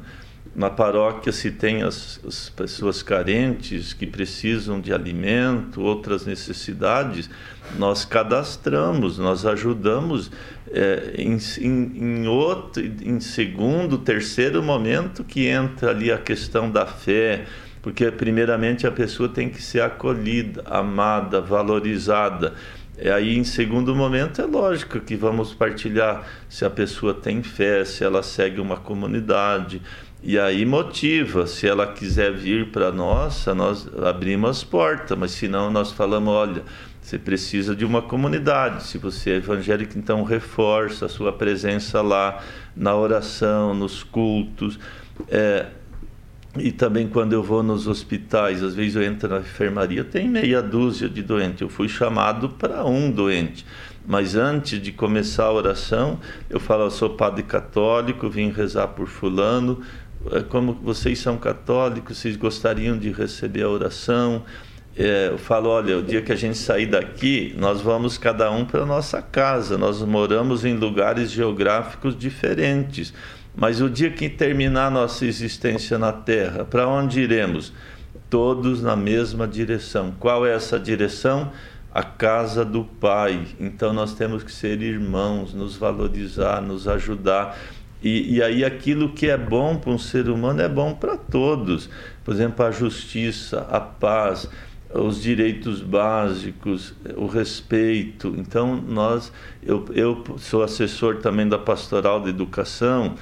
Na 0.55 0.71
paróquia 0.71 1.31
se 1.31 1.51
tem 1.51 1.83
as, 1.83 2.19
as 2.27 2.49
pessoas 2.49 3.03
carentes 3.03 3.93
que 3.93 4.07
precisam 4.07 4.81
de 4.81 4.91
alimento, 4.91 5.81
outras 5.81 6.25
necessidades, 6.25 7.29
nós 7.77 8.05
cadastramos, 8.05 9.17
nós 9.17 9.45
ajudamos 9.45 10.31
é, 10.71 11.13
em, 11.17 11.37
em, 11.59 12.21
em, 12.23 12.27
outro, 12.27 12.83
em 12.83 13.19
segundo, 13.19 13.97
terceiro 13.97 14.61
momento 14.63 15.23
que 15.23 15.47
entra 15.47 15.91
ali 15.91 16.11
a 16.11 16.17
questão 16.17 16.69
da 16.69 16.85
fé, 16.85 17.45
porque 17.81 18.09
primeiramente 18.11 18.87
a 18.87 18.91
pessoa 18.91 19.29
tem 19.29 19.49
que 19.49 19.61
ser 19.61 19.81
acolhida, 19.81 20.63
amada, 20.65 21.41
valorizada. 21.41 22.53
E 22.97 23.09
aí, 23.09 23.37
em 23.37 23.43
segundo 23.43 23.93
momento, 23.93 24.41
é 24.41 24.45
lógico 24.45 24.99
que 25.01 25.15
vamos 25.17 25.53
partilhar 25.53 26.25
se 26.47 26.63
a 26.63 26.69
pessoa 26.69 27.13
tem 27.13 27.43
fé, 27.43 27.83
se 27.83 28.03
ela 28.03 28.23
segue 28.23 28.61
uma 28.61 28.77
comunidade. 28.77 29.81
E 30.23 30.39
aí 30.39 30.65
motiva, 30.65 31.45
se 31.45 31.67
ela 31.67 31.85
quiser 31.85 32.33
vir 32.33 32.71
para 32.71 32.91
nós, 32.91 33.45
nós 33.47 33.87
abrimos 34.01 34.49
as 34.49 34.63
portas, 34.63 35.15
mas 35.15 35.31
se 35.31 35.47
não, 35.47 35.69
nós 35.69 35.91
falamos: 35.91 36.33
olha, 36.33 36.63
você 37.05 37.19
precisa 37.19 37.75
de 37.75 37.85
uma 37.85 38.01
comunidade. 38.01 38.81
Se 38.81 38.97
você 38.97 39.29
é 39.29 39.35
evangélico, 39.35 39.95
então 39.95 40.23
reforça 40.23 41.05
a 41.05 41.09
sua 41.09 41.31
presença 41.31 42.01
lá 42.01 42.43
na 42.75 42.95
oração, 42.95 43.75
nos 43.75 44.01
cultos. 44.01 44.79
É, 45.29 45.67
e 46.57 46.71
também 46.71 47.07
quando 47.07 47.33
eu 47.33 47.43
vou 47.43 47.61
nos 47.61 47.85
hospitais, 47.85 48.63
às 48.63 48.73
vezes 48.73 48.95
eu 48.95 49.03
entro 49.03 49.29
na 49.29 49.37
enfermaria, 49.37 50.03
tem 50.03 50.27
meia 50.27 50.63
dúzia 50.63 51.07
de 51.07 51.21
doentes. 51.21 51.61
Eu 51.61 51.69
fui 51.69 51.87
chamado 51.87 52.49
para 52.49 52.83
um 52.83 53.11
doente. 53.11 53.67
Mas 54.03 54.35
antes 54.35 54.81
de 54.81 54.91
começar 54.91 55.43
a 55.43 55.53
oração, 55.53 56.19
eu 56.49 56.59
falo, 56.59 56.85
eu 56.85 56.91
sou 56.91 57.11
padre 57.11 57.43
católico, 57.43 58.27
vim 58.31 58.49
rezar 58.49 58.87
por 58.87 59.05
fulano. 59.05 59.79
É, 60.31 60.41
como 60.41 60.73
vocês 60.73 61.19
são 61.19 61.37
católicos, 61.37 62.17
vocês 62.17 62.35
gostariam 62.35 62.97
de 62.97 63.11
receber 63.11 63.61
a 63.61 63.69
oração? 63.69 64.43
É, 64.97 65.29
eu 65.29 65.37
falo, 65.37 65.69
olha, 65.69 65.97
o 65.97 66.01
dia 66.01 66.21
que 66.21 66.31
a 66.31 66.35
gente 66.35 66.57
sair 66.57 66.85
daqui, 66.85 67.53
nós 67.57 67.81
vamos 67.81 68.17
cada 68.17 68.49
um 68.49 68.63
para 68.63 68.85
nossa 68.85 69.21
casa. 69.21 69.77
Nós 69.77 70.01
moramos 70.01 70.63
em 70.63 70.75
lugares 70.75 71.31
geográficos 71.31 72.17
diferentes. 72.17 73.13
Mas 73.55 73.81
o 73.81 73.89
dia 73.89 74.09
que 74.09 74.29
terminar 74.29 74.89
nossa 74.89 75.25
existência 75.25 75.97
na 75.97 76.13
Terra, 76.13 76.63
para 76.63 76.87
onde 76.87 77.19
iremos? 77.19 77.73
Todos 78.29 78.81
na 78.81 78.95
mesma 78.95 79.47
direção. 79.47 80.13
Qual 80.19 80.45
é 80.45 80.53
essa 80.53 80.79
direção? 80.79 81.51
a 81.95 82.03
casa 82.03 82.65
do 82.65 82.83
Pai. 82.83 83.47
Então 83.57 83.93
nós 83.93 84.13
temos 84.13 84.43
que 84.43 84.51
ser 84.51 84.81
irmãos, 84.81 85.53
nos 85.53 85.77
valorizar, 85.77 86.61
nos 86.61 86.89
ajudar. 86.89 87.57
E, 88.03 88.35
e 88.35 88.43
aí 88.43 88.65
aquilo 88.65 89.13
que 89.13 89.29
é 89.29 89.37
bom 89.37 89.77
para 89.77 89.91
um 89.91 89.97
ser 89.97 90.27
humano 90.27 90.61
é 90.61 90.67
bom 90.67 90.93
para 90.93 91.15
todos. 91.15 91.89
Por 92.25 92.33
exemplo, 92.33 92.65
a 92.65 92.69
justiça, 92.69 93.65
a 93.71 93.79
paz, 93.79 94.49
os 94.93 95.21
direitos 95.21 95.81
básicos, 95.81 96.93
o 97.15 97.25
respeito. 97.25 98.33
Então 98.37 98.75
nós, 98.75 99.31
eu, 99.63 99.85
eu 99.93 100.23
sou 100.37 100.63
assessor 100.63 101.17
também 101.17 101.47
da 101.47 101.57
Pastoral 101.57 102.21
da 102.21 102.29
Educação 102.29 103.15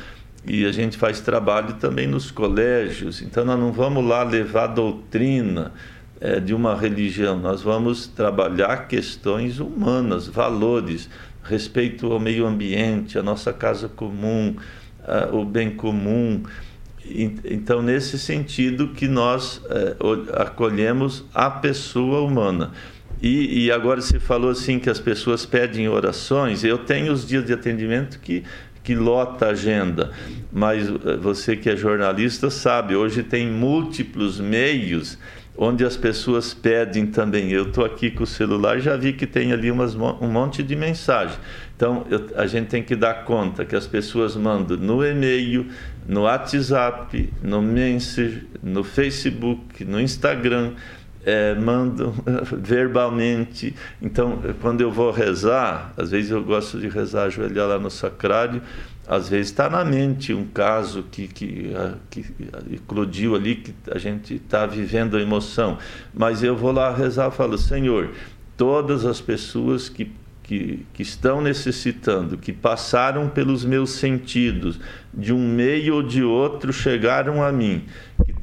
e 0.45 0.65
a 0.65 0.71
gente 0.71 0.97
faz 0.97 1.21
trabalho 1.21 1.75
também 1.75 2.07
nos 2.07 2.29
colégios. 2.29 3.21
Então 3.21 3.45
nós 3.45 3.59
não 3.59 3.71
vamos 3.71 4.05
lá 4.05 4.23
levar 4.23 4.67
doutrina 4.67 5.71
é, 6.19 6.39
de 6.39 6.53
uma 6.53 6.75
religião, 6.75 7.37
nós 7.37 7.61
vamos 7.61 8.07
trabalhar 8.07 8.87
questões 8.87 9.59
humanas, 9.59 10.27
valores, 10.27 11.09
respeito 11.43 12.11
ao 12.11 12.19
meio 12.19 12.45
ambiente, 12.45 13.17
a 13.17 13.23
nossa 13.23 13.51
casa 13.51 13.89
comum, 13.89 14.55
a, 15.05 15.35
o 15.35 15.43
bem 15.43 15.71
comum. 15.71 16.43
Então, 17.05 17.81
nesse 17.81 18.17
sentido 18.17 18.89
que 18.89 19.07
nós 19.07 19.61
é, 19.69 19.95
acolhemos 20.41 21.25
a 21.33 21.49
pessoa 21.49 22.21
humana. 22.21 22.71
E, 23.21 23.65
e, 23.65 23.71
agora 23.71 24.01
se 24.01 24.19
falou 24.19 24.49
assim 24.49 24.79
que 24.79 24.89
as 24.89 24.99
pessoas 24.99 25.45
pedem 25.45 25.87
orações. 25.87 26.63
Eu 26.63 26.77
tenho 26.77 27.13
os 27.13 27.25
dias 27.25 27.45
de 27.45 27.53
atendimento 27.53 28.19
que 28.19 28.43
que 28.83 28.93
lota 28.93 29.45
a 29.45 29.49
agenda, 29.51 30.11
mas 30.51 30.89
eh, 30.89 31.15
você 31.15 31.55
que 31.55 31.69
é 31.69 31.75
jornalista 31.75 32.49
sabe, 32.49 32.95
hoje 32.95 33.23
tem 33.23 33.47
múltiplos 33.47 34.39
meios 34.39 35.17
onde 35.57 35.85
as 35.85 35.95
pessoas 35.95 36.53
pedem 36.53 37.05
também. 37.05 37.51
Eu 37.51 37.63
estou 37.63 37.85
aqui 37.85 38.11
com 38.11 38.23
o 38.23 38.27
celular 38.27 38.79
já 38.79 38.97
vi 38.97 39.13
que 39.13 39.25
tem 39.25 39.53
ali 39.53 39.71
umas, 39.71 39.95
um 39.95 40.27
monte 40.27 40.61
de 40.61 40.75
mensagem. 40.75 41.37
Então 41.83 42.05
eu, 42.09 42.29
a 42.37 42.47
gente 42.47 42.67
tem 42.67 42.81
que 42.81 42.95
dar 42.95 43.25
conta 43.25 43.65
que 43.65 43.75
as 43.75 43.85
pessoas 43.85 44.37
mandam 44.37 44.77
no 44.77 45.05
e-mail, 45.05 45.67
no 46.07 46.21
WhatsApp, 46.21 47.29
no 47.41 47.61
Messenger, 47.61 48.45
no 48.63 48.85
Facebook, 48.85 49.83
no 49.83 49.99
Instagram 49.99 50.75
é, 51.25 51.53
mandam 51.55 52.13
verbalmente. 52.57 53.75
Então, 54.01 54.41
quando 54.61 54.79
eu 54.79 54.89
vou 54.89 55.11
rezar, 55.11 55.91
às 55.97 56.11
vezes 56.11 56.31
eu 56.31 56.41
gosto 56.41 56.79
de 56.79 56.87
rezar, 56.87 57.25
ajoelhar 57.25 57.67
lá 57.67 57.77
no 57.77 57.91
sacrário, 57.91 58.61
às 59.05 59.27
vezes 59.27 59.47
está 59.47 59.69
na 59.69 59.83
mente 59.83 60.33
um 60.33 60.45
caso 60.45 61.03
que, 61.11 61.27
que, 61.27 61.73
que 62.09 62.25
eclodiu 62.71 63.35
ali, 63.35 63.55
que 63.55 63.73
a 63.91 63.97
gente 63.97 64.35
está 64.35 64.65
vivendo 64.65 65.17
a 65.17 65.21
emoção. 65.21 65.77
Mas 66.13 66.43
eu 66.43 66.55
vou 66.55 66.71
lá 66.71 66.95
rezar 66.95 67.27
e 67.27 67.35
falo, 67.35 67.57
Senhor, 67.57 68.11
todas 68.55 69.05
as 69.05 69.19
pessoas 69.19 69.89
que 69.89 70.22
que, 70.43 70.85
que, 70.93 71.01
estão 71.01 71.41
necessitando, 71.41 72.37
que 72.37 72.53
passaram 72.53 73.29
pelos 73.29 73.65
meus 73.65 73.91
sentidos, 73.91 74.79
de 75.13 75.33
um 75.33 75.39
meio 75.39 75.95
ou 75.95 76.03
de 76.03 76.21
outro 76.21 76.71
chegaram 76.71 77.41
a 77.41 77.51
mim 77.51 77.85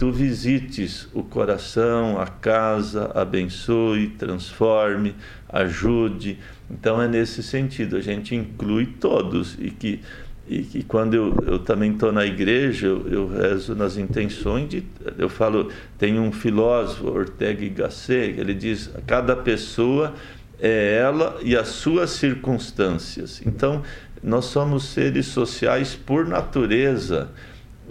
tu 0.01 0.11
visites 0.11 1.07
o 1.13 1.23
coração, 1.23 2.19
a 2.19 2.27
casa, 2.27 3.11
abençoe, 3.15 4.09
transforme, 4.09 5.15
ajude. 5.47 6.39
Então 6.71 7.03
é 7.03 7.07
nesse 7.07 7.43
sentido, 7.43 7.99
a 7.99 8.01
gente 8.01 8.35
inclui 8.35 8.87
todos 8.87 9.59
e 9.61 9.71
que 9.71 10.01
e 10.49 10.63
que 10.63 10.83
quando 10.83 11.15
eu, 11.15 11.37
eu 11.47 11.59
também 11.61 11.93
estou 11.93 12.11
na 12.11 12.27
igreja, 12.27 12.87
eu, 12.87 13.07
eu, 13.09 13.29
rezo 13.29 13.73
nas 13.75 13.97
intenções 13.97 14.69
de. 14.69 14.83
Eu 15.17 15.29
falo, 15.29 15.71
tem 15.97 16.19
um 16.19 16.33
filósofo, 16.33 17.07
Ortega 17.07 17.63
y 17.63 17.69
Gasset, 17.69 18.41
ele 18.41 18.55
diz: 18.55 18.91
cada 19.07 19.37
pessoa 19.37 20.15
é 20.61 20.99
ela 21.01 21.39
e 21.43 21.57
as 21.57 21.69
suas 21.69 22.11
circunstâncias. 22.11 23.43
Então, 23.45 23.83
nós 24.23 24.47
somos 24.47 24.85
seres 24.85 25.27
sociais 25.27 25.95
por 25.95 26.27
natureza 26.27 27.31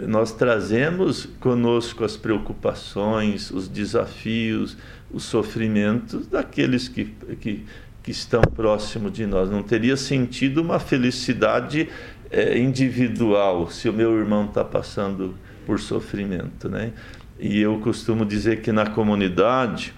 nós 0.06 0.32
trazemos 0.32 1.26
conosco 1.40 2.04
as 2.04 2.16
preocupações, 2.16 3.50
os 3.50 3.68
desafios, 3.68 4.76
os 5.12 5.24
sofrimentos 5.24 6.26
daqueles 6.26 6.88
que, 6.88 7.04
que, 7.40 7.64
que 8.02 8.10
estão 8.10 8.40
próximo 8.40 9.10
de 9.10 9.26
nós. 9.26 9.50
Não 9.50 9.62
teria 9.62 9.96
sentido 9.96 10.62
uma 10.62 10.78
felicidade 10.78 11.88
é, 12.30 12.58
individual 12.58 13.70
se 13.70 13.88
o 13.88 13.92
meu 13.92 14.16
irmão 14.18 14.46
está 14.46 14.64
passando 14.64 15.34
por 15.66 15.78
sofrimento, 15.78 16.68
né? 16.68 16.92
E 17.38 17.60
eu 17.60 17.78
costumo 17.78 18.24
dizer 18.24 18.60
que 18.60 18.70
na 18.70 18.86
comunidade, 18.86 19.94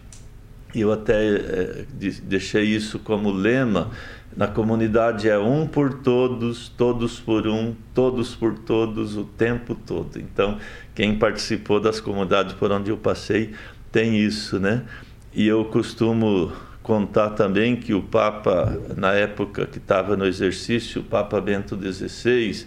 e 0.75 0.81
eu 0.81 0.93
até 0.93 1.37
é, 1.37 1.85
deixei 2.25 2.65
isso 2.65 2.99
como 2.99 3.31
lema, 3.31 3.91
na 4.37 4.47
comunidade 4.47 5.29
é 5.29 5.39
um 5.39 5.67
por 5.67 5.93
todos, 5.95 6.69
todos 6.71 7.21
por 7.21 7.47
um, 7.47 7.75
todos 7.95 8.35
por 8.35 8.59
todos, 8.59 9.17
o 9.17 9.25
tempo 9.25 9.75
todo. 9.75 10.19
Então, 10.19 10.59
quem 10.95 11.19
participou 11.19 11.79
das 11.79 12.01
comunidades 12.01 12.55
por 12.55 12.73
onde 12.73 12.91
eu 12.91 12.97
passei 12.97 13.53
tem 13.91 14.19
isso, 14.19 14.59
né? 14.59 14.85
E 15.35 15.47
eu 15.47 15.67
costumo 15.67 16.51
contar 16.83 17.31
também 17.31 17.77
que 17.77 17.93
o 17.93 18.03
Papa, 18.03 18.79
na 18.97 19.13
época 19.13 19.67
que 19.67 19.79
estava 19.79 20.17
no 20.17 20.27
exercício, 20.27 21.03
o 21.03 21.05
Papa 21.05 21.39
Bento 21.39 21.77
XVI, 21.77 22.67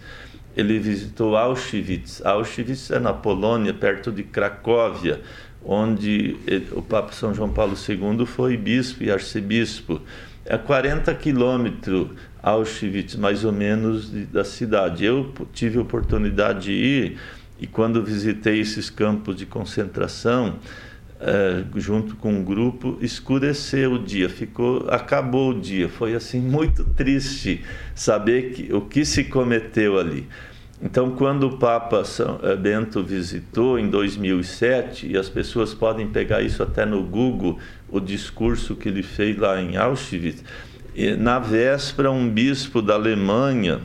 ele 0.56 0.80
visitou 0.80 1.36
Auschwitz. 1.36 2.24
Auschwitz 2.24 2.92
é 2.92 3.00
na 3.00 3.12
Polônia, 3.12 3.74
perto 3.74 4.12
de 4.12 4.24
Cracóvia, 4.24 5.22
onde 5.66 6.38
ele, 6.46 6.68
o 6.74 6.82
Papa 6.82 7.12
São 7.12 7.34
João 7.34 7.50
Paulo 7.50 7.76
II 7.76 8.26
foi 8.26 8.56
bispo 8.56 9.04
e 9.04 9.12
arcebispo 9.12 10.00
a 10.48 10.58
40 10.58 11.14
quilômetros 11.16 12.10
Auschwitz, 12.42 13.16
mais 13.16 13.44
ou 13.44 13.52
menos, 13.52 14.10
da 14.28 14.44
cidade. 14.44 15.04
Eu 15.04 15.34
tive 15.52 15.80
a 15.80 15.82
oportunidade 15.82 16.66
de 16.66 16.72
ir 16.72 17.18
e 17.60 17.66
quando 17.66 18.04
visitei 18.04 18.60
esses 18.60 18.90
campos 18.90 19.36
de 19.36 19.48
concentração, 19.48 20.60
é, 21.20 21.64
junto 21.78 22.16
com 22.18 22.34
um 22.34 22.44
grupo, 22.44 23.00
escureceu 23.02 23.94
o 23.94 24.00
dia, 24.00 24.30
ficou, 24.30 24.88
acabou 24.90 25.52
o 25.52 25.60
dia. 25.60 25.90
Foi 25.90 26.14
assim 26.14 26.40
muito 26.40 26.84
triste 26.84 27.64
saber 27.96 28.54
que, 28.54 28.72
o 28.72 28.82
que 28.82 29.04
se 29.04 29.24
cometeu 29.24 29.98
ali. 29.98 30.28
Então, 30.82 31.12
quando 31.12 31.48
o 31.48 31.58
Papa 31.58 32.04
São 32.04 32.40
eh, 32.44 32.56
Bento 32.56 33.02
visitou 33.02 33.80
em 33.80 33.90
2007, 33.90 35.08
e 35.08 35.18
as 35.18 35.30
pessoas 35.30 35.74
podem 35.74 36.08
pegar 36.08 36.42
isso 36.42 36.62
até 36.62 36.86
no 36.86 37.02
Google, 37.02 37.58
o 37.90 38.00
discurso 38.00 38.76
que 38.76 38.90
ele 38.90 39.02
fez 39.02 39.38
lá 39.38 39.62
em 39.62 39.78
Auschwitz, 39.78 40.44
na 41.18 41.40
véspera, 41.40 42.10
um 42.10 42.30
bispo 42.30 42.82
da 42.82 42.94
Alemanha, 42.94 43.82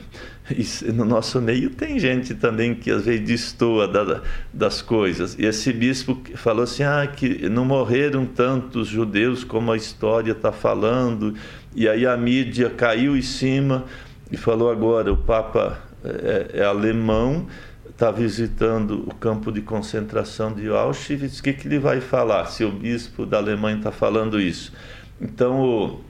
no 0.94 1.04
nosso 1.04 1.40
meio 1.40 1.70
tem 1.70 1.98
gente 1.98 2.34
também 2.34 2.74
que 2.74 2.90
às 2.90 3.04
vezes 3.04 3.26
destoa 3.26 3.86
da, 3.86 4.22
das 4.52 4.82
coisas. 4.82 5.36
E 5.38 5.44
esse 5.44 5.72
bispo 5.72 6.20
falou 6.34 6.64
assim: 6.64 6.82
ah, 6.82 7.06
que 7.06 7.48
não 7.48 7.64
morreram 7.64 8.26
tantos 8.26 8.88
judeus 8.88 9.44
como 9.44 9.72
a 9.72 9.76
história 9.76 10.32
está 10.32 10.52
falando. 10.52 11.34
E 11.74 11.88
aí 11.88 12.06
a 12.06 12.16
mídia 12.16 12.70
caiu 12.70 13.16
em 13.16 13.22
cima 13.22 13.84
e 14.30 14.36
falou: 14.36 14.70
agora 14.70 15.12
o 15.12 15.16
Papa 15.16 15.89
é, 16.04 16.60
é 16.60 16.64
alemão, 16.64 17.46
está 17.88 18.10
visitando 18.10 19.04
o 19.06 19.14
campo 19.14 19.52
de 19.52 19.60
concentração 19.60 20.52
de 20.52 20.68
Auschwitz, 20.68 21.38
o 21.38 21.42
que, 21.42 21.52
que 21.52 21.68
ele 21.68 21.78
vai 21.78 22.00
falar 22.00 22.46
se 22.46 22.64
o 22.64 22.72
bispo 22.72 23.26
da 23.26 23.36
Alemanha 23.36 23.76
está 23.76 23.92
falando 23.92 24.40
isso? 24.40 24.72
Então, 25.20 25.60
o, 25.60 26.00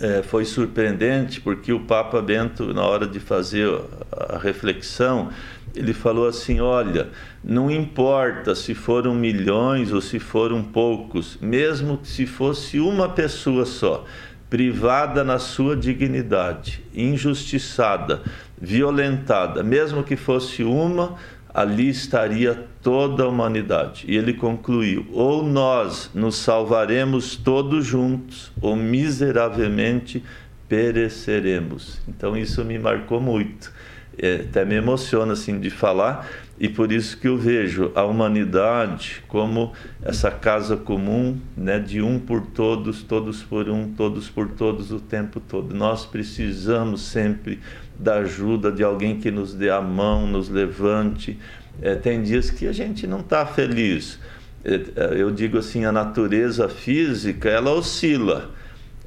é, 0.00 0.22
foi 0.22 0.46
surpreendente 0.46 1.40
porque 1.40 1.72
o 1.72 1.80
Papa 1.80 2.22
Bento, 2.22 2.72
na 2.72 2.82
hora 2.86 3.06
de 3.06 3.20
fazer 3.20 3.68
a 4.10 4.38
reflexão, 4.38 5.28
ele 5.74 5.92
falou 5.92 6.26
assim: 6.26 6.60
olha, 6.60 7.08
não 7.44 7.70
importa 7.70 8.54
se 8.54 8.74
foram 8.74 9.14
milhões 9.14 9.92
ou 9.92 10.00
se 10.00 10.18
foram 10.18 10.62
poucos, 10.62 11.38
mesmo 11.40 12.00
se 12.02 12.26
fosse 12.26 12.80
uma 12.80 13.08
pessoa 13.08 13.66
só, 13.66 14.04
privada 14.48 15.22
na 15.22 15.38
sua 15.38 15.76
dignidade, 15.76 16.82
injustiçada, 16.94 18.22
violentada, 18.60 19.62
mesmo 19.62 20.04
que 20.04 20.16
fosse 20.16 20.62
uma, 20.62 21.16
ali 21.52 21.88
estaria 21.88 22.66
toda 22.82 23.24
a 23.24 23.28
humanidade. 23.28 24.04
E 24.06 24.16
ele 24.16 24.34
concluiu: 24.34 25.06
ou 25.12 25.42
nós 25.42 26.10
nos 26.14 26.36
salvaremos 26.36 27.36
todos 27.36 27.84
juntos, 27.86 28.52
ou 28.60 28.76
miseravelmente 28.76 30.22
pereceremos. 30.68 32.00
Então 32.08 32.36
isso 32.36 32.64
me 32.64 32.78
marcou 32.78 33.20
muito. 33.20 33.72
É, 34.18 34.44
até 34.48 34.64
me 34.64 34.74
emociona 34.74 35.32
assim 35.32 35.58
de 35.58 35.70
falar 35.70 36.28
e 36.60 36.68
por 36.68 36.92
isso 36.92 37.16
que 37.16 37.26
eu 37.26 37.38
vejo 37.38 37.90
a 37.94 38.04
humanidade 38.04 39.22
como 39.26 39.72
essa 40.02 40.30
casa 40.30 40.76
comum, 40.76 41.40
né, 41.56 41.78
de 41.78 42.02
um 42.02 42.18
por 42.18 42.42
todos, 42.42 43.02
todos 43.02 43.42
por 43.42 43.70
um, 43.70 43.94
todos 43.94 44.28
por 44.28 44.46
todos 44.50 44.92
o 44.92 45.00
tempo 45.00 45.40
todo. 45.40 45.74
Nós 45.74 46.04
precisamos 46.04 47.00
sempre 47.00 47.60
da 47.98 48.16
ajuda 48.16 48.70
de 48.70 48.84
alguém 48.84 49.18
que 49.18 49.30
nos 49.30 49.54
dê 49.54 49.70
a 49.70 49.80
mão, 49.80 50.26
nos 50.26 50.50
levante. 50.50 51.38
É, 51.80 51.94
tem 51.94 52.22
dias 52.22 52.50
que 52.50 52.66
a 52.66 52.72
gente 52.72 53.06
não 53.06 53.20
está 53.20 53.46
feliz. 53.46 54.20
É, 54.62 54.74
é, 54.74 55.14
eu 55.16 55.30
digo 55.30 55.56
assim, 55.56 55.86
a 55.86 55.92
natureza 55.92 56.68
física 56.68 57.48
ela 57.48 57.70
oscila 57.70 58.50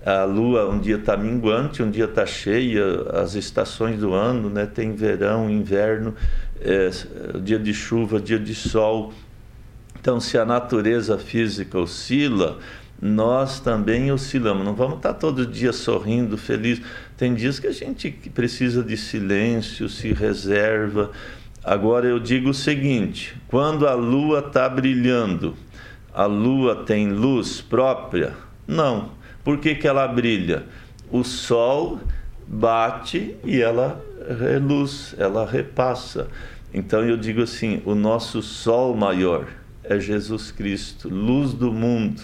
a 0.05 0.25
lua 0.25 0.69
um 0.69 0.79
dia 0.79 0.97
está 0.97 1.15
minguante, 1.15 1.81
um 1.81 1.89
dia 1.89 2.05
está 2.05 2.25
cheia, 2.25 2.83
as 3.13 3.35
estações 3.35 3.99
do 3.99 4.13
ano, 4.13 4.49
né? 4.49 4.65
tem 4.65 4.93
verão, 4.93 5.49
inverno, 5.49 6.13
é, 6.59 6.89
dia 7.41 7.57
de 7.57 7.73
chuva, 7.73 8.19
dia 8.19 8.37
de 8.37 8.53
sol. 8.53 9.13
Então, 9.99 10.19
se 10.19 10.37
a 10.37 10.43
natureza 10.43 11.17
física 11.17 11.79
oscila, 11.79 12.59
nós 13.01 13.61
também 13.61 14.11
oscilamos. 14.11 14.65
Não 14.65 14.75
vamos 14.75 14.97
estar 14.97 15.13
todo 15.13 15.45
dia 15.45 15.71
sorrindo, 15.71 16.37
feliz. 16.37 16.81
Tem 17.15 17.33
dias 17.33 17.57
que 17.57 17.67
a 17.67 17.71
gente 17.71 18.11
precisa 18.33 18.83
de 18.83 18.97
silêncio, 18.97 19.87
se 19.87 20.11
reserva. 20.11 21.11
Agora 21.63 22.05
eu 22.07 22.19
digo 22.19 22.49
o 22.49 22.53
seguinte: 22.53 23.37
quando 23.47 23.87
a 23.87 23.93
lua 23.93 24.39
está 24.39 24.67
brilhando, 24.67 25.55
a 26.13 26.25
lua 26.25 26.83
tem 26.83 27.09
luz 27.09 27.61
própria? 27.61 28.33
Não 28.67 29.22
por 29.43 29.57
que, 29.57 29.75
que 29.75 29.87
ela 29.87 30.07
brilha? 30.07 30.63
O 31.11 31.23
sol 31.23 31.99
bate 32.47 33.35
e 33.43 33.61
ela 33.61 34.03
reluz, 34.39 35.15
ela 35.17 35.45
repassa. 35.45 36.27
Então 36.73 37.03
eu 37.03 37.17
digo 37.17 37.41
assim: 37.41 37.81
o 37.85 37.93
nosso 37.93 38.41
sol 38.41 38.95
maior 38.95 39.47
é 39.83 39.99
Jesus 39.99 40.51
Cristo, 40.51 41.09
luz 41.09 41.53
do 41.53 41.71
mundo. 41.71 42.23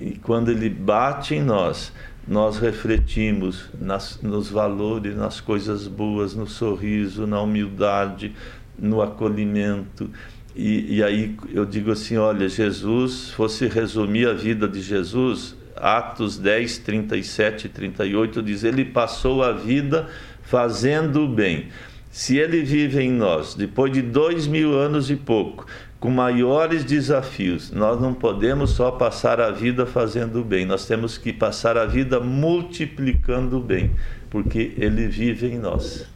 E 0.00 0.12
quando 0.12 0.50
ele 0.50 0.68
bate 0.68 1.34
em 1.34 1.42
nós, 1.42 1.92
nós 2.26 2.58
refletimos 2.58 3.66
nas, 3.78 4.20
nos 4.22 4.48
valores, 4.48 5.16
nas 5.16 5.40
coisas 5.40 5.86
boas, 5.86 6.34
no 6.34 6.46
sorriso, 6.46 7.26
na 7.26 7.40
humildade, 7.40 8.34
no 8.78 9.02
acolhimento. 9.02 10.10
E, 10.54 10.96
e 10.96 11.02
aí 11.02 11.36
eu 11.52 11.64
digo 11.64 11.90
assim: 11.90 12.16
olha, 12.16 12.48
Jesus, 12.48 13.30
fosse 13.30 13.66
resumir 13.66 14.28
a 14.28 14.32
vida 14.32 14.68
de 14.68 14.80
Jesus, 14.80 15.56
Atos 15.80 16.38
10, 16.38 16.78
37 16.78 17.66
e 17.66 17.68
38 17.68 18.42
diz: 18.42 18.64
Ele 18.64 18.84
passou 18.84 19.42
a 19.42 19.52
vida 19.52 20.08
fazendo 20.42 21.24
o 21.24 21.28
bem. 21.28 21.68
Se 22.10 22.36
ele 22.38 22.62
vive 22.62 23.00
em 23.00 23.12
nós, 23.12 23.54
depois 23.54 23.92
de 23.92 24.02
dois 24.02 24.46
mil 24.46 24.76
anos 24.76 25.10
e 25.10 25.16
pouco, 25.16 25.64
com 26.00 26.10
maiores 26.10 26.82
desafios, 26.82 27.70
nós 27.70 28.00
não 28.00 28.14
podemos 28.14 28.70
só 28.70 28.90
passar 28.90 29.40
a 29.40 29.50
vida 29.50 29.86
fazendo 29.86 30.40
o 30.40 30.44
bem, 30.44 30.64
nós 30.64 30.86
temos 30.86 31.16
que 31.18 31.32
passar 31.32 31.76
a 31.76 31.84
vida 31.84 32.18
multiplicando 32.18 33.58
o 33.58 33.60
bem, 33.60 33.92
porque 34.28 34.72
ele 34.76 35.06
vive 35.06 35.46
em 35.46 35.58
nós. 35.58 36.06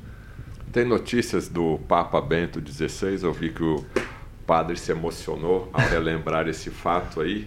Tem 0.73 0.85
notícias 0.85 1.49
do 1.49 1.79
Papa 1.87 2.21
Bento 2.21 2.61
XVI, 2.67 3.23
eu 3.23 3.33
vi 3.33 3.51
que 3.51 3.63
o 3.63 3.85
padre 4.47 4.77
se 4.77 4.91
emocionou 4.91 5.71
ao 5.73 5.87
relembrar 5.87 6.49
esse 6.49 6.71
fato 6.71 7.21
aí. 7.21 7.47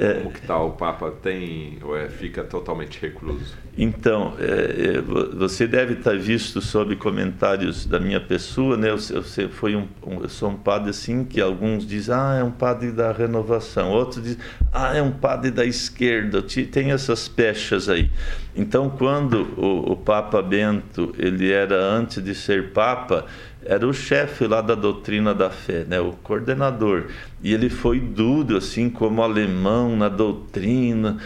É, 0.00 0.14
Como 0.14 0.30
que 0.30 0.42
tá? 0.42 0.56
O 0.62 0.70
Papa 0.70 1.10
tem 1.10 1.76
ou 1.82 1.96
é, 1.96 2.08
fica 2.08 2.44
totalmente 2.44 3.00
recluso? 3.00 3.56
Então, 3.76 4.34
é, 4.38 4.98
é 4.98 5.00
você 5.00 5.66
deve 5.66 5.94
estar 5.94 6.16
visto 6.16 6.60
sobre 6.60 6.94
comentários 6.94 7.84
da 7.84 7.98
minha 7.98 8.20
pessoa, 8.20 8.76
né? 8.76 8.90
Eu, 8.90 8.98
eu, 9.10 9.48
foi 9.50 9.74
um, 9.74 9.88
um, 10.06 10.22
eu 10.22 10.28
sou 10.28 10.50
um 10.50 10.56
padre 10.56 10.90
assim 10.90 11.24
que 11.24 11.40
alguns 11.40 11.84
dizem, 11.84 12.14
ah, 12.14 12.36
é 12.40 12.44
um 12.44 12.50
padre 12.52 12.92
da 12.92 13.10
renovação, 13.10 13.90
outros 13.90 14.22
dizem, 14.22 14.38
ah, 14.72 14.96
é 14.96 15.02
um 15.02 15.12
padre 15.12 15.50
da 15.50 15.64
esquerda. 15.64 16.42
Tem 16.42 16.92
essas 16.92 17.26
pechas 17.26 17.88
aí. 17.88 18.08
Então, 18.54 18.88
quando 18.90 19.48
o, 19.56 19.92
o 19.92 19.96
Papa 19.96 20.40
Bento 20.40 21.12
ele 21.18 21.50
era 21.50 21.76
antes 21.76 22.22
de 22.22 22.36
ser 22.36 22.72
Papa 22.72 23.26
era 23.64 23.86
o 23.86 23.92
chefe 23.92 24.46
lá 24.46 24.60
da 24.60 24.74
doutrina 24.74 25.34
da 25.34 25.50
fé, 25.50 25.84
né, 25.84 26.00
o 26.00 26.12
coordenador. 26.12 27.06
E 27.42 27.52
ele 27.52 27.68
foi 27.68 28.00
duro, 28.00 28.56
assim 28.56 28.88
como 28.88 29.22
alemão 29.22 29.96
na 29.96 30.08
doutrina. 30.08 31.18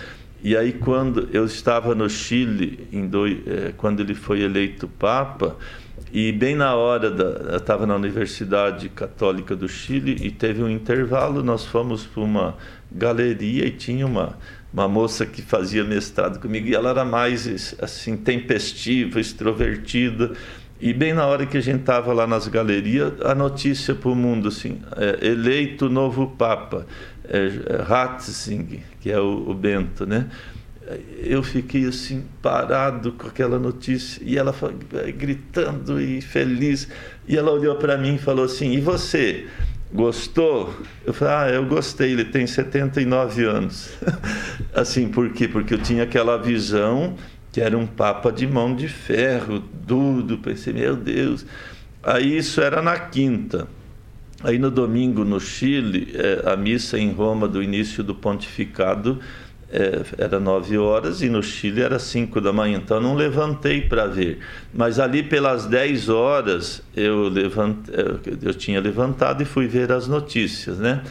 E 0.43 0.57
aí, 0.57 0.73
quando 0.73 1.29
eu 1.33 1.45
estava 1.45 1.95
no 1.95 2.09
Chile, 2.11 2.89
dois, 3.09 3.39
é, 3.47 3.73
quando 3.77 4.01
ele 4.01 4.15
foi 4.15 4.41
eleito 4.41 4.89
Papa, 4.89 5.57
e 6.13 6.31
bem 6.31 6.55
na 6.55 6.75
hora 6.75 7.11
da. 7.11 7.53
Eu 7.53 7.57
estava 7.57 7.87
na 7.87 7.95
Universidade 7.95 8.89
Católica 8.91 9.57
do 9.57 9.69
Chile 9.69 10.19
e 10.21 10.31
teve 10.31 10.63
um 10.63 10.69
intervalo, 10.69 11.43
nós 11.43 11.65
fomos 11.65 12.05
para 12.05 12.23
uma 12.23 12.57
galeria 12.91 13.65
e 13.65 13.71
tinha 13.71 14.07
uma, 14.07 14.37
uma 14.73 14.87
moça 14.87 15.25
que 15.25 15.41
fazia 15.41 15.85
mestrado 15.85 16.39
comigo 16.39 16.67
e 16.69 16.75
ela 16.75 16.91
era 16.91 17.05
mais 17.05 17.75
assim 17.81 18.17
tempestiva, 18.17 19.21
extrovertida. 19.21 20.33
E 20.83 20.93
bem 20.93 21.13
na 21.15 21.25
hora 21.25 21.47
que 21.47 21.57
a 21.57 21.61
gente 21.61 21.79
estava 21.79 22.13
lá 22.13 22.27
nas 22.27 22.49
galerias, 22.49 23.13
a 23.21 23.37
notícia 23.37 23.95
para 23.95 24.11
o 24.11 24.17
mundo 24.17 24.49
assim, 24.49 24.81
é, 24.97 25.29
eleito 25.29 25.89
novo 25.89 26.35
Papa, 26.37 26.85
é, 27.25 27.47
é, 27.47 27.83
Ratzinger, 27.83 28.81
que 29.01 29.09
é 29.09 29.21
o, 29.21 29.49
o, 29.49 29.55
Bento, 29.55 30.05
né? 30.05 30.29
Eu 31.21 31.41
fiquei 31.45 31.87
assim 31.87 32.25
parado 32.43 33.13
com 33.13 33.29
aquela 33.29 33.61
notícia 33.61 34.21
e 34.25 34.37
ela 34.37 34.53
gritando 35.17 36.01
e 36.01 36.21
feliz. 36.21 36.89
E 37.29 37.37
ela 37.37 37.53
olhou 37.53 37.77
para 37.77 37.97
mim 37.97 38.17
e 38.17 38.19
falou 38.19 38.45
assim: 38.45 38.73
"E 38.73 38.81
você?" 38.81 39.47
Gostou? 39.95 40.75
Eu 41.05 41.13
falei, 41.13 41.35
ah, 41.35 41.55
eu 41.55 41.67
gostei, 41.67 42.13
ele 42.13 42.25
tem 42.25 42.47
79 42.47 43.45
anos. 43.45 43.91
assim, 44.75 45.07
por 45.07 45.31
quê? 45.31 45.47
Porque 45.47 45.75
eu 45.75 45.79
tinha 45.79 46.05
aquela 46.05 46.39
visão 46.39 47.15
que 47.53 47.61
era 47.61 47.77
um 47.77 47.87
papa 47.87 48.33
de 48.33 48.47
mão 48.47 48.75
de 48.75 48.89
ferro, 48.89 49.63
duro. 49.87 50.39
Pensei, 50.39 50.73
meu 50.73 50.97
Deus. 50.97 51.45
Aí 52.03 52.39
isso 52.39 52.61
era 52.61 52.81
na 52.81 52.99
quinta. 52.99 53.69
Aí 54.43 54.59
no 54.59 54.71
domingo, 54.71 55.25
no 55.25 55.39
Chile, 55.39 56.15
é, 56.15 56.51
a 56.51 56.57
missa 56.57 56.99
em 56.99 57.13
Roma 57.13 57.47
do 57.47 57.63
início 57.63 58.03
do 58.03 58.15
pontificado 58.15 59.21
é, 59.71 60.03
era 60.19 60.41
nove 60.41 60.77
horas 60.77 61.23
e 61.23 61.29
no 61.29 61.43
Chile 61.43 61.83
era 61.83 61.99
cinco 61.99 62.41
da 62.41 62.53
manhã. 62.53 62.81
Então 62.83 63.01
não 63.01 63.15
levantei 63.15 63.83
para 63.83 64.07
ver. 64.07 64.41
Mas 64.73 64.99
ali 64.99 65.23
pelas 65.23 65.67
dez 65.67 66.09
horas 66.09 66.83
eu, 66.97 67.29
levant, 67.29 67.77
eu 68.43 68.55
tinha 68.55 68.81
levantado 68.81 69.43
e 69.43 69.45
fui 69.45 69.69
ver 69.69 69.93
as 69.93 70.09
notícias, 70.09 70.79
né? 70.79 71.03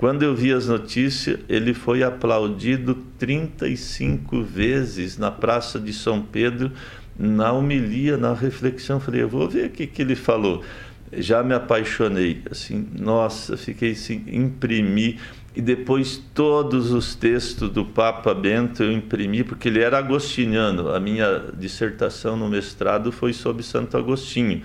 Quando 0.00 0.22
eu 0.22 0.34
vi 0.34 0.50
as 0.50 0.66
notícias, 0.66 1.40
ele 1.46 1.74
foi 1.74 2.02
aplaudido 2.02 2.94
35 3.18 4.42
vezes 4.42 5.18
na 5.18 5.30
Praça 5.30 5.78
de 5.78 5.92
São 5.92 6.22
Pedro, 6.22 6.72
na 7.18 7.52
homilia, 7.52 8.16
na 8.16 8.32
reflexão. 8.32 8.98
Falei, 8.98 9.20
eu 9.20 9.28
vou 9.28 9.46
ver 9.46 9.66
o 9.66 9.70
que, 9.70 9.86
que 9.86 10.00
ele 10.00 10.16
falou. 10.16 10.64
Já 11.12 11.42
me 11.42 11.52
apaixonei, 11.52 12.40
assim, 12.50 12.88
nossa, 12.98 13.58
fiquei 13.58 13.90
assim, 13.90 14.24
imprimi 14.28 15.18
e 15.54 15.60
depois 15.60 16.16
todos 16.32 16.92
os 16.92 17.14
textos 17.14 17.68
do 17.68 17.84
Papa 17.84 18.32
Bento 18.32 18.82
eu 18.82 18.90
imprimi, 18.90 19.44
porque 19.44 19.68
ele 19.68 19.80
era 19.80 19.98
agostiniano. 19.98 20.94
A 20.94 20.98
minha 20.98 21.44
dissertação 21.58 22.38
no 22.38 22.48
mestrado 22.48 23.12
foi 23.12 23.34
sobre 23.34 23.62
Santo 23.62 23.98
Agostinho. 23.98 24.62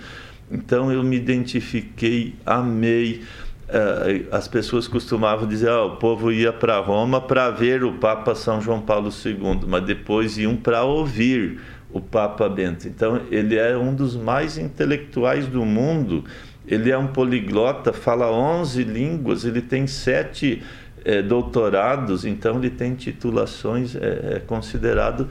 Então 0.50 0.90
eu 0.90 1.02
me 1.02 1.16
identifiquei, 1.16 2.36
amei. 2.46 3.22
É, 3.68 4.26
as 4.30 4.46
pessoas 4.46 4.86
costumavam 4.86 5.46
dizer 5.46 5.70
oh, 5.70 5.88
o 5.88 5.96
povo 5.96 6.30
ia 6.30 6.52
para 6.52 6.78
Roma 6.78 7.20
para 7.20 7.50
ver 7.50 7.82
o 7.82 7.94
Papa 7.94 8.32
São 8.34 8.60
João 8.60 8.80
Paulo 8.80 9.10
II, 9.10 9.66
mas 9.66 9.84
depois 9.84 10.38
iam 10.38 10.54
para 10.54 10.84
ouvir 10.84 11.58
o 11.90 12.00
Papa 12.00 12.48
Bento. 12.48 12.86
Então, 12.86 13.22
ele 13.30 13.56
é 13.56 13.76
um 13.76 13.92
dos 13.92 14.16
mais 14.16 14.56
intelectuais 14.56 15.46
do 15.48 15.64
mundo, 15.64 16.24
ele 16.66 16.90
é 16.90 16.98
um 16.98 17.08
poliglota, 17.08 17.92
fala 17.92 18.30
11 18.30 18.84
línguas, 18.84 19.44
ele 19.44 19.60
tem 19.60 19.86
sete 19.86 20.62
é, 21.04 21.20
doutorados, 21.22 22.24
então 22.24 22.58
ele 22.58 22.70
tem 22.70 22.94
titulações, 22.94 23.96
é, 23.96 24.36
é 24.36 24.42
considerado 24.46 25.28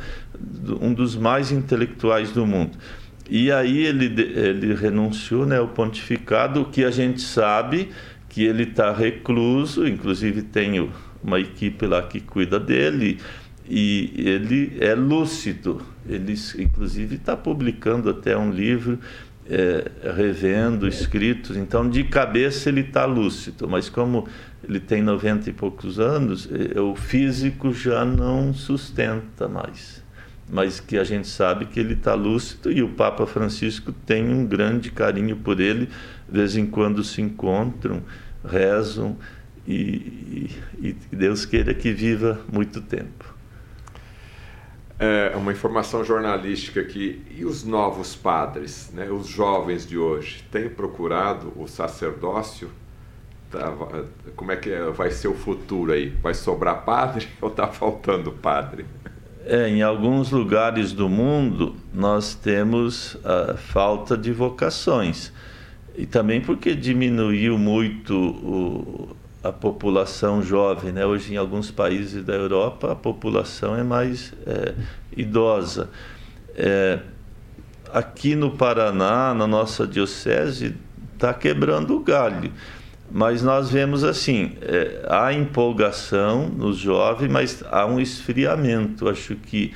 um 0.82 0.94
dos 0.94 1.16
mais 1.16 1.52
intelectuais 1.52 2.32
do 2.32 2.46
mundo. 2.46 2.78
E 3.30 3.52
aí 3.52 3.86
ele, 3.86 4.06
ele 4.06 4.74
renunciou 4.76 5.46
né, 5.46 5.58
ao 5.58 5.68
pontificado, 5.68 6.62
o 6.62 6.66
que 6.66 6.84
a 6.84 6.92
gente 6.92 7.22
sabe 7.22 7.90
que 8.36 8.44
ele 8.44 8.64
está 8.64 8.92
recluso, 8.92 9.88
inclusive 9.88 10.42
tenho 10.42 10.92
uma 11.24 11.40
equipe 11.40 11.86
lá 11.86 12.02
que 12.02 12.20
cuida 12.20 12.60
dele 12.60 13.18
e 13.66 14.12
ele 14.18 14.76
é 14.82 14.94
lúcido. 14.94 15.82
Ele, 16.06 16.36
inclusive, 16.60 17.16
está 17.16 17.38
publicando 17.38 18.10
até 18.10 18.38
um 18.38 18.52
livro, 18.52 19.00
é, 19.50 19.90
revendo 20.18 20.86
escritos. 20.86 21.56
Então, 21.56 21.90
de 21.90 22.04
cabeça, 22.04 22.68
ele 22.68 22.82
está 22.82 23.06
lúcido, 23.06 23.70
mas 23.70 23.88
como 23.88 24.28
ele 24.68 24.82
tem 24.82 25.02
90 25.02 25.52
e 25.52 25.54
poucos 25.54 25.98
anos, 25.98 26.50
é, 26.52 26.78
o 26.78 26.94
físico 26.94 27.72
já 27.72 28.04
não 28.04 28.54
sustenta 28.54 29.48
mais. 29.48 30.04
Mas 30.50 30.82
que 30.82 30.98
a 30.98 31.06
gente 31.06 31.30
sabe 31.30 31.68
que 31.68 31.80
ele 31.80 31.94
está 31.94 32.14
lúcido 32.16 32.70
e 32.70 32.84
o 32.84 32.90
Papa 32.90 33.26
Francisco 33.26 33.94
tem 34.06 34.28
um 34.28 34.46
grande 34.46 34.92
carinho 34.92 35.38
por 35.38 35.62
ele, 35.62 35.88
de 36.30 36.38
vez 36.38 36.58
em 36.58 36.66
quando 36.66 37.02
se 37.02 37.22
encontram 37.22 38.04
rezam 38.46 39.18
e, 39.68 40.52
e, 40.80 40.96
e 41.12 41.16
Deus 41.16 41.46
queira 41.46 41.74
que 41.74 41.92
viva 41.92 42.40
muito 42.52 42.82
tempo. 42.82 43.36
É 44.98 45.36
uma 45.36 45.52
informação 45.52 46.06
jornalística 46.06 46.80
aqui. 46.80 47.22
E 47.30 47.44
os 47.44 47.66
novos 47.66 48.16
padres, 48.16 48.92
né, 48.94 49.10
os 49.10 49.28
jovens 49.28 49.86
de 49.86 49.98
hoje, 49.98 50.44
têm 50.50 50.70
procurado 50.70 51.52
o 51.58 51.68
sacerdócio? 51.68 52.70
Tá, 53.52 53.74
como 54.36 54.52
é 54.52 54.56
que 54.56 54.70
é, 54.70 54.90
vai 54.92 55.12
ser 55.12 55.28
o 55.28 55.34
futuro 55.34 55.92
aí? 55.92 56.10
Vai 56.22 56.34
sobrar 56.34 56.86
padre 56.86 57.28
ou 57.42 57.50
está 57.50 57.68
faltando 57.68 58.32
padre? 58.32 58.86
É, 59.46 59.68
em 59.68 59.82
alguns 59.84 60.32
lugares 60.32 60.92
do 60.92 61.08
mundo 61.08 61.76
nós 61.94 62.34
temos 62.34 63.18
a 63.24 63.56
falta 63.56 64.18
de 64.18 64.32
vocações 64.32 65.32
e 65.98 66.06
também 66.06 66.42
porque 66.42 66.76
diminuiu 66.76 67.58
muito 67.58 68.14
o, 68.16 69.16
a 69.44 69.52
população 69.52 70.42
jovem, 70.42 70.92
né? 70.92 71.06
Hoje 71.06 71.34
em 71.34 71.38
alguns 71.38 71.72
países 71.72 72.24
da 72.24 72.34
Europa 72.34 72.92
a 72.92 72.96
população 72.96 73.76
é 73.76 73.84
mais 73.84 74.34
é, 74.46 74.74
idosa. 75.16 75.90
É, 76.56 77.00
aqui 77.94 78.36
no 78.36 78.52
Paraná, 78.52 79.34
na 79.34 79.48
nossa 79.48 79.88
diocese, 79.88 80.76
está 81.14 81.34
quebrando 81.34 81.96
o 81.96 82.00
galho. 82.00 82.52
Mas 83.10 83.42
nós 83.44 83.70
vemos 83.70 84.04
assim, 84.04 84.54
é, 84.62 85.06
há 85.08 85.32
empolgação 85.32 86.50
nos 86.50 86.78
jovens, 86.78 87.32
mas 87.32 87.64
há 87.70 87.86
um 87.86 88.00
esfriamento. 88.00 89.08
Acho 89.08 89.36
que 89.36 89.72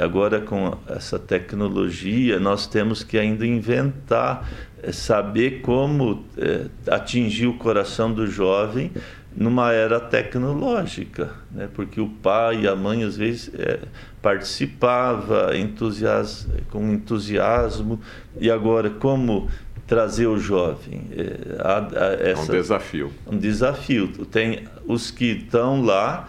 agora 0.00 0.40
com 0.40 0.76
essa 0.88 1.18
tecnologia 1.18 2.38
nós 2.38 2.66
temos 2.66 3.02
que 3.02 3.18
ainda 3.18 3.46
inventar, 3.46 4.48
é, 4.82 4.92
saber 4.92 5.60
como 5.62 6.24
é, 6.36 6.66
atingir 6.90 7.46
o 7.46 7.54
coração 7.54 8.12
do 8.12 8.26
jovem 8.26 8.90
numa 9.36 9.70
era 9.72 10.00
tecnológica, 10.00 11.30
né? 11.50 11.68
porque 11.74 12.00
o 12.00 12.08
pai 12.08 12.62
e 12.62 12.68
a 12.68 12.74
mãe 12.74 13.04
às 13.04 13.16
vezes 13.16 13.50
é, 13.54 13.80
participava 14.22 15.56
entusias, 15.56 16.48
com 16.70 16.90
entusiasmo 16.90 18.00
e 18.40 18.50
agora 18.50 18.88
como 18.88 19.48
trazer 19.86 20.26
o 20.26 20.38
jovem. 20.38 21.02
É, 21.12 21.62
a, 21.62 21.78
a, 21.78 22.12
essa, 22.14 22.40
é 22.40 22.44
um 22.44 22.58
desafio. 22.58 23.12
Um 23.26 23.38
desafio. 23.38 24.08
Tem 24.26 24.64
os 24.86 25.10
que 25.10 25.26
estão 25.26 25.82
lá, 25.82 26.28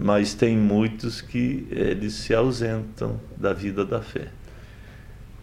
mas 0.00 0.32
tem 0.32 0.56
muitos 0.56 1.20
que 1.20 1.66
eles 1.70 2.14
se 2.14 2.34
ausentam 2.34 3.20
da 3.36 3.52
vida 3.52 3.84
da 3.84 4.00
fé. 4.00 4.28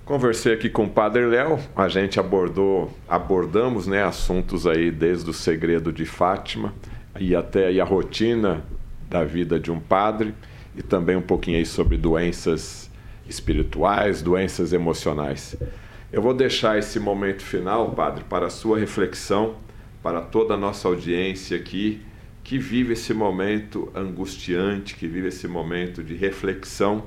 Conversei 0.03 0.53
aqui 0.53 0.69
com 0.69 0.85
o 0.85 0.89
Padre 0.89 1.25
Léo, 1.25 1.59
a 1.75 1.87
gente 1.87 2.19
abordou, 2.19 2.91
abordamos 3.07 3.85
né, 3.85 4.03
assuntos 4.03 4.65
aí 4.65 4.89
desde 4.89 5.29
o 5.29 5.33
segredo 5.33 5.91
de 5.91 6.05
Fátima 6.05 6.73
e 7.19 7.35
até 7.35 7.79
a 7.79 7.83
rotina 7.83 8.63
da 9.09 9.23
vida 9.23 9.59
de 9.59 9.71
um 9.71 9.79
padre 9.79 10.33
e 10.75 10.81
também 10.81 11.15
um 11.15 11.21
pouquinho 11.21 11.57
aí 11.57 11.65
sobre 11.65 11.97
doenças 11.97 12.89
espirituais, 13.27 14.21
doenças 14.21 14.73
emocionais. 14.73 15.57
Eu 16.11 16.21
vou 16.21 16.33
deixar 16.33 16.77
esse 16.77 16.99
momento 16.99 17.43
final, 17.43 17.91
Padre, 17.91 18.23
para 18.23 18.45
a 18.47 18.49
sua 18.49 18.79
reflexão, 18.79 19.55
para 20.01 20.21
toda 20.21 20.53
a 20.53 20.57
nossa 20.57 20.87
audiência 20.87 21.57
aqui, 21.57 22.01
que 22.47 22.57
vive 22.57 22.93
esse 22.93 23.13
momento 23.13 23.91
angustiante, 23.93 24.95
que 24.95 25.05
vive 25.05 25.27
esse 25.27 25.49
momento 25.49 26.01
de 26.01 26.15
reflexão, 26.15 27.03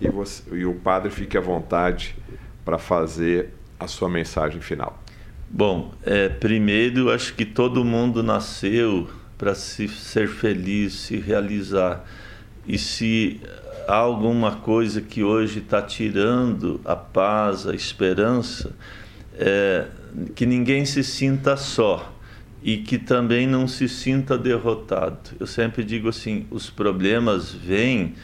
e, 0.00 0.08
você, 0.08 0.40
e 0.52 0.64
o 0.64 0.72
Padre 0.72 1.10
fique 1.10 1.36
à 1.36 1.40
vontade 1.40 2.14
para 2.64 2.78
fazer 2.78 3.48
a 3.78 3.88
sua 3.88 4.08
mensagem 4.08 4.60
final. 4.60 5.02
Bom, 5.50 5.92
é, 6.04 6.28
primeiro, 6.28 7.10
acho 7.10 7.34
que 7.34 7.44
todo 7.44 7.84
mundo 7.84 8.22
nasceu 8.22 9.08
para 9.36 9.52
se 9.52 9.88
ser 9.88 10.28
feliz, 10.28 10.92
se 10.92 11.16
realizar. 11.16 12.04
E 12.64 12.78
se 12.78 13.40
há 13.88 13.96
alguma 13.96 14.58
coisa 14.58 15.00
que 15.00 15.24
hoje 15.24 15.58
está 15.58 15.82
tirando 15.82 16.80
a 16.84 16.94
paz, 16.94 17.66
a 17.66 17.74
esperança, 17.74 18.76
é, 19.34 19.86
que 20.36 20.46
ninguém 20.46 20.84
se 20.84 21.02
sinta 21.02 21.56
só 21.56 22.16
e 22.62 22.78
que 22.78 22.98
também 22.98 23.46
não 23.46 23.68
se 23.68 23.88
sinta 23.88 24.36
derrotado. 24.36 25.30
Eu 25.38 25.46
sempre 25.46 25.84
digo 25.84 26.08
assim: 26.08 26.46
os 26.50 26.68
problemas 26.68 27.52
vêm 27.52 28.14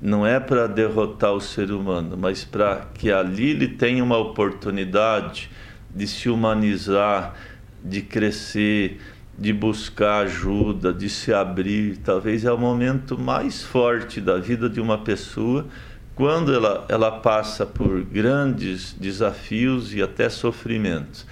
não 0.00 0.26
é 0.26 0.38
para 0.38 0.66
derrotar 0.66 1.32
o 1.32 1.40
ser 1.40 1.70
humano, 1.70 2.16
mas 2.16 2.44
para 2.44 2.86
que 2.94 3.10
ali 3.10 3.50
ele 3.50 3.68
tenha 3.68 4.04
uma 4.04 4.18
oportunidade 4.18 5.50
de 5.94 6.06
se 6.06 6.28
humanizar, 6.28 7.34
de 7.82 8.02
crescer, 8.02 9.00
de 9.38 9.52
buscar 9.52 10.24
ajuda, 10.24 10.92
de 10.92 11.08
se 11.08 11.32
abrir. 11.32 11.96
Talvez 11.98 12.44
é 12.44 12.52
o 12.52 12.58
momento 12.58 13.18
mais 13.18 13.62
forte 13.62 14.20
da 14.20 14.36
vida 14.36 14.68
de 14.68 14.80
uma 14.80 14.98
pessoa 14.98 15.66
quando 16.14 16.52
ela, 16.54 16.86
ela 16.88 17.10
passa 17.10 17.66
por 17.66 18.02
grandes 18.02 18.94
desafios 18.94 19.94
e 19.94 20.02
até 20.02 20.30
sofrimentos. 20.30 21.26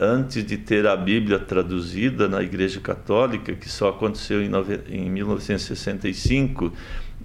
Antes 0.00 0.44
de 0.44 0.56
ter 0.56 0.86
a 0.86 0.96
Bíblia 0.96 1.38
traduzida 1.38 2.28
na 2.28 2.42
Igreja 2.42 2.80
Católica, 2.80 3.52
que 3.54 3.68
só 3.68 3.90
aconteceu 3.90 4.42
em, 4.42 4.48
nove, 4.48 4.80
em 4.88 5.10
1965, 5.10 6.72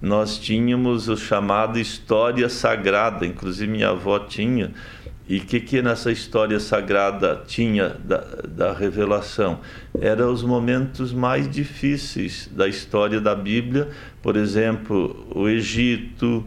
nós 0.00 0.38
tínhamos 0.38 1.08
o 1.08 1.16
chamado 1.16 1.78
História 1.78 2.48
Sagrada, 2.48 3.26
inclusive 3.26 3.70
minha 3.70 3.90
avó 3.90 4.18
tinha. 4.18 4.72
E 5.28 5.36
o 5.36 5.40
que, 5.40 5.60
que 5.60 5.82
nessa 5.82 6.10
história 6.10 6.58
sagrada 6.58 7.42
tinha 7.46 7.90
da, 8.02 8.24
da 8.48 8.72
revelação? 8.72 9.60
Eram 10.00 10.32
os 10.32 10.42
momentos 10.42 11.12
mais 11.12 11.50
difíceis 11.50 12.48
da 12.50 12.66
história 12.66 13.20
da 13.20 13.34
Bíblia, 13.34 13.90
por 14.22 14.36
exemplo, 14.36 15.26
o 15.34 15.46
Egito, 15.46 16.46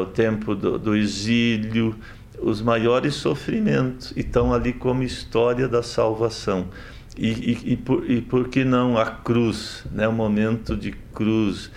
o 0.00 0.06
tempo 0.06 0.54
do, 0.54 0.78
do 0.78 0.94
exílio, 0.94 1.96
os 2.40 2.60
maiores 2.62 3.14
sofrimentos, 3.14 4.12
e 4.16 4.20
estão 4.20 4.52
ali 4.52 4.72
como 4.72 5.02
história 5.02 5.68
da 5.68 5.82
salvação. 5.82 6.68
E, 7.16 7.28
e, 7.28 7.72
e, 7.72 7.76
por, 7.76 8.10
e 8.10 8.20
por 8.20 8.48
que 8.48 8.64
não 8.64 8.98
a 8.98 9.06
cruz, 9.06 9.84
né? 9.90 10.06
o 10.06 10.12
momento 10.12 10.76
de 10.76 10.92
cruz, 11.14 11.70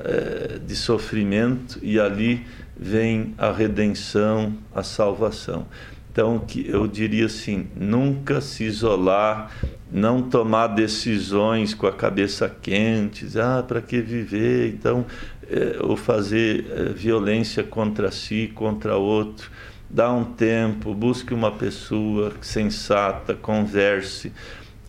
é, 0.00 0.58
de 0.58 0.74
sofrimento, 0.74 1.78
e 1.82 2.00
ali 2.00 2.46
vem 2.76 3.34
a 3.36 3.52
redenção, 3.52 4.54
a 4.74 4.82
salvação. 4.82 5.66
Então, 6.10 6.38
que 6.38 6.66
eu 6.66 6.86
diria 6.86 7.26
assim, 7.26 7.66
nunca 7.76 8.40
se 8.40 8.64
isolar, 8.64 9.50
não 9.92 10.22
tomar 10.22 10.68
decisões 10.68 11.74
com 11.74 11.86
a 11.86 11.92
cabeça 11.92 12.48
quente, 12.48 13.26
ah, 13.38 13.62
para 13.62 13.82
que 13.82 14.00
viver? 14.00 14.68
Então, 14.68 15.04
é, 15.46 15.76
ou 15.80 15.94
fazer 15.94 16.66
é, 16.70 16.84
violência 16.92 17.62
contra 17.62 18.10
si, 18.10 18.50
contra 18.54 18.96
outro. 18.96 19.50
Dá 19.88 20.12
um 20.12 20.24
tempo, 20.24 20.92
busque 20.94 21.32
uma 21.32 21.52
pessoa 21.52 22.32
sensata, 22.40 23.34
converse. 23.34 24.32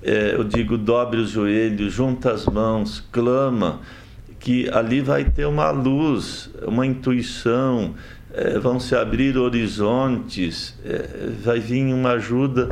É, 0.02 0.34
eu 0.34 0.44
digo, 0.44 0.78
dobre 0.78 1.20
os 1.20 1.30
joelhos, 1.30 1.94
junta 1.94 2.32
as 2.32 2.46
mãos, 2.46 3.04
clama 3.12 3.82
que 4.40 4.70
ali 4.70 5.02
vai 5.02 5.26
ter 5.26 5.46
uma 5.46 5.70
luz, 5.72 6.50
uma 6.66 6.86
intuição, 6.86 7.96
é, 8.34 8.58
vão 8.60 8.80
se 8.80 8.96
abrir 8.96 9.38
horizontes, 9.38 10.78
é, 10.86 11.32
vai 11.44 11.60
vir 11.60 11.94
uma 11.94 12.12
ajuda, 12.12 12.70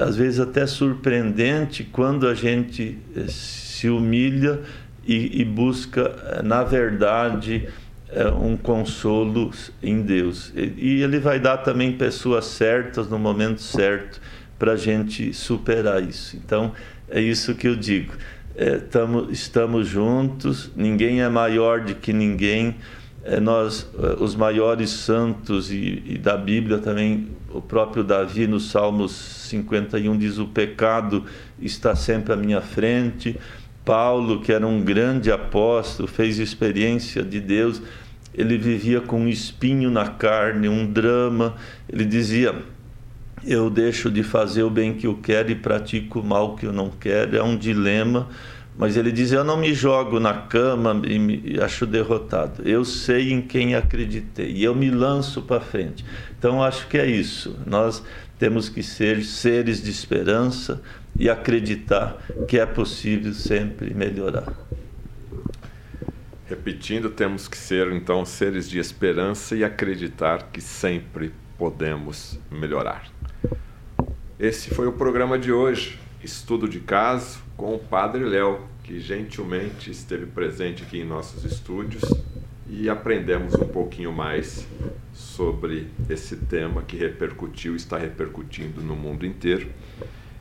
às 0.00 0.16
vezes 0.16 0.40
até 0.40 0.66
surpreendente, 0.66 1.84
quando 1.84 2.26
a 2.26 2.34
gente 2.34 2.98
é, 3.16 3.24
se 3.28 3.88
humilha 3.88 4.60
e, 5.06 5.40
e 5.40 5.44
busca, 5.44 6.42
na 6.44 6.64
verdade, 6.64 7.68
um 8.40 8.56
consolo 8.56 9.50
em 9.82 10.00
Deus. 10.02 10.52
E 10.54 11.02
ele 11.02 11.18
vai 11.18 11.40
dar 11.40 11.58
também 11.58 11.92
pessoas 11.92 12.46
certas 12.46 13.08
no 13.08 13.18
momento 13.18 13.60
certo 13.60 14.20
para 14.58 14.72
a 14.72 14.76
gente 14.76 15.32
superar 15.32 16.02
isso. 16.02 16.36
Então, 16.36 16.72
é 17.08 17.20
isso 17.20 17.54
que 17.54 17.68
eu 17.68 17.76
digo 17.76 18.12
é, 18.56 18.78
tamo, 18.78 19.28
estamos 19.30 19.86
juntos, 19.86 20.70
ninguém 20.74 21.20
é 21.20 21.28
maior 21.28 21.82
do 21.82 21.94
que 21.94 22.12
ninguém. 22.12 22.76
É, 23.22 23.38
nós, 23.38 23.86
é, 23.98 24.22
os 24.22 24.34
maiores 24.34 24.88
santos 24.90 25.70
e, 25.70 26.02
e, 26.06 26.18
da 26.18 26.36
Bíblia 26.36 26.78
também, 26.78 27.28
o 27.52 27.60
próprio 27.60 28.02
Davi 28.02 28.46
no 28.46 28.58
Salmos 28.58 29.12
51 29.12 30.16
diz: 30.16 30.38
O 30.38 30.46
pecado 30.46 31.24
está 31.60 31.94
sempre 31.94 32.32
à 32.32 32.36
minha 32.36 32.62
frente. 32.62 33.38
Paulo, 33.86 34.40
que 34.40 34.52
era 34.52 34.66
um 34.66 34.82
grande 34.82 35.30
apóstolo, 35.30 36.08
fez 36.08 36.40
experiência 36.40 37.22
de 37.22 37.40
Deus, 37.40 37.80
ele 38.34 38.58
vivia 38.58 39.00
com 39.00 39.20
um 39.20 39.28
espinho 39.28 39.90
na 39.90 40.08
carne, 40.08 40.68
um 40.68 40.84
drama. 40.84 41.54
Ele 41.88 42.04
dizia: 42.04 42.54
eu 43.46 43.70
deixo 43.70 44.10
de 44.10 44.24
fazer 44.24 44.64
o 44.64 44.70
bem 44.70 44.94
que 44.94 45.06
eu 45.06 45.14
quero 45.22 45.52
e 45.52 45.54
pratico 45.54 46.18
o 46.18 46.24
mal 46.24 46.56
que 46.56 46.66
eu 46.66 46.72
não 46.72 46.90
quero. 46.90 47.36
É 47.36 47.42
um 47.42 47.56
dilema, 47.56 48.28
mas 48.76 48.96
ele 48.96 49.12
diz: 49.12 49.30
Eu 49.30 49.44
não 49.44 49.56
me 49.56 49.72
jogo 49.72 50.18
na 50.18 50.34
cama 50.34 51.00
e 51.06 51.16
me 51.16 51.58
acho 51.60 51.86
derrotado. 51.86 52.68
Eu 52.68 52.84
sei 52.84 53.32
em 53.32 53.40
quem 53.40 53.76
acreditei 53.76 54.50
e 54.50 54.64
eu 54.64 54.74
me 54.74 54.90
lanço 54.90 55.42
para 55.42 55.60
frente. 55.60 56.04
Então 56.36 56.60
acho 56.60 56.88
que 56.88 56.98
é 56.98 57.06
isso. 57.06 57.56
Nós 57.64 58.02
temos 58.36 58.68
que 58.68 58.82
ser 58.82 59.22
seres 59.22 59.80
de 59.80 59.90
esperança 59.90 60.82
e 61.18 61.30
acreditar 61.30 62.18
que 62.46 62.58
é 62.58 62.66
possível 62.66 63.32
sempre 63.32 63.94
melhorar. 63.94 64.52
Repetindo, 66.48 67.10
temos 67.10 67.48
que 67.48 67.56
ser 67.56 67.90
então 67.92 68.24
seres 68.24 68.68
de 68.68 68.78
esperança 68.78 69.56
e 69.56 69.64
acreditar 69.64 70.50
que 70.52 70.60
sempre 70.60 71.32
podemos 71.58 72.38
melhorar. 72.50 73.10
Esse 74.38 74.70
foi 74.70 74.86
o 74.86 74.92
programa 74.92 75.38
de 75.38 75.50
hoje, 75.50 75.98
Estudo 76.22 76.68
de 76.68 76.78
Caso, 76.80 77.40
com 77.56 77.74
o 77.74 77.78
Padre 77.78 78.24
Léo, 78.24 78.60
que 78.84 79.00
gentilmente 79.00 79.90
esteve 79.90 80.26
presente 80.26 80.82
aqui 80.84 81.00
em 81.00 81.04
nossos 81.04 81.44
estúdios. 81.44 82.04
e 82.68 82.90
aprendemos 82.90 83.54
um 83.54 83.68
pouquinho 83.68 84.12
mais 84.12 84.66
sobre 85.12 85.88
esse 86.10 86.36
tema 86.36 86.82
que 86.82 86.96
repercutiu 86.96 87.76
está 87.76 87.96
repercutindo 87.96 88.82
no 88.82 88.96
mundo 88.96 89.24
inteiro. 89.24 89.68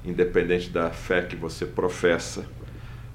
Independente 0.05 0.69
da 0.69 0.91
fé 0.91 1.21
que 1.23 1.35
você 1.35 1.65
professa, 1.65 2.45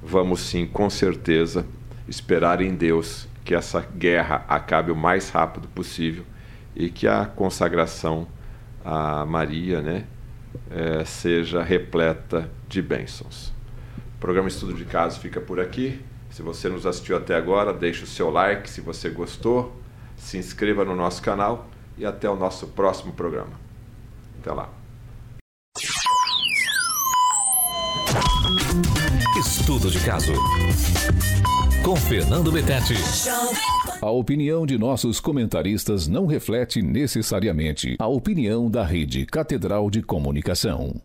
vamos 0.03 0.41
sim, 0.41 0.67
com 0.67 0.91
certeza, 0.91 1.65
esperar 2.09 2.61
em 2.61 2.75
Deus 2.75 3.29
que 3.45 3.55
essa 3.55 3.81
guerra 3.81 4.45
acabe 4.49 4.91
o 4.91 4.97
mais 4.97 5.31
rápido 5.31 5.69
possível 5.69 6.25
e 6.75 6.91
que 6.91 7.07
a 7.07 7.25
consagração 7.25 8.27
a 8.85 9.25
Maria 9.27 9.81
né, 9.81 10.05
é, 10.71 11.05
seja 11.05 11.63
repleta 11.63 12.51
de 12.69 12.81
bênçãos. 12.81 13.53
O 14.17 14.21
programa 14.21 14.49
Estudo 14.49 14.75
de 14.75 14.85
Caso 14.85 15.21
fica 15.21 15.41
por 15.41 15.61
aqui. 15.61 16.01
Se 16.31 16.43
você 16.43 16.69
nos 16.69 16.87
assistiu 16.87 17.17
até 17.17 17.35
agora, 17.35 17.73
deixe 17.73 18.05
o 18.05 18.07
seu 18.07 18.31
like 18.31 18.69
se 18.69 18.81
você 18.81 19.11
gostou, 19.11 19.81
se 20.17 20.39
inscreva 20.39 20.85
no 20.85 20.95
nosso 20.95 21.23
canal 21.23 21.69
e 21.99 22.05
até 22.05 22.29
o 22.29 22.37
nosso 22.37 22.69
próximo 22.69 23.13
programa. 23.13 23.53
Até 24.39 24.53
lá. 24.53 24.80
Estudo 29.39 29.91
de 29.91 29.99
caso 30.01 30.33
com 31.83 31.97
Fernando 31.97 32.53
Betete. 32.53 32.95
A 34.01 34.11
opinião 34.11 34.65
de 34.65 34.79
nossos 34.79 35.19
comentaristas 35.19 36.07
não 36.07 36.27
reflete 36.27 36.81
necessariamente 36.83 37.97
a 37.99 38.07
opinião 38.07 38.71
da 38.71 38.85
Rede 38.85 39.27
Catedral 39.27 39.91
de 39.91 40.03
Comunicação. 40.03 41.01